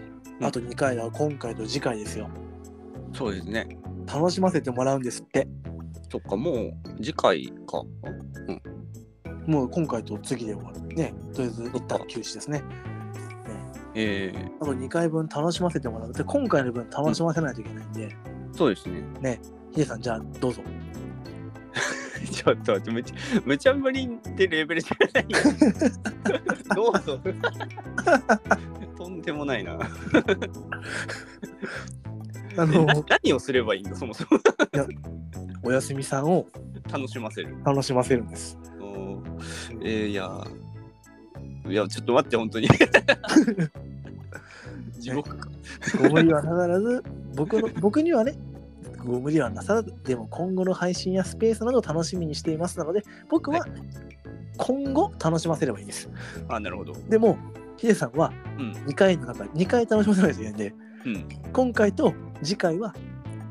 [0.00, 0.06] うん
[0.40, 2.28] あと2回は今回と次回ですよ。
[3.14, 3.66] そうですね。
[4.06, 5.48] 楽しませてもらうんですって。
[6.10, 7.82] そっか、もう次回か。
[9.46, 10.80] もう今回と次で終わる。
[10.94, 11.14] ね。
[11.34, 12.62] とりあえず一旦休止ですね。
[13.98, 16.12] えー、あと2回分楽しませてもらう。
[16.12, 18.14] で、今回の分楽しませないといけないんで、
[18.52, 19.40] そうですね。
[19.72, 20.62] ヒデさん、じゃあどうぞ。
[22.30, 23.12] ちょっと待って、
[23.44, 25.38] むちゃぶりってレベルじゃないよ。
[26.76, 27.18] どうぞ。
[28.98, 29.78] とんでもないな。
[32.58, 34.40] あのな、何をすればいいんだ、そもそも。
[35.62, 36.46] おやすみさんを
[36.92, 37.56] 楽しませる。
[37.64, 38.58] 楽しませるんです。
[38.80, 40.65] おーえー、いやー、
[41.68, 42.68] いや、ちょっと待って、本当に。
[44.98, 45.48] 地獄か。
[46.02, 47.02] ご無理はなさらず、
[47.34, 48.34] 僕の 僕にはね、
[49.04, 53.66] ご無理はなさらず、でも今後の配信やスペースなど楽しみにしていますなので、僕は
[54.56, 56.08] 今後楽しませればいいです。
[56.48, 56.94] あ、なるほど。
[57.08, 57.38] でも、
[57.76, 58.72] ヒデさんはうん。
[58.72, 61.24] 2回の中、2回楽しませないといけないんで、うん。
[61.52, 62.94] 今回と次回は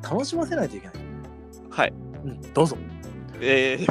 [0.04, 0.96] 楽しませないといけない。
[1.70, 1.94] はい。
[2.26, 2.78] うん、どうぞ。
[3.40, 3.88] えー、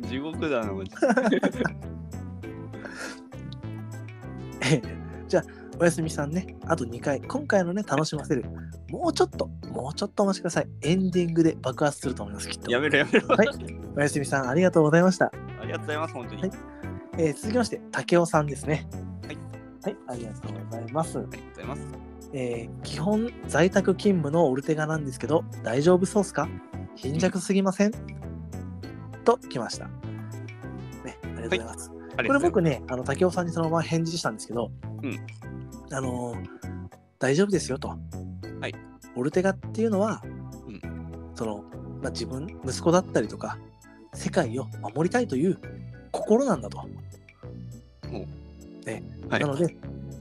[0.06, 0.96] 地獄だな、マジで。
[4.64, 4.82] え え
[5.28, 5.44] じゃあ、
[5.80, 8.44] おやすみさんね、あと2回、今回のね、楽しませる。
[8.90, 10.68] もうちょっと、もうちょっとお待ちください。
[10.82, 12.70] エンディングで爆発すると思います、きっと。
[12.70, 13.28] やめろやめろ。
[13.28, 13.48] はい
[13.96, 15.26] おやすみさん、ありがとうございました。
[15.26, 16.40] ありがとうございます、本当に。
[16.42, 16.50] はい
[17.16, 18.86] えー続きまして、竹雄さんですね。
[19.26, 19.38] はい。
[19.82, 21.18] はい、ありがとうございます。
[21.18, 21.82] ありがとうございます。
[22.32, 26.48] えー基本、在宅勤務のオルテガなんですけど、大丈夫そうっすか？
[26.96, 27.92] 貧弱すぎません、
[29.24, 29.86] と来ました。
[31.04, 31.90] ね、ありがとうございます。
[31.90, 34.70] ありこれ僕ね、あの竹雄さんにそのまま返事したんですけど、
[35.02, 35.26] うん。
[35.92, 36.64] あのー
[37.24, 37.88] 大丈夫ですよと。
[38.60, 38.74] はい。
[39.16, 40.22] オルテガっていうのは、
[40.66, 40.80] うん。
[41.34, 41.64] その、
[42.02, 43.58] まあ、自分、息子だったりとか、
[44.12, 45.58] 世界を守りたいという
[46.12, 46.78] 心なんだと。
[46.78, 46.86] は
[49.38, 49.40] い。
[49.40, 49.74] なので、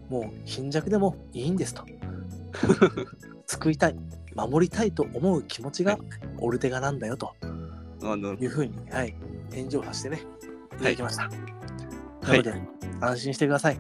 [0.10, 1.84] もう貧弱でもいいんですと。
[3.48, 3.96] 救いたい、
[4.34, 6.00] 守りたいと思う気持ちが
[6.40, 7.34] オルテガなんだよと。
[8.40, 9.14] いうふうに、はい、
[9.52, 10.22] 返事をさせてね、
[10.76, 10.78] い。
[10.78, 11.24] ただきました。
[11.24, 11.30] は
[12.24, 12.54] ないので、
[13.02, 13.80] 安心してください。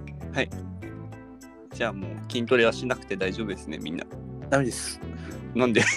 [1.73, 4.05] じゃあもう筋トレはしなくて大丈夫ですね、みんな。
[4.49, 4.99] ダメです。
[5.55, 5.81] なんで？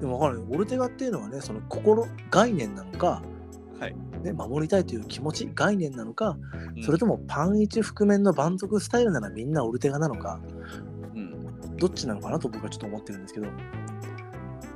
[0.00, 3.22] でも分かるオルテガっていうのはね、その心、概念なのか、
[3.78, 3.94] はい。
[4.22, 6.36] ね、守りたいという気持ち、概念なのか、
[6.76, 10.40] うんそれともパン一覆面の蛮族スタイルならみんなオルテガなのか、
[11.14, 13.46] うん、どっちなのかなと僕はちょっと思ってるんですけど。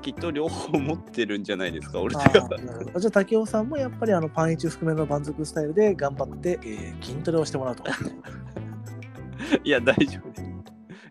[0.00, 2.48] きっと両方持ってるんじゃないですか、俺あたちは。
[2.48, 7.84] ーなるほどじゃあ竹雄さんもやっぱりあのパン一覆面の蛮族スタイルで頑張って、えー筋トレをしてもらうと。
[9.64, 10.48] いや、大丈夫です。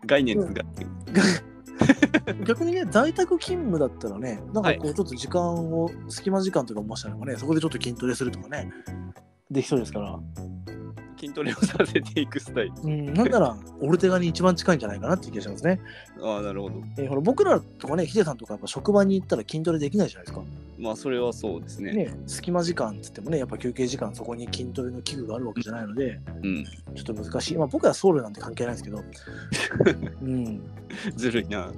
[0.06, 0.62] 概念が。
[2.44, 8.70] 逆にね、在宅勤務だったらね、なんかこうちょっと時間を、隙間時間とかもしたらね、そこでちょっと筋トレするとかね、
[9.50, 10.18] できそうですから、
[11.28, 12.72] 筋トレをさせていくスタイル。
[12.84, 15.80] うん、なんならオルテガに一番近いんじゃないかなっていう気がしますね。
[16.22, 16.82] ああ、なるほど。
[16.96, 20.44] えーほら僕らとかね、ヒデさんとかやっぱ職場に行ったら筋トレできないじゃないですか。
[20.78, 21.92] まあ、それはそうですね。
[21.92, 26.64] ね、隙間時間っつってもね、やっぱ休憩時間そこに筋トレの器具があるわけじゃないので、うん。
[26.94, 27.56] ちょっと難しい。
[27.56, 29.02] まあ僕はソウルなんて関係ないですけど、
[30.22, 30.62] うん、
[31.16, 31.70] ずるいな。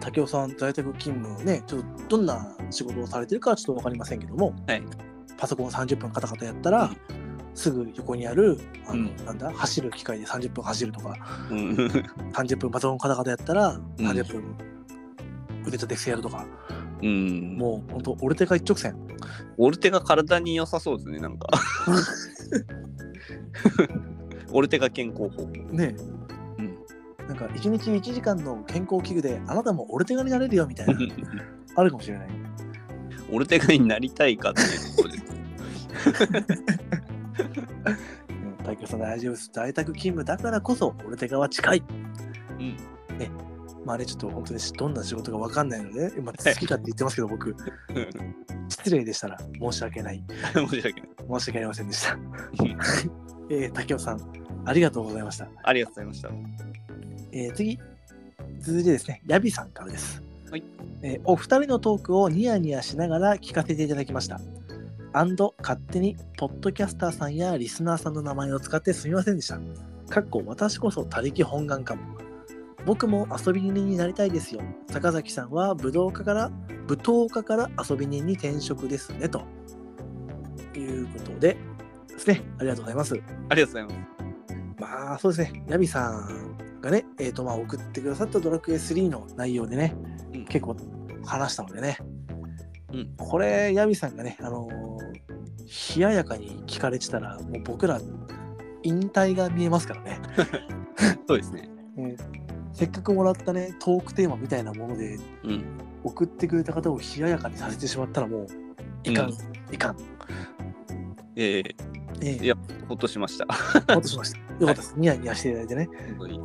[0.00, 4.82] 竹雄さん在宅勤務ね、ちょっとどんな仕事をされてるかはちょっと分かりませんけども、はい
[5.36, 11.16] パソコン30分カタカタやったら、うんすぐ横にあるあの、うんなんだ走る機械で30分走るとか
[11.50, 11.74] うん。
[12.32, 14.56] 30分パソコンカタカタやったら30分
[15.62, 16.46] 腕立て伏せやるとか、
[17.02, 17.56] うん。
[17.58, 18.96] もう本当オルテカ一直線
[19.58, 21.48] オルテが体に良さそうですね、なんか。
[24.52, 25.46] オルテが健康法。
[25.70, 25.94] ね
[26.58, 26.78] うん。
[27.28, 30.94] なんか1日1時間の健康器具であなたもオルテガになれるよみたいな
[31.76, 32.28] あるかもしれない
[33.30, 37.09] オルテガになりたいかっていうところです。
[37.40, 38.56] うん。
[38.64, 41.82] 大京さん大丈夫です在宅勤務だからこそオルテガは近い。
[42.58, 42.76] うん。
[43.84, 47.54] まあねちょっと本当にどんな仕事かわかんないので、 今好きかって言ってますけど僕。
[48.68, 50.22] 失礼でしたら申し訳ない。
[50.54, 51.10] 申し訳ない。
[51.40, 52.18] 申し訳ありませんでした。
[53.50, 54.20] えー、竹雄さん
[54.64, 56.30] ありがとうございました、ありがとうございました。
[57.32, 57.78] えー次
[58.60, 60.62] 続いてですねヤビさんからです、はい。
[61.02, 64.40] えーお二人のトークをニヤニヤしながら聞かせていただきました
[65.12, 69.58] 勝手にポッドキャスターさんやリスナーさんの名前を使ってすみませんでした。
[70.08, 72.02] かっこ私こそ他力本願かも。
[72.86, 74.62] 僕も遊び人になりたいですよ。
[74.90, 76.50] 坂崎さんは武道家から
[76.88, 79.42] 舞踏家から遊び人に転職ですねと。
[80.76, 81.56] いうことで
[82.08, 82.42] ですね。
[82.58, 83.20] ありがとうございます。
[83.48, 84.20] ありがとうございます。
[84.78, 89.94] まあそうですね、ヤビさんがね、えーとまあ、送ってくださったドラクエ3の内容でね、
[90.32, 90.44] うん。
[90.46, 90.76] 結構
[91.24, 91.98] 話したのでね、
[92.92, 95.20] うんこれ、ヤビさんがね、あのー
[95.96, 98.00] 冷ややかに聞かれてたら、もう僕ら、
[98.82, 100.20] 引退が見えますからね。
[101.28, 101.68] そうですね。
[101.96, 102.16] ね
[102.72, 105.64] せっかくもらったね、トークテーマみたいなもので、うん。
[106.02, 108.46] 送ってくれた方を冷ややかにさせてしまったら、もう、
[109.04, 109.96] いかん、うんいかん。
[111.36, 111.76] ええ
[112.22, 113.46] えいやー、ほっとしました。
[113.94, 114.38] ほっとしました。
[114.58, 114.94] よかったです。
[114.96, 115.88] ニヤニヤしていただいてね。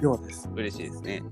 [0.01, 0.49] よかったです。
[0.53, 1.23] 嬉しいですね。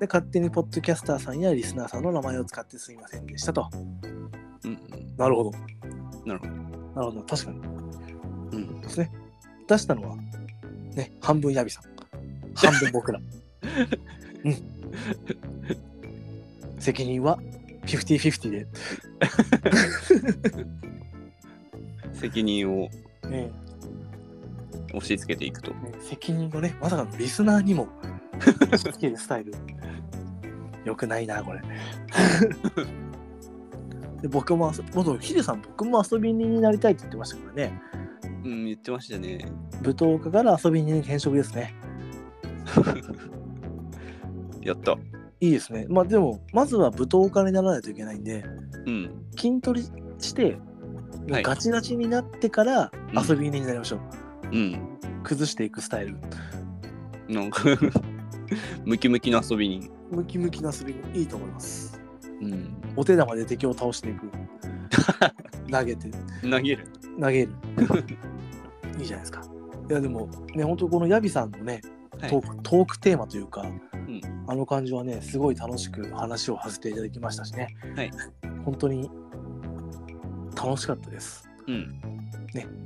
[0.00, 3.68] で、勝手にポッドキャスターさんやリスナーさんの名前を使ってすみませんでしたと。
[4.64, 5.16] うんうん。
[5.16, 5.50] なるほど。
[6.24, 6.52] なるほど。
[6.52, 7.22] なるほど。
[7.22, 7.58] 確かに。
[8.52, 8.80] うん。
[8.80, 9.10] ですね。
[9.68, 10.16] 出したのは、
[10.94, 11.84] ね、半分ヤビさん。
[12.54, 13.20] 半分僕ら。
[14.44, 14.56] うん。
[16.78, 17.38] 責任は
[17.86, 18.66] 50-50で、
[22.12, 22.90] 責任を
[23.28, 23.50] ね
[24.88, 25.70] 押し付けていくと。
[25.70, 27.88] ね責任をね、まさかのリスナーにも
[28.38, 29.54] 押し付けるスタイル。
[30.84, 31.62] よくないな、これ。
[34.24, 37.78] で僕も元ヒデさん、僕も遊び人になりたいって言ってましたからね。
[38.42, 39.52] うん、言ってましたね。
[39.82, 41.74] 舞踏家から遊び人に転職ですね。
[44.64, 44.92] やった。
[45.40, 45.84] いいですね。
[45.90, 48.46] まあでも、まずは舞踏家にならないといけないんで、
[48.86, 49.10] うん。
[49.36, 50.56] 筋トレして、
[51.30, 54.56] はいガチガチになってからうん遊び人になりましょう。
[54.56, 54.98] うん。
[55.22, 56.16] 崩していくスタイル。
[57.28, 57.62] なんか
[58.86, 59.90] ムキムキの遊び人。
[60.10, 61.93] ムキムキな遊び人いいと思います。
[62.40, 62.76] うん。
[62.96, 64.30] お手玉で敵を倒していく。
[65.70, 66.10] 投げて、
[66.48, 66.86] 投げる。
[67.20, 67.52] 投げる。
[68.98, 69.42] いいじゃないですか。
[69.88, 71.80] いやでもね、本当このヤビさんのね、
[72.18, 73.80] はいトークトークテーマというか、ん
[74.46, 77.74] あの感じはね、すごい楽しく話をさせていただきましたしね。
[77.96, 78.10] はい
[78.64, 79.10] 本当に
[80.56, 81.48] 楽しかったです。
[81.66, 82.00] うん。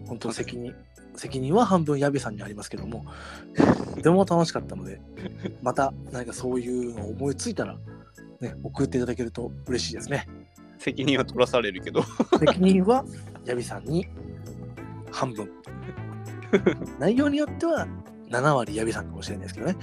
[0.09, 0.75] 本当責任、
[1.15, 3.05] 責任は半分ヤビさんにありますけども、
[3.95, 5.01] とても楽しかったので、
[5.63, 7.79] また何かそういうのを思いついたら、
[8.41, 10.27] ね、送っていただけると嬉しいですね。
[10.79, 12.03] 責任は取らされるけど。
[12.39, 13.05] 責任は
[13.45, 14.07] ヤビさんに
[15.11, 15.51] 半分。
[16.99, 17.87] 内容によっては
[18.31, 19.77] 7割ヤビさんかもしれないですけどね。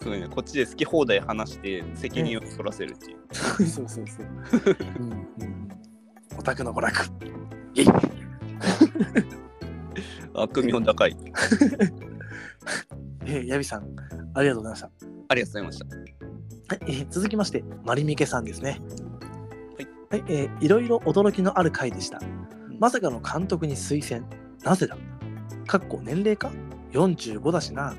[0.00, 0.28] すごいね。
[0.28, 3.18] こっちで好き放題話して責任を取らせるっていう。
[3.66, 4.26] そうそうそう。
[4.98, 5.68] うんうんうん、
[6.38, 7.06] オタクの娯楽。
[7.74, 7.86] イ
[10.34, 11.16] 悪名高い。
[13.24, 13.86] えー、ヤビさん、
[14.34, 14.90] ありがとうございました。
[15.28, 16.21] ありがとうございました。
[16.68, 18.80] はい、えー続きまして、マリミケさんですね。
[20.10, 20.20] はい。
[20.22, 22.20] はい、えーいろいろ驚きのある回でした。
[22.78, 24.26] まさかの監督に推薦。
[24.64, 24.96] なぜだ？
[25.66, 26.50] かっこ年齢か
[26.92, 27.94] ?45 だしな。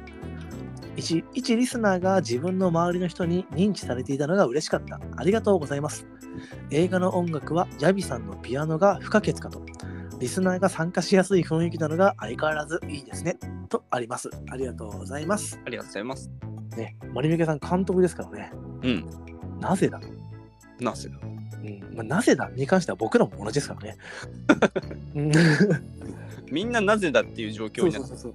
[0.95, 4.99] 一一リスナーが自分の周りの人に認知されていたのが嬉しかった。
[5.18, 6.05] ありがとうございます。
[6.70, 9.64] 映画の音楽はヤビさんのピアノが不可欠かと。
[10.20, 13.38] リスナーが参加しやすい雰囲気なのが相変わらずいいですね。
[13.70, 14.30] とあります。
[14.49, 15.59] ありがとうございます。
[15.66, 16.53] ありがとうございます。
[16.76, 18.51] ね、マリミケさん監督ですからね。
[18.84, 19.05] うん。
[19.59, 19.99] なぜだ？
[20.80, 21.17] なぜだ？
[21.63, 23.97] うんまあ、なぜだに関しては僕らも同じですからね。
[25.15, 25.32] う ん
[26.51, 28.34] みんななぜだっていう状況になそうそうそう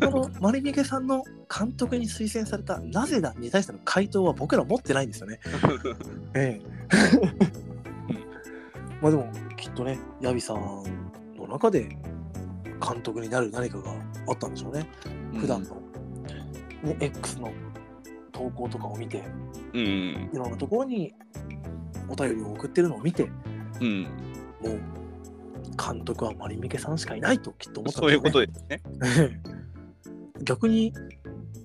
[0.00, 0.10] そう。
[0.10, 1.22] このマリミケさんの
[1.56, 5.40] 監督に推薦されたなぜだに対しての回答は僕ら持ってないんですよね。
[6.34, 6.66] ええ。
[9.00, 10.56] まあでもきっとね、ヤビさん
[11.38, 11.88] の中で
[12.86, 13.92] 監督になる何かが
[14.28, 14.86] あったんでしょうね。
[15.38, 15.80] 普段の、
[16.82, 17.52] ね、X の
[18.32, 19.22] 投稿とかを見て、
[19.72, 19.80] うん。
[19.80, 20.30] うん。
[20.32, 21.14] いろんなところに
[22.08, 23.30] お便りを送ってるのを見て、
[23.80, 24.02] うん。
[24.02, 24.08] も
[24.70, 24.80] う
[25.76, 28.82] 監督はマリミケさんしかいないときっと思ったんそういうことでですね。
[30.42, 30.92] 逆に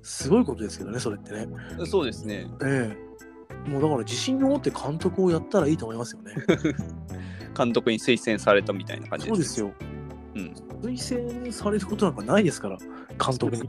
[0.04, 1.48] すごいことですけどね、それってね。
[1.86, 2.48] そうですね。
[2.64, 3.70] ええ。
[3.70, 6.34] もうだから自信を持って監督をやったらいいと思いますよね。
[7.56, 9.72] 監督に推薦されたみたいな感じそうですよ。
[10.36, 10.54] うん。
[10.82, 12.78] 推薦されることなんかないですから、
[13.24, 13.64] 監督に。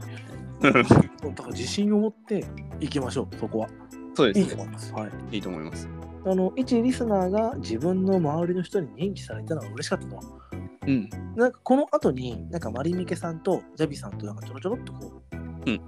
[0.63, 2.45] だから自信を持って
[2.79, 3.67] いきましょう、そこは。
[3.67, 3.73] いい
[4.15, 4.55] そうですね。
[4.55, 4.93] と思います。
[4.93, 5.11] はい。
[5.31, 5.89] いいと思います。
[6.25, 10.19] あの、一リスナーが自分の周りの人に認知されたのが嬉しかったと。
[10.87, 11.09] うん。
[11.35, 15.81] なんかこの後に、なんかマリミケさんとジャビさんとなんかちょろちょろっとこう、うん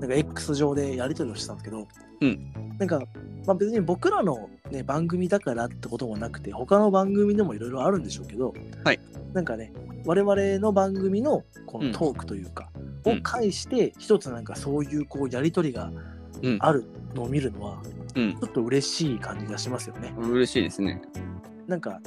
[0.00, 1.86] なんか X 上でやり取りをしてたんですけど、
[2.20, 3.00] うんなんか、
[3.46, 8.52] まあ、別に僕らの、ね、番組だからってこともなくて、他の番組でもいろいろあるんでしょうけど、
[8.84, 9.00] はい
[9.36, 9.70] なんかね、
[10.06, 15.92] 我々の番組のこのトークというか、うんを介して、一つなんかそういうこうやり取りが
[16.42, 16.58] うん。
[16.60, 16.84] ある
[17.14, 17.80] のを見るのは、
[18.14, 18.32] うん。
[18.32, 20.12] ちょっと嬉しい感じがしますよね。
[20.18, 21.00] 嬉しいですね。
[21.66, 22.00] なんか、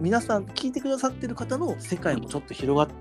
[0.00, 2.94] 皆さん、聞いてくださってる方の世界もちょっと広が。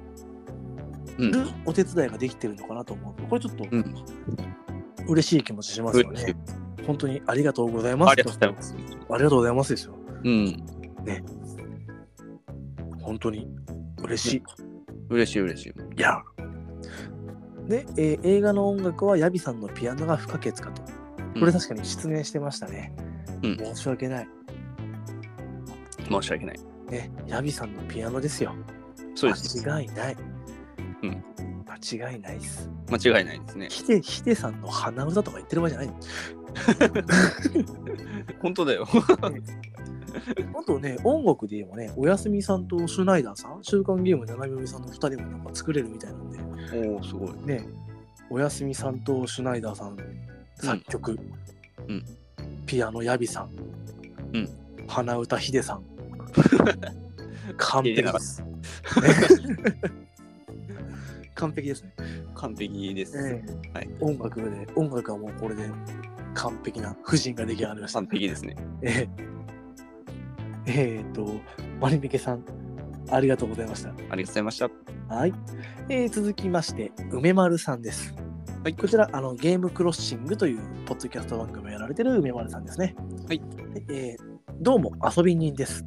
[1.17, 3.95] るお手伝いができてるのかなと思うと、これちょっとうん。
[5.07, 6.35] 嬉しい気持ちしますよね。
[6.87, 8.11] 本当にありがとうございます。
[8.11, 8.75] ありがとうございます。
[9.11, 9.93] ありがとうございますですよ。
[10.23, 10.65] うん。
[13.01, 13.47] 本当に？
[14.03, 14.43] 嬉しい。
[15.09, 15.69] 嬉しい嬉しい。
[15.97, 16.21] いや。
[17.67, 20.81] で、えー映画の音楽はヤビさんのピアノが不可欠かと。
[21.39, 22.93] これ確かに失念してましたね。
[23.43, 24.27] うん申し訳ない。
[26.09, 26.59] 申し訳ない。
[26.89, 28.55] ね、ヤビさんのピアノですよ。
[29.15, 29.63] そうです。
[29.63, 30.17] 間違いない。
[31.03, 31.23] うん。
[31.67, 32.69] 間違いないっす。
[32.89, 33.67] 間違いないですね。
[33.69, 35.93] ヒデ、ヒデさんの鼻歌とか言ってる場合じゃないの？
[38.41, 38.87] 本当だよ。
[40.59, 47.29] あとね、音楽で言えばね、おやすみさんとシュナイダーさん、週刊ゲーム七海さんの2人もなんか作れるみたいなんで、おお、すごい。
[47.45, 47.67] ね、
[48.29, 49.97] おやすみさんとシュナイダーさん、
[50.55, 51.19] 作曲、
[51.87, 52.03] うん
[52.65, 53.49] ピアノヤビさん、
[54.33, 54.49] うん
[54.87, 55.83] 鼻歌ヒデさん、
[57.57, 58.41] 完璧です。
[58.41, 58.47] ね
[61.35, 61.93] 完璧ですね。
[62.35, 63.17] 完璧です。
[63.17, 63.43] え
[63.73, 65.69] えはい音楽で、音楽はもうこれで
[66.33, 68.09] 完璧な婦人が出来上がりました完。
[68.11, 68.55] 璧ですね。
[68.81, 69.07] え
[70.69, 71.25] ええー、と、
[71.81, 72.43] マリミケさん、
[73.09, 73.89] ありがとうございました。
[73.89, 74.69] ありがとうございました。
[75.15, 75.33] はい。
[75.89, 78.13] えー続きまして、梅丸さんです。
[78.63, 82.95] はいこちら、あのゲームクロッシングというポッドキャスト番組をやられてる梅丸さんですね。
[83.27, 83.41] はい。
[83.89, 85.85] えーどうも、遊び人です。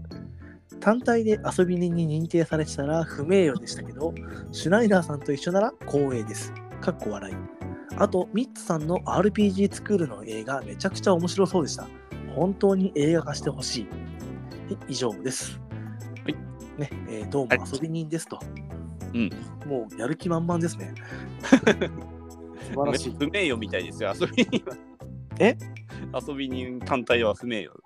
[0.81, 4.15] 単体で遊び人に認定されてたら不名誉でしたけど、
[4.51, 6.55] シュナイダーさんと一緒なら光栄です。
[6.81, 7.35] かっこ笑い。
[7.99, 11.87] あと、ミッツさんの RPG スクールの映画、めちゃくちゃ面白そうでした。
[12.35, 13.89] 本当に映画化してほしい。
[14.73, 15.61] はい以上です。
[16.25, 16.35] はい。
[16.81, 18.41] ね、えーどうも遊び人ですと。
[19.13, 19.31] うん。
[19.67, 20.95] もうやる気満々ですね。
[21.43, 21.57] 素
[22.75, 23.17] 晴らしい。
[23.19, 24.77] 不名誉みたいですよ、遊び人は。
[25.39, 25.59] え？
[26.27, 27.83] 遊び人単体は不名誉。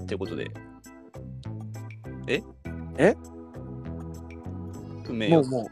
[0.00, 0.48] ってことで。
[2.28, 2.40] え？
[2.98, 3.16] え？
[5.04, 5.42] 不名誉。
[5.42, 5.70] もうもう。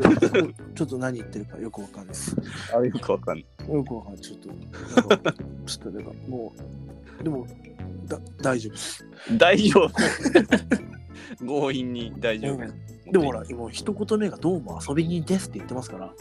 [0.74, 2.36] ちょっと何言ってるかよくわかんないです。
[2.74, 3.46] あよくわかんない。
[3.72, 4.22] よくわかんない。
[4.22, 4.48] ちょっと、
[5.66, 6.52] ちょっとなんかも
[7.20, 7.46] う、でも、
[8.10, 9.06] だ大丈夫です。
[9.36, 9.90] 大丈夫。
[11.46, 13.12] 強引に大丈夫。
[13.12, 16.12] でもほら、今一言目がどうも遊び人ですって言ってますから、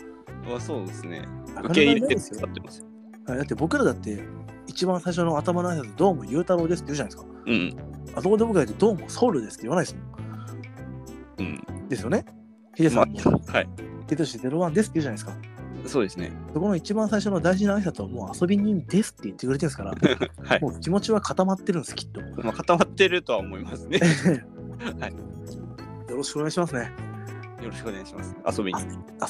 [0.56, 1.24] あそうですね。
[1.64, 2.48] 受け入れてますよ。
[2.48, 4.24] はいだって僕らだって、
[4.66, 7.30] 一番最初の頭の挨拶、どうもゆうたろうですって言うじゃないですか。
[7.46, 7.78] うん。
[8.16, 10.02] あそこで僕が言って、どうもソウルですって言わないですも
[11.46, 11.64] ん。
[11.78, 11.90] うん。
[11.90, 12.26] ですよね。
[12.76, 13.70] ヒデさんも、まあ、はい。
[14.08, 15.59] テトシ01ですって言うじゃないですか。
[15.86, 16.32] そうですね。
[16.54, 19.92] そこの一番最初の大事な挨拶はもう遊び人ですって言ってくれてるんですから、
[20.44, 20.62] はい。
[20.62, 22.22] もう気持ちは固まってるんです、きっと。
[22.44, 24.00] まあ、固まってるとは思いますね。
[25.00, 25.14] はい
[26.10, 26.92] よろしくお願いしますね。
[27.62, 28.36] よろしくお願いします。
[28.58, 28.82] 遊びに。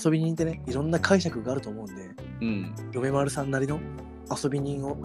[0.04, 2.10] 遊び人ってね、いろんな解釈があると思うんで、
[2.42, 2.76] うん。
[2.94, 3.80] 嫁丸さんなりの
[4.32, 4.98] 遊び人を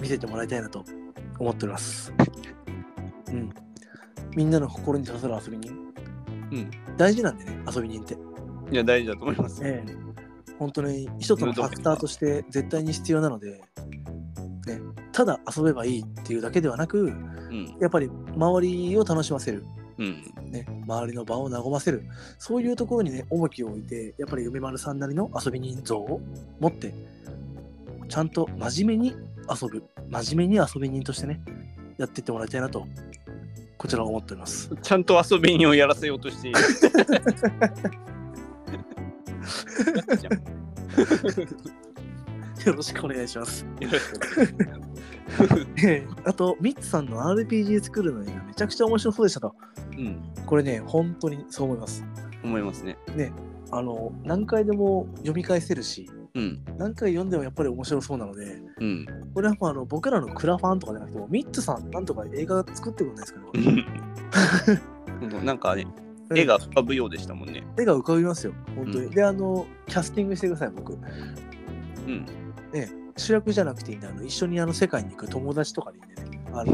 [0.00, 0.84] 見せてもらいたいなと
[1.38, 2.12] 思っております。
[3.30, 3.50] うん。
[4.34, 5.72] みんなの心に刺さる遊び人。
[5.72, 6.70] うん。
[6.96, 8.16] 大事なんでね、遊び人って。
[8.72, 9.60] いや、大事だと思います。
[9.64, 10.07] ええ
[10.58, 13.60] 本当に一つのファクターとして絶対に必要なので、
[14.66, 14.80] ね、
[15.12, 17.76] ただ遊べばいいっていうだけではなく、うん。
[17.80, 19.64] やっぱり周りを楽しませる、
[19.98, 20.32] うん。
[20.50, 22.04] ね、周りの場を和ませる、
[22.38, 26.20] そういうところにね、重きを置いて、やっぱり梅丸さんなりの遊び人像を
[26.60, 26.92] 持って、
[28.08, 29.16] ちゃんと真面目に
[29.50, 31.40] 遊ぶ、真面目に遊び人としてね、
[31.98, 32.86] やっていってもらいたいなと、
[33.76, 34.70] こちらは思っております。
[34.82, 36.58] ちゃんと遊び人をやらせようとしている。
[42.66, 43.64] よろしくお願いします。
[46.24, 49.54] あと、ミッツさんの RPG 作るの映画めちゃくちゃ面白そうでしたと。
[49.96, 50.20] うん。
[50.46, 52.04] これね、本当にそう思います。
[52.42, 52.96] 思いますね。
[53.70, 56.64] あの、何回でも読み返せるし、うん。
[56.78, 59.06] 何回読んでもやっぱり面白そうなので、うん。
[59.34, 63.40] これはもうあの僕らのクラファンとかじゃなくても、ミッツさん、なんとか映画作ってくれないですか
[65.30, 65.42] ね。
[65.44, 65.86] なんかね、
[66.34, 67.64] 絵が浮かぶようでしたもんね。
[67.78, 69.04] 絵が浮かびますよ、本当に。
[69.06, 70.92] うんで、あの、キャスティングしてください、僕。
[70.92, 70.96] う
[72.10, 72.26] ん。
[73.18, 76.44] 主役じゃなくていいんで、あの一緒にあの世界に行く友達とかでいいんでね。
[76.52, 76.72] あの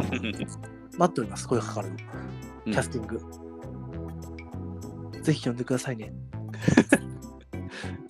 [0.98, 1.96] 待っております、声かかるの。
[1.96, 3.20] キャスティング。
[5.22, 6.12] ぜひ呼んでくださいね。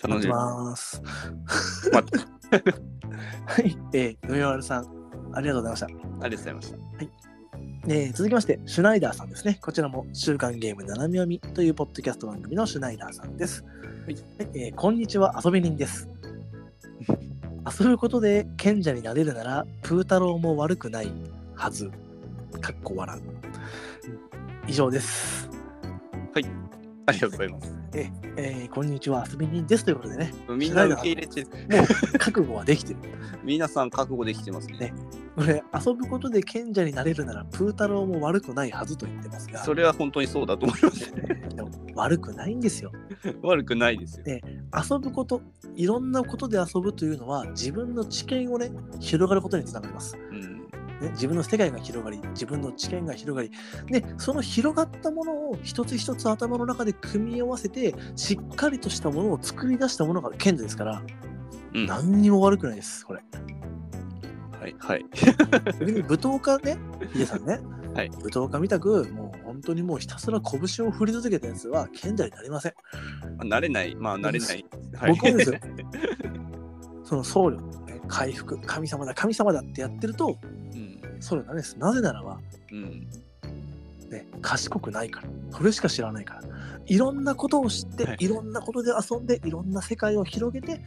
[0.02, 0.32] 楽しみ。
[0.32, 1.00] ます。
[1.92, 2.24] 待って
[3.46, 4.86] はい、えー、野山さん、
[5.32, 5.86] ありがとうございました。
[5.86, 7.33] ありがとうございました。
[7.86, 9.58] えー続きまして、シュナイダーさんですね。
[9.60, 13.62] こちらも週刊ゲーム斜め読みというポッドキャスト番組のシュナイダーさんです。
[14.06, 14.16] はい
[14.54, 16.08] えーこんにちは、遊び人です。
[17.78, 21.12] 遊ぶことで賢者になれるなら、プー太郎も悪くない
[21.54, 21.90] はず。
[22.60, 23.22] かっこ笑う。
[24.66, 25.50] 以上です。
[27.06, 27.83] ありがとうございます。
[27.96, 31.50] えーこんにちは、遊び人ですということでね、みんな受け入れて、も
[32.14, 32.98] う覚悟はできてる。
[33.44, 34.78] 皆さん覚悟できてますね。
[34.78, 34.94] ね
[35.36, 41.12] これ、遊ぶことで賢者になれるなら、プー太郎も悪くないはずと言ってますが、それは本当にそうだと思います。
[41.54, 42.90] でも悪くないんですよ。
[43.42, 44.24] 悪くないですよ。
[44.26, 45.40] 遊ぶこと、
[45.76, 50.18] いろんなことで遊ぶというのは、自分の知見をね、広がることにつながります。
[50.32, 50.53] うん。
[51.04, 53.50] ね、自分の世界が広がり、自分の知見が広がり、
[53.86, 61.02] で、その広がったものを一つ一つ頭の中で組み合わせて、しっかりとしたものを作り出したものが賢者ですから、
[61.74, 61.86] うん。
[61.86, 63.20] は何にも悪くないです、これ。
[64.66, 64.74] い。
[64.78, 65.04] はい。
[65.78, 66.78] 逆に舞踏家ね、
[67.12, 67.60] ヒデさんね、
[67.94, 72.72] はい舞踏家みたく、もう本本当にもうひたすら拳を振り続けたやつは賢者になりません。
[73.38, 74.64] あ慣れない、まあ慣れない。
[74.96, 75.58] はい僕はですよ
[77.04, 80.63] その僧侶、ね、回復、神様だ、神様だってやってると、うん。
[81.24, 81.78] それはダメです。
[81.78, 82.38] なぜならば、
[82.70, 83.08] うん。
[84.10, 85.28] ね、賢くないから。
[85.52, 86.42] それしか知らないから。
[86.84, 90.82] いろんなことを知って、はいい、ろんなことで遊んで、いろんな世界を広げて、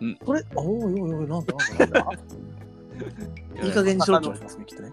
[0.00, 2.12] うんそれ、おいおいおい、なんだなんだなんだ。
[3.62, 4.92] いい加減にしろって言われますね、きっとね。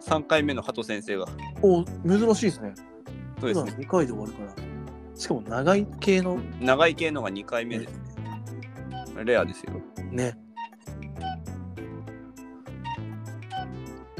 [0.00, 1.26] 3回目の鳩先生が。
[1.60, 2.72] お珍しいですね。
[3.40, 3.72] そうですね。
[3.84, 5.18] 2回で終わるから。
[5.18, 8.00] しかも長い系の、長い系のが2回目です。
[9.24, 9.72] レアですよ。
[10.12, 10.38] ね。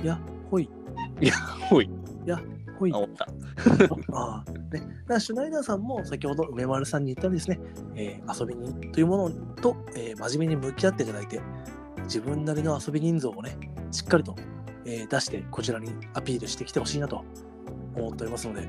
[0.02, 0.20] いや、
[0.50, 0.68] ほい。
[1.68, 1.90] ほい。
[2.78, 2.98] ほいあ、。
[2.98, 3.26] おった。
[4.12, 4.58] ああ、ね。
[4.72, 7.60] だからシュナイダーさんも先ほど梅丸さんに言ったようにですね、
[7.96, 11.40] えー遊び人というものと、えー真面目に向き合っていただいて、
[12.04, 13.58] 自分なりの遊び人像をね、
[13.90, 14.36] しっかりと、
[14.84, 17.24] えー出して、こちらにアピールしてきてほしいなと
[17.96, 18.68] 思っておりますので、ね、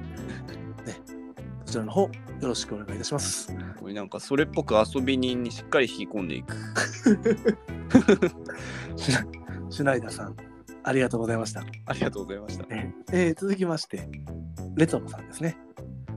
[1.65, 2.09] そちらの方、よ
[2.41, 3.55] ろしくお願いいたします。
[3.79, 6.55] これなんかそれっぽく遊び人にしっかり引き込んでいく。
[9.69, 10.35] シュナイダーさん、
[10.83, 11.63] ありがとうございました。
[11.85, 12.65] ありがとうございました。
[12.67, 14.07] ねえー続きまして、
[14.75, 15.57] レトロさんですね。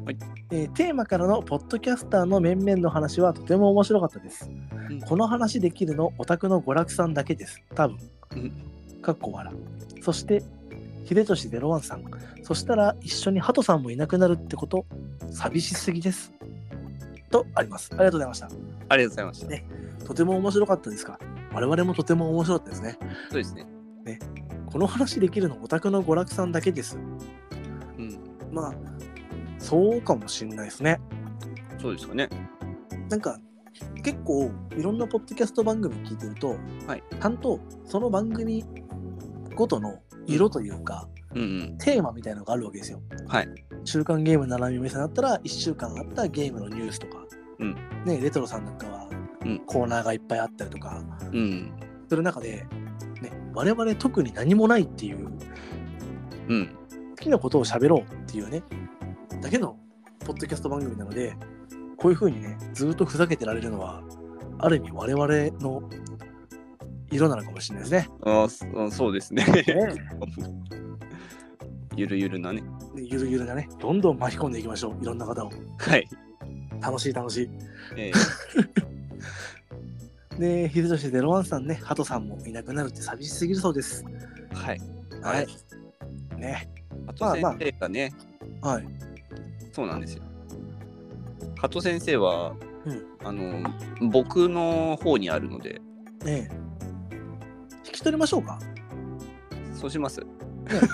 [0.05, 0.16] はい
[0.51, 4.51] えーテーマからのポッドキャスターの面々の話はとても面白かったです。
[4.90, 7.62] うんこの話できるのオタクの娯楽さんだけです。
[7.74, 7.98] 多分。
[8.32, 8.52] うん
[9.02, 9.52] かっこ笑。
[10.01, 10.43] そして、
[11.05, 12.05] 秀俊ゼロワンさん。
[12.44, 14.86] そしたら一緒にハトさんもいなくなるってこと、
[15.30, 16.32] 寂しすぎです。
[17.30, 17.90] とあります。
[17.93, 18.47] ありがとうございました。
[18.89, 19.47] ありがとうございました。
[19.48, 19.64] ね
[20.06, 21.18] とても面白かったですか
[21.52, 22.98] 我々もとても面白かったですね。
[23.30, 23.66] そうですね。
[24.73, 26.99] この話できるのオタクの娯楽さんだけです。
[27.99, 28.19] うん。
[28.51, 28.74] まあ、
[29.59, 30.99] そうかもしんないですね。
[31.79, 32.29] そうですかね。
[33.11, 33.39] なんか、
[34.03, 36.57] 結構、いろんなポッドキャスト番組聞いてると、
[36.87, 38.65] はいちゃんとその番組
[39.55, 41.79] ごとの色というか、うんうん。
[41.79, 43.03] テーマみたいなのがあるわけですよ。
[43.29, 43.49] はい。
[43.85, 47.27] 週刊ゲーム斜め目線だったら、1週間あったゲームのニュースとか、
[47.59, 47.77] うん
[48.07, 49.09] ね、レトロさんなんかは
[49.45, 51.03] うんコーナーがいっぱいあったりとか、
[51.33, 51.73] うん。
[52.09, 52.69] する中で、ね、
[53.55, 55.31] 我々特に何もないっていう、
[56.49, 56.77] うん。
[57.11, 58.62] 好きなことを喋ろうっていうね、
[59.41, 59.77] だけの
[60.20, 61.37] ポッドキャスト番組なので、
[61.97, 64.03] こういう風にね、ずっとふざけてられるのは、
[64.59, 65.27] ある意味我々
[65.61, 65.83] の
[67.11, 68.09] 色なのかもしれないですね。
[68.23, 69.45] あそそうですね。
[69.45, 69.65] ね
[71.95, 72.62] ゆるゆるなね。
[72.95, 75.03] でゆるゆるがね、どんどん巻き込んでいきましょう。
[75.03, 75.51] いろんな方を。
[75.79, 76.09] はい。
[76.81, 77.49] 楽しい楽し
[77.97, 78.12] えい。
[80.39, 84.05] で、ひずとしゼロワンさんね、ハトさんもいなくなるって寂しすぎるそうです。
[84.51, 84.81] ーはい。
[85.23, 85.47] はい。
[86.39, 86.69] ね。
[87.07, 88.13] あとまあまあ先生がね、
[88.61, 88.87] はい。
[89.73, 90.23] そうなんですよ。
[91.61, 92.55] 加藤先生は、
[92.85, 93.71] うんあの
[94.11, 95.81] 僕の方にあるので、
[96.25, 96.63] ねえ
[97.87, 98.59] 引き取りましょうか。
[99.75, 100.21] そうします。
[100.21, 100.27] ね、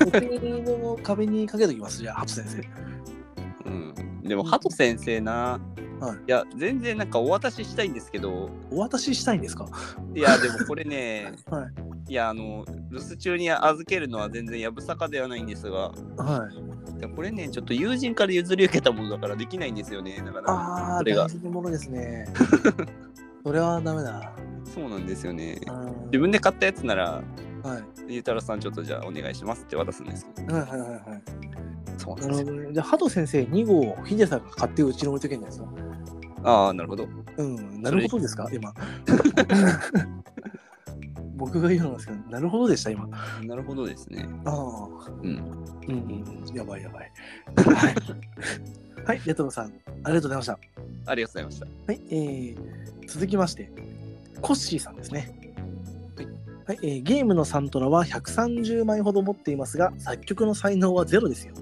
[0.06, 3.70] お気に入りの壁にかけときます、じゃあ、ハト先生。
[3.70, 4.23] うん。
[4.23, 5.60] でも、ハト先生な、
[6.00, 9.66] はいいや、全然なんかお渡ししたいんですけど、お渡ししたいんですか？
[10.14, 11.66] いや、でもこれね、 は
[12.08, 12.12] い。
[12.12, 16.48] いや、あの、留守中に預けるのは全然やぶさかではないんですが、は
[17.02, 17.06] い。
[17.14, 20.20] これね、ちょっと友人から譲り受けたものだからできないんですよね。
[20.24, 22.26] だから、ああ、それが大事なものですね。
[23.44, 24.32] それはダメだ。
[24.64, 25.58] そうなんですよね。
[25.68, 27.22] うん自分で買ったやつなら、
[27.62, 28.12] はい。
[28.14, 30.54] ゆうたろうさん、ちょっとじゃあお願いしますって渡すんですけど。
[30.54, 31.00] はいはいはいはい。
[31.98, 32.72] そうなんですよ。
[32.72, 35.88] じゃあ、ハト先生2号、ヒデさんが買ってうちに置いとけんじゃないですか？
[36.44, 37.09] ああ、なるほど。
[37.36, 38.48] うん、なるほどですか？
[38.52, 38.73] 今。
[41.36, 43.06] 僕が言うのですけど、なるほどでした、今。
[43.44, 44.28] なるほどですね。
[44.44, 45.10] ああ。
[45.23, 45.27] うん。
[45.27, 45.40] うん
[45.89, 46.55] うんうん。
[46.56, 47.12] やばいやばい。
[47.74, 47.94] はい。
[49.06, 49.66] はい、レトロさん、
[50.05, 50.59] ありがとうございました。
[51.06, 51.93] ありがとうございました。
[51.93, 52.56] はい、えー、
[53.06, 53.70] 続きまして、
[54.43, 55.35] コッシーさんですね。
[56.66, 61.55] はい、えーゲームのサントラは130枚ほど持っていますが、作曲の才能はゼロですよ。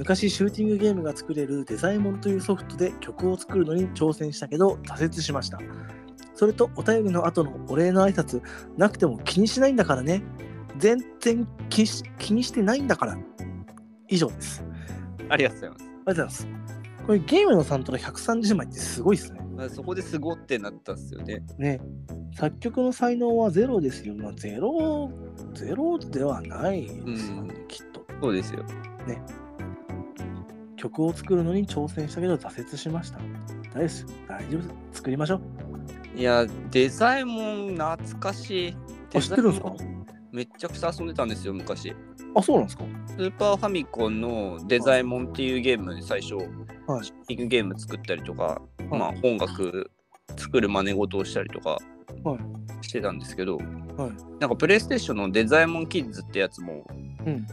[0.00, 5.58] 昔、シューティングゲームが作れるデザイモンというソフトで曲を作るのに挑戦したけど、挫折しました。
[6.34, 8.40] それと、お便りの後のお礼の挨拶、
[8.78, 10.22] なくても気にしないんだからね。
[10.78, 11.82] 全然気
[12.32, 13.18] にしてないんだから。
[14.08, 14.64] 以上です。
[15.28, 15.84] ありがとうございます。
[15.84, 16.48] ありがとうございます。
[17.06, 19.40] これゲームのサントラ130枚ってすごいですね。
[19.54, 21.42] まあそこですごってなったんですよね。
[21.58, 21.78] ね。
[22.34, 24.14] 作曲の才能はゼロですよ。
[24.14, 25.12] まあ、ゼロ、
[25.52, 28.06] ゼロではないですよね、きっと。
[28.22, 28.64] そうですよ。
[30.80, 33.18] 曲を作るのに挑戦したけど挫折しました。
[33.18, 33.28] 大丈
[33.74, 34.06] 夫です。
[34.26, 34.62] 大丈夫。
[34.92, 35.34] 作りましょ
[36.16, 36.18] う。
[36.18, 38.76] いや、デザイモン懐かしい。
[39.14, 39.74] あ、知ってるんですか？
[40.32, 41.94] めっちゃくちゃ遊んでたんですよ、昔。
[42.34, 42.84] あ、そうなんですか？
[43.08, 49.90] スーパーファミコンのデザイモンっていうゲームで最初、はいシッピングゲーム作ったりとか、はいまあ音楽
[50.36, 51.78] 作る真似事をしたりとか
[52.24, 52.38] は
[52.80, 53.66] してたんですけど、はい。
[54.40, 56.86] なんかプレイステーションのデザイモンキッズってやつも
[57.26, 57.46] うん。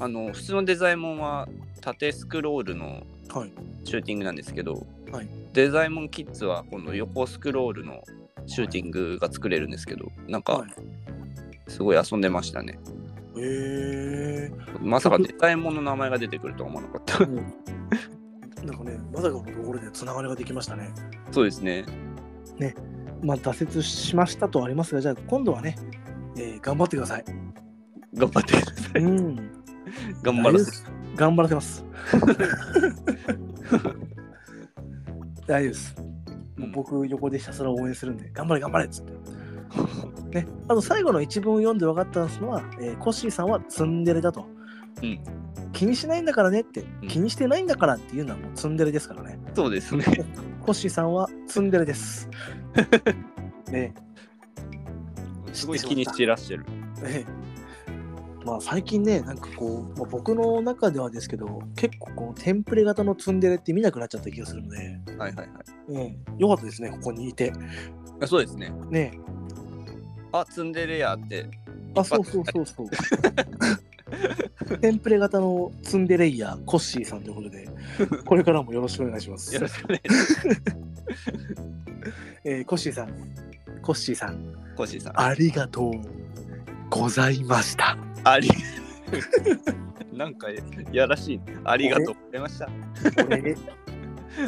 [0.00, 1.48] あの普通のデザイモンは
[1.80, 3.02] 縦スクロールの
[3.32, 3.52] はい。
[3.84, 8.02] シューティングなんですけど、はいデザイモンキッズはこの横スクロールの
[8.46, 10.70] シューティングが作れるんですけど、なんかはい。
[11.68, 12.78] すごい遊んでましたね。
[13.36, 17.18] へえまさかデザイモンの名前が出てくるとは思わなかった。
[17.18, 17.42] ー。
[18.64, 20.90] なんかね、まさかのところでつながりができましたね。
[21.30, 21.84] そうですね。
[23.22, 25.76] まあ、挫折しましたとはありますが、じゃあ今度はね、
[26.36, 27.24] えー頑張ってください。
[28.14, 29.02] 頑張ってください。
[29.02, 29.36] うん。
[30.22, 30.97] 頑張らせて。
[31.18, 31.84] 頑張らせます。
[35.46, 35.96] 大丈夫です。
[36.56, 39.12] もう僕、横でひたすら応援するんで、頑張れ、頑張れっつって。
[40.30, 44.46] ね、あと最後の一文を読んで分かったのは、えーコッシーさんはツンデレだと。
[45.02, 45.20] うん
[45.72, 49.38] 気にしないんだからねって、うん気にしてないんだからっていうのはもうツンデレですからね。
[49.54, 50.04] そうですね。
[50.64, 52.28] コッシーさんはツンデレです。
[53.70, 53.92] ね
[55.52, 56.64] すごい気にしてらっしゃる。
[57.04, 57.47] ええ
[58.48, 65.48] まあ最近ね、なんかこう、まあ、僕の中ではですけど、結構このテンプレ型のツンデレって見なくなっちゃった気がするので、はいはいはい
[65.92, 67.52] ええよかったですね、ここにいて。
[68.22, 68.26] あ。
[68.26, 68.72] そうですね。
[68.90, 69.18] ね
[70.32, 71.46] あ、ツンデレやって。
[71.94, 72.88] あ、そうそうそうそう。
[74.80, 77.68] テンプレ型のツンデレイヤー、コッシーさんということで、
[78.24, 79.60] これからもよろしくお願いしますよ。
[79.60, 80.46] ろしくお願いします。
[82.44, 83.08] えーコッシーさん、
[83.82, 85.20] コッシーさん、コッシーさん。
[85.20, 85.92] ありがとう
[86.88, 88.07] ございました。
[88.24, 88.48] あり。
[90.12, 90.48] なんか
[90.92, 91.40] やらしい。
[91.64, 92.68] ありがとうございました。
[93.24, 93.56] お礼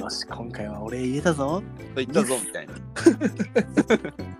[0.00, 1.62] よし、今回はお礼言えたぞ。
[1.94, 2.74] と言ったぞみたいな。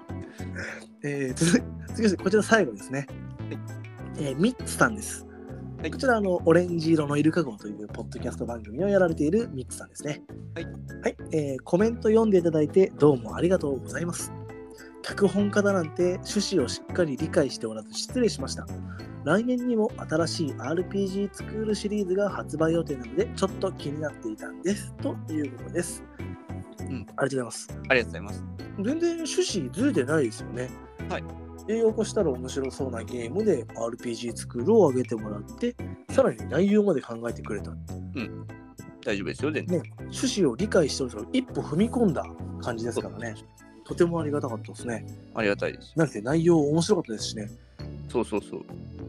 [1.02, 1.62] えー、続い
[1.94, 3.07] 次はこちら最後ですね。
[4.19, 5.27] えーミッツさんです。
[5.78, 10.23] はいこちらあのオレンジ色のイルカ号というポッドキャスト番組をやられているミッツさんですね。
[10.55, 10.65] はい。
[10.65, 10.70] は
[11.09, 14.32] い、えーコメント読んでいただいてどうもありがとうございます。
[15.02, 18.66] 脚本家だなんて趣旨をしっかり理解しておらず失礼しました。
[19.24, 24.93] 来年にも新しい RPG スクールシリーズが発売予定なのでちょっと気になっていたんです。
[25.02, 26.02] ということです。
[26.81, 27.68] うんありがとうございます。
[27.70, 28.44] ありがとうございます。
[28.82, 30.70] 全然趣旨ずれてないですよね。
[31.09, 31.24] はい。
[31.68, 35.77] 英語化したら面白そうなゲームで RPG スクールを上げてもらって、
[36.10, 37.72] さらに内容まで考えてくれた。
[39.05, 39.81] 大丈夫ですよ、全然。
[39.81, 42.24] ね、趣旨を理解しておる人が一歩踏み込んだ
[42.60, 43.35] 感じですからね。
[43.90, 45.04] とてもありがたかったですね。
[45.34, 45.92] ありがたいです。
[45.96, 47.50] なので内容面白かったですしね。
[48.08, 48.60] そうそうそう。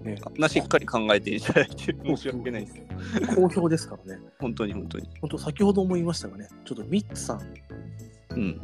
[0.07, 2.81] ねあんなしっかり考えていただいて申し訳ないです。
[3.35, 4.21] 好評ですからね。
[4.39, 5.07] 本当に本当に。
[5.21, 7.41] 本当先ほども言いましたがね、ちょっとミッツさん、
[8.31, 8.59] うん。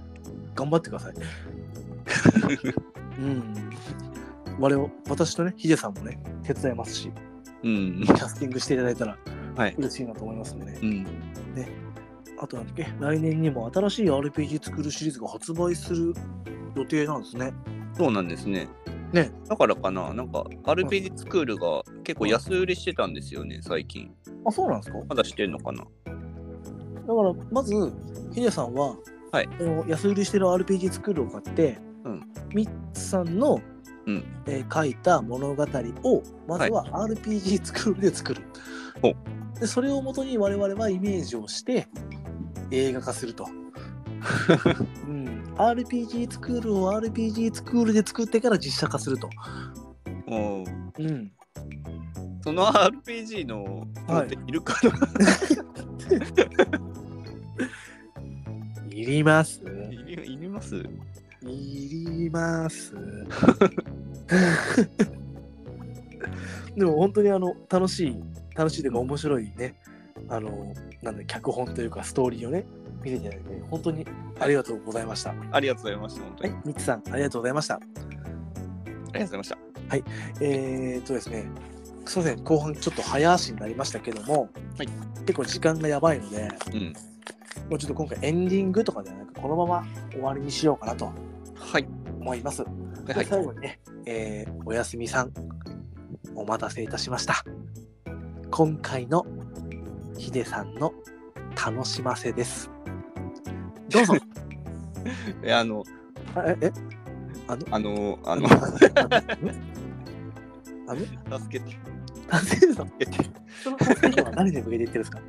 [0.55, 1.13] 頑張ってください。
[3.21, 3.53] うん。
[4.57, 7.11] 我々、私とね、ヒデさんもね、手伝いますし、
[7.63, 8.01] うん。
[8.03, 9.15] キャスティングしていただいたら
[9.55, 9.75] はい。
[9.77, 10.79] 嬉しいなと思いますんでね。
[10.81, 11.05] うん。
[12.39, 16.13] あとなんだっけ、来年にも新しい RPG 作るシリーズが発売する
[16.75, 17.53] 予定なんですね。
[17.93, 18.67] そうなんですね。
[19.11, 19.31] ね。
[19.47, 24.13] だからかな、なんか RPG スクールが結構安売りしてたんですよね、最近。
[24.45, 24.99] あ、そうなんですか？
[25.07, 25.79] まだしてんのかな？
[25.79, 25.85] だ
[27.15, 27.73] から、まず、
[28.33, 28.95] ヒデさんは、
[29.31, 29.49] はい。
[29.87, 32.21] 安売りしてる RPG スクールを買って、うん。
[32.53, 33.61] ミッツさんの、
[34.05, 34.23] うん。
[34.45, 38.43] えー書いた物語を、まずは RPG スクールで作る。
[39.01, 39.13] ほ
[39.59, 41.87] でそれをもとに我々はイメージをして
[42.71, 43.47] 映画化すると。
[45.07, 49.29] うん、RPG スクールを RPG スクールで作ってから実写化すると。
[50.27, 51.31] おーうん、
[52.41, 54.91] その RPG のはいいるかな、
[58.89, 59.61] いります。
[59.91, 60.75] い、りいります？
[61.43, 61.89] い
[62.23, 62.93] ります。
[66.75, 68.15] でも本当にあの楽しい、
[68.55, 69.75] 楽しいというか面白いね、
[70.29, 72.65] あの、なんだ、脚本というかストーリーをね、
[73.03, 74.05] 見ていただいて、本当に
[74.39, 75.29] ありがとうございました。
[75.29, 77.75] はありがとうございました、本当いに。、ミッツさん、ありがとうございました。
[77.75, 79.57] ありがとうございました。
[80.41, 81.49] えーっとですね、
[82.05, 84.87] すみません、後半ちょっと早足になりましたけども、はい
[85.25, 86.93] 結構時間がやばいので、うん。
[87.69, 91.11] もうちょっと今回エンディングとかではなく、このまま終わりにしようかなと
[91.55, 91.87] はい。
[92.21, 92.63] 思います。
[93.05, 93.25] ではい。
[93.25, 95.31] 最後にね、えーおやすみさん、
[96.35, 97.43] お待たせいたしました。
[98.51, 99.25] 今回の
[100.17, 100.93] ヒデさんの
[101.55, 102.69] 楽しませです。
[103.89, 104.13] どうぞ。
[105.43, 105.83] え、あの、
[106.35, 106.71] あえ、え、
[107.47, 108.47] あの、あの、あの、
[110.87, 111.77] あの、 助けて、
[112.31, 113.29] 助けて。
[113.63, 115.19] その助けは何で向けて言ってるんですか？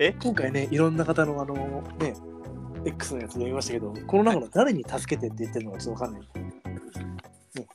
[0.00, 0.12] え？
[0.22, 2.14] 今回ね、いろんな方のあの、ね、
[2.84, 6.22] X のやつ読みましたけど、この中の誰に助けてって言ってるのかちょっとわかんない。
[6.22, 6.26] ね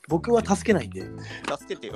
[0.07, 1.95] 僕は助けないんで、助けてよ。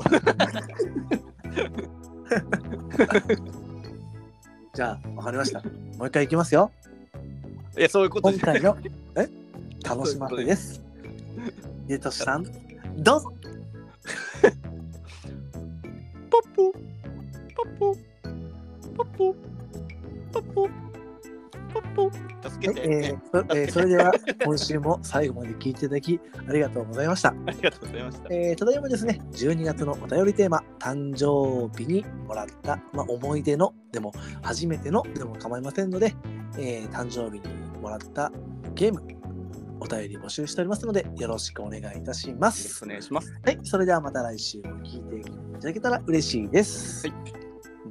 [4.76, 5.62] じゃあ、わかりました。
[5.62, 6.70] もう一回いきますよ。
[7.78, 8.76] いや、そういうこと今回の、
[9.16, 9.30] え？
[9.86, 10.84] 楽しまです。
[11.88, 12.44] ゆとしさん、
[12.98, 13.34] どうぞ
[16.30, 17.96] ポッポ、ポッポ、
[18.98, 19.36] ポッポ、
[20.34, 20.85] ポッポ。
[22.60, 23.20] ね。
[23.32, 24.12] そえーそれでは
[24.44, 27.30] 今週も最後まで聞いていただきありがとうございました。
[27.30, 28.28] ありがとうございました。
[28.32, 36.16] えーただいまですね、12月のお便りテーマ、誕生日にもらった、まあ、思い出の、でも初めてのでも構いませんので、
[36.58, 38.32] えー誕生日にもらった
[38.74, 39.02] ゲーム、
[39.80, 42.90] お便り募集しておりますので、よろしくお願いいたしますくお。
[42.90, 43.34] 願いします。
[43.46, 47.08] はい、それではまた来週も聞いていただけたら嬉しいです。
[47.08, 47.16] はい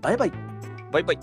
[0.01, 0.33] バイバイ。
[0.93, 1.19] バイバイ。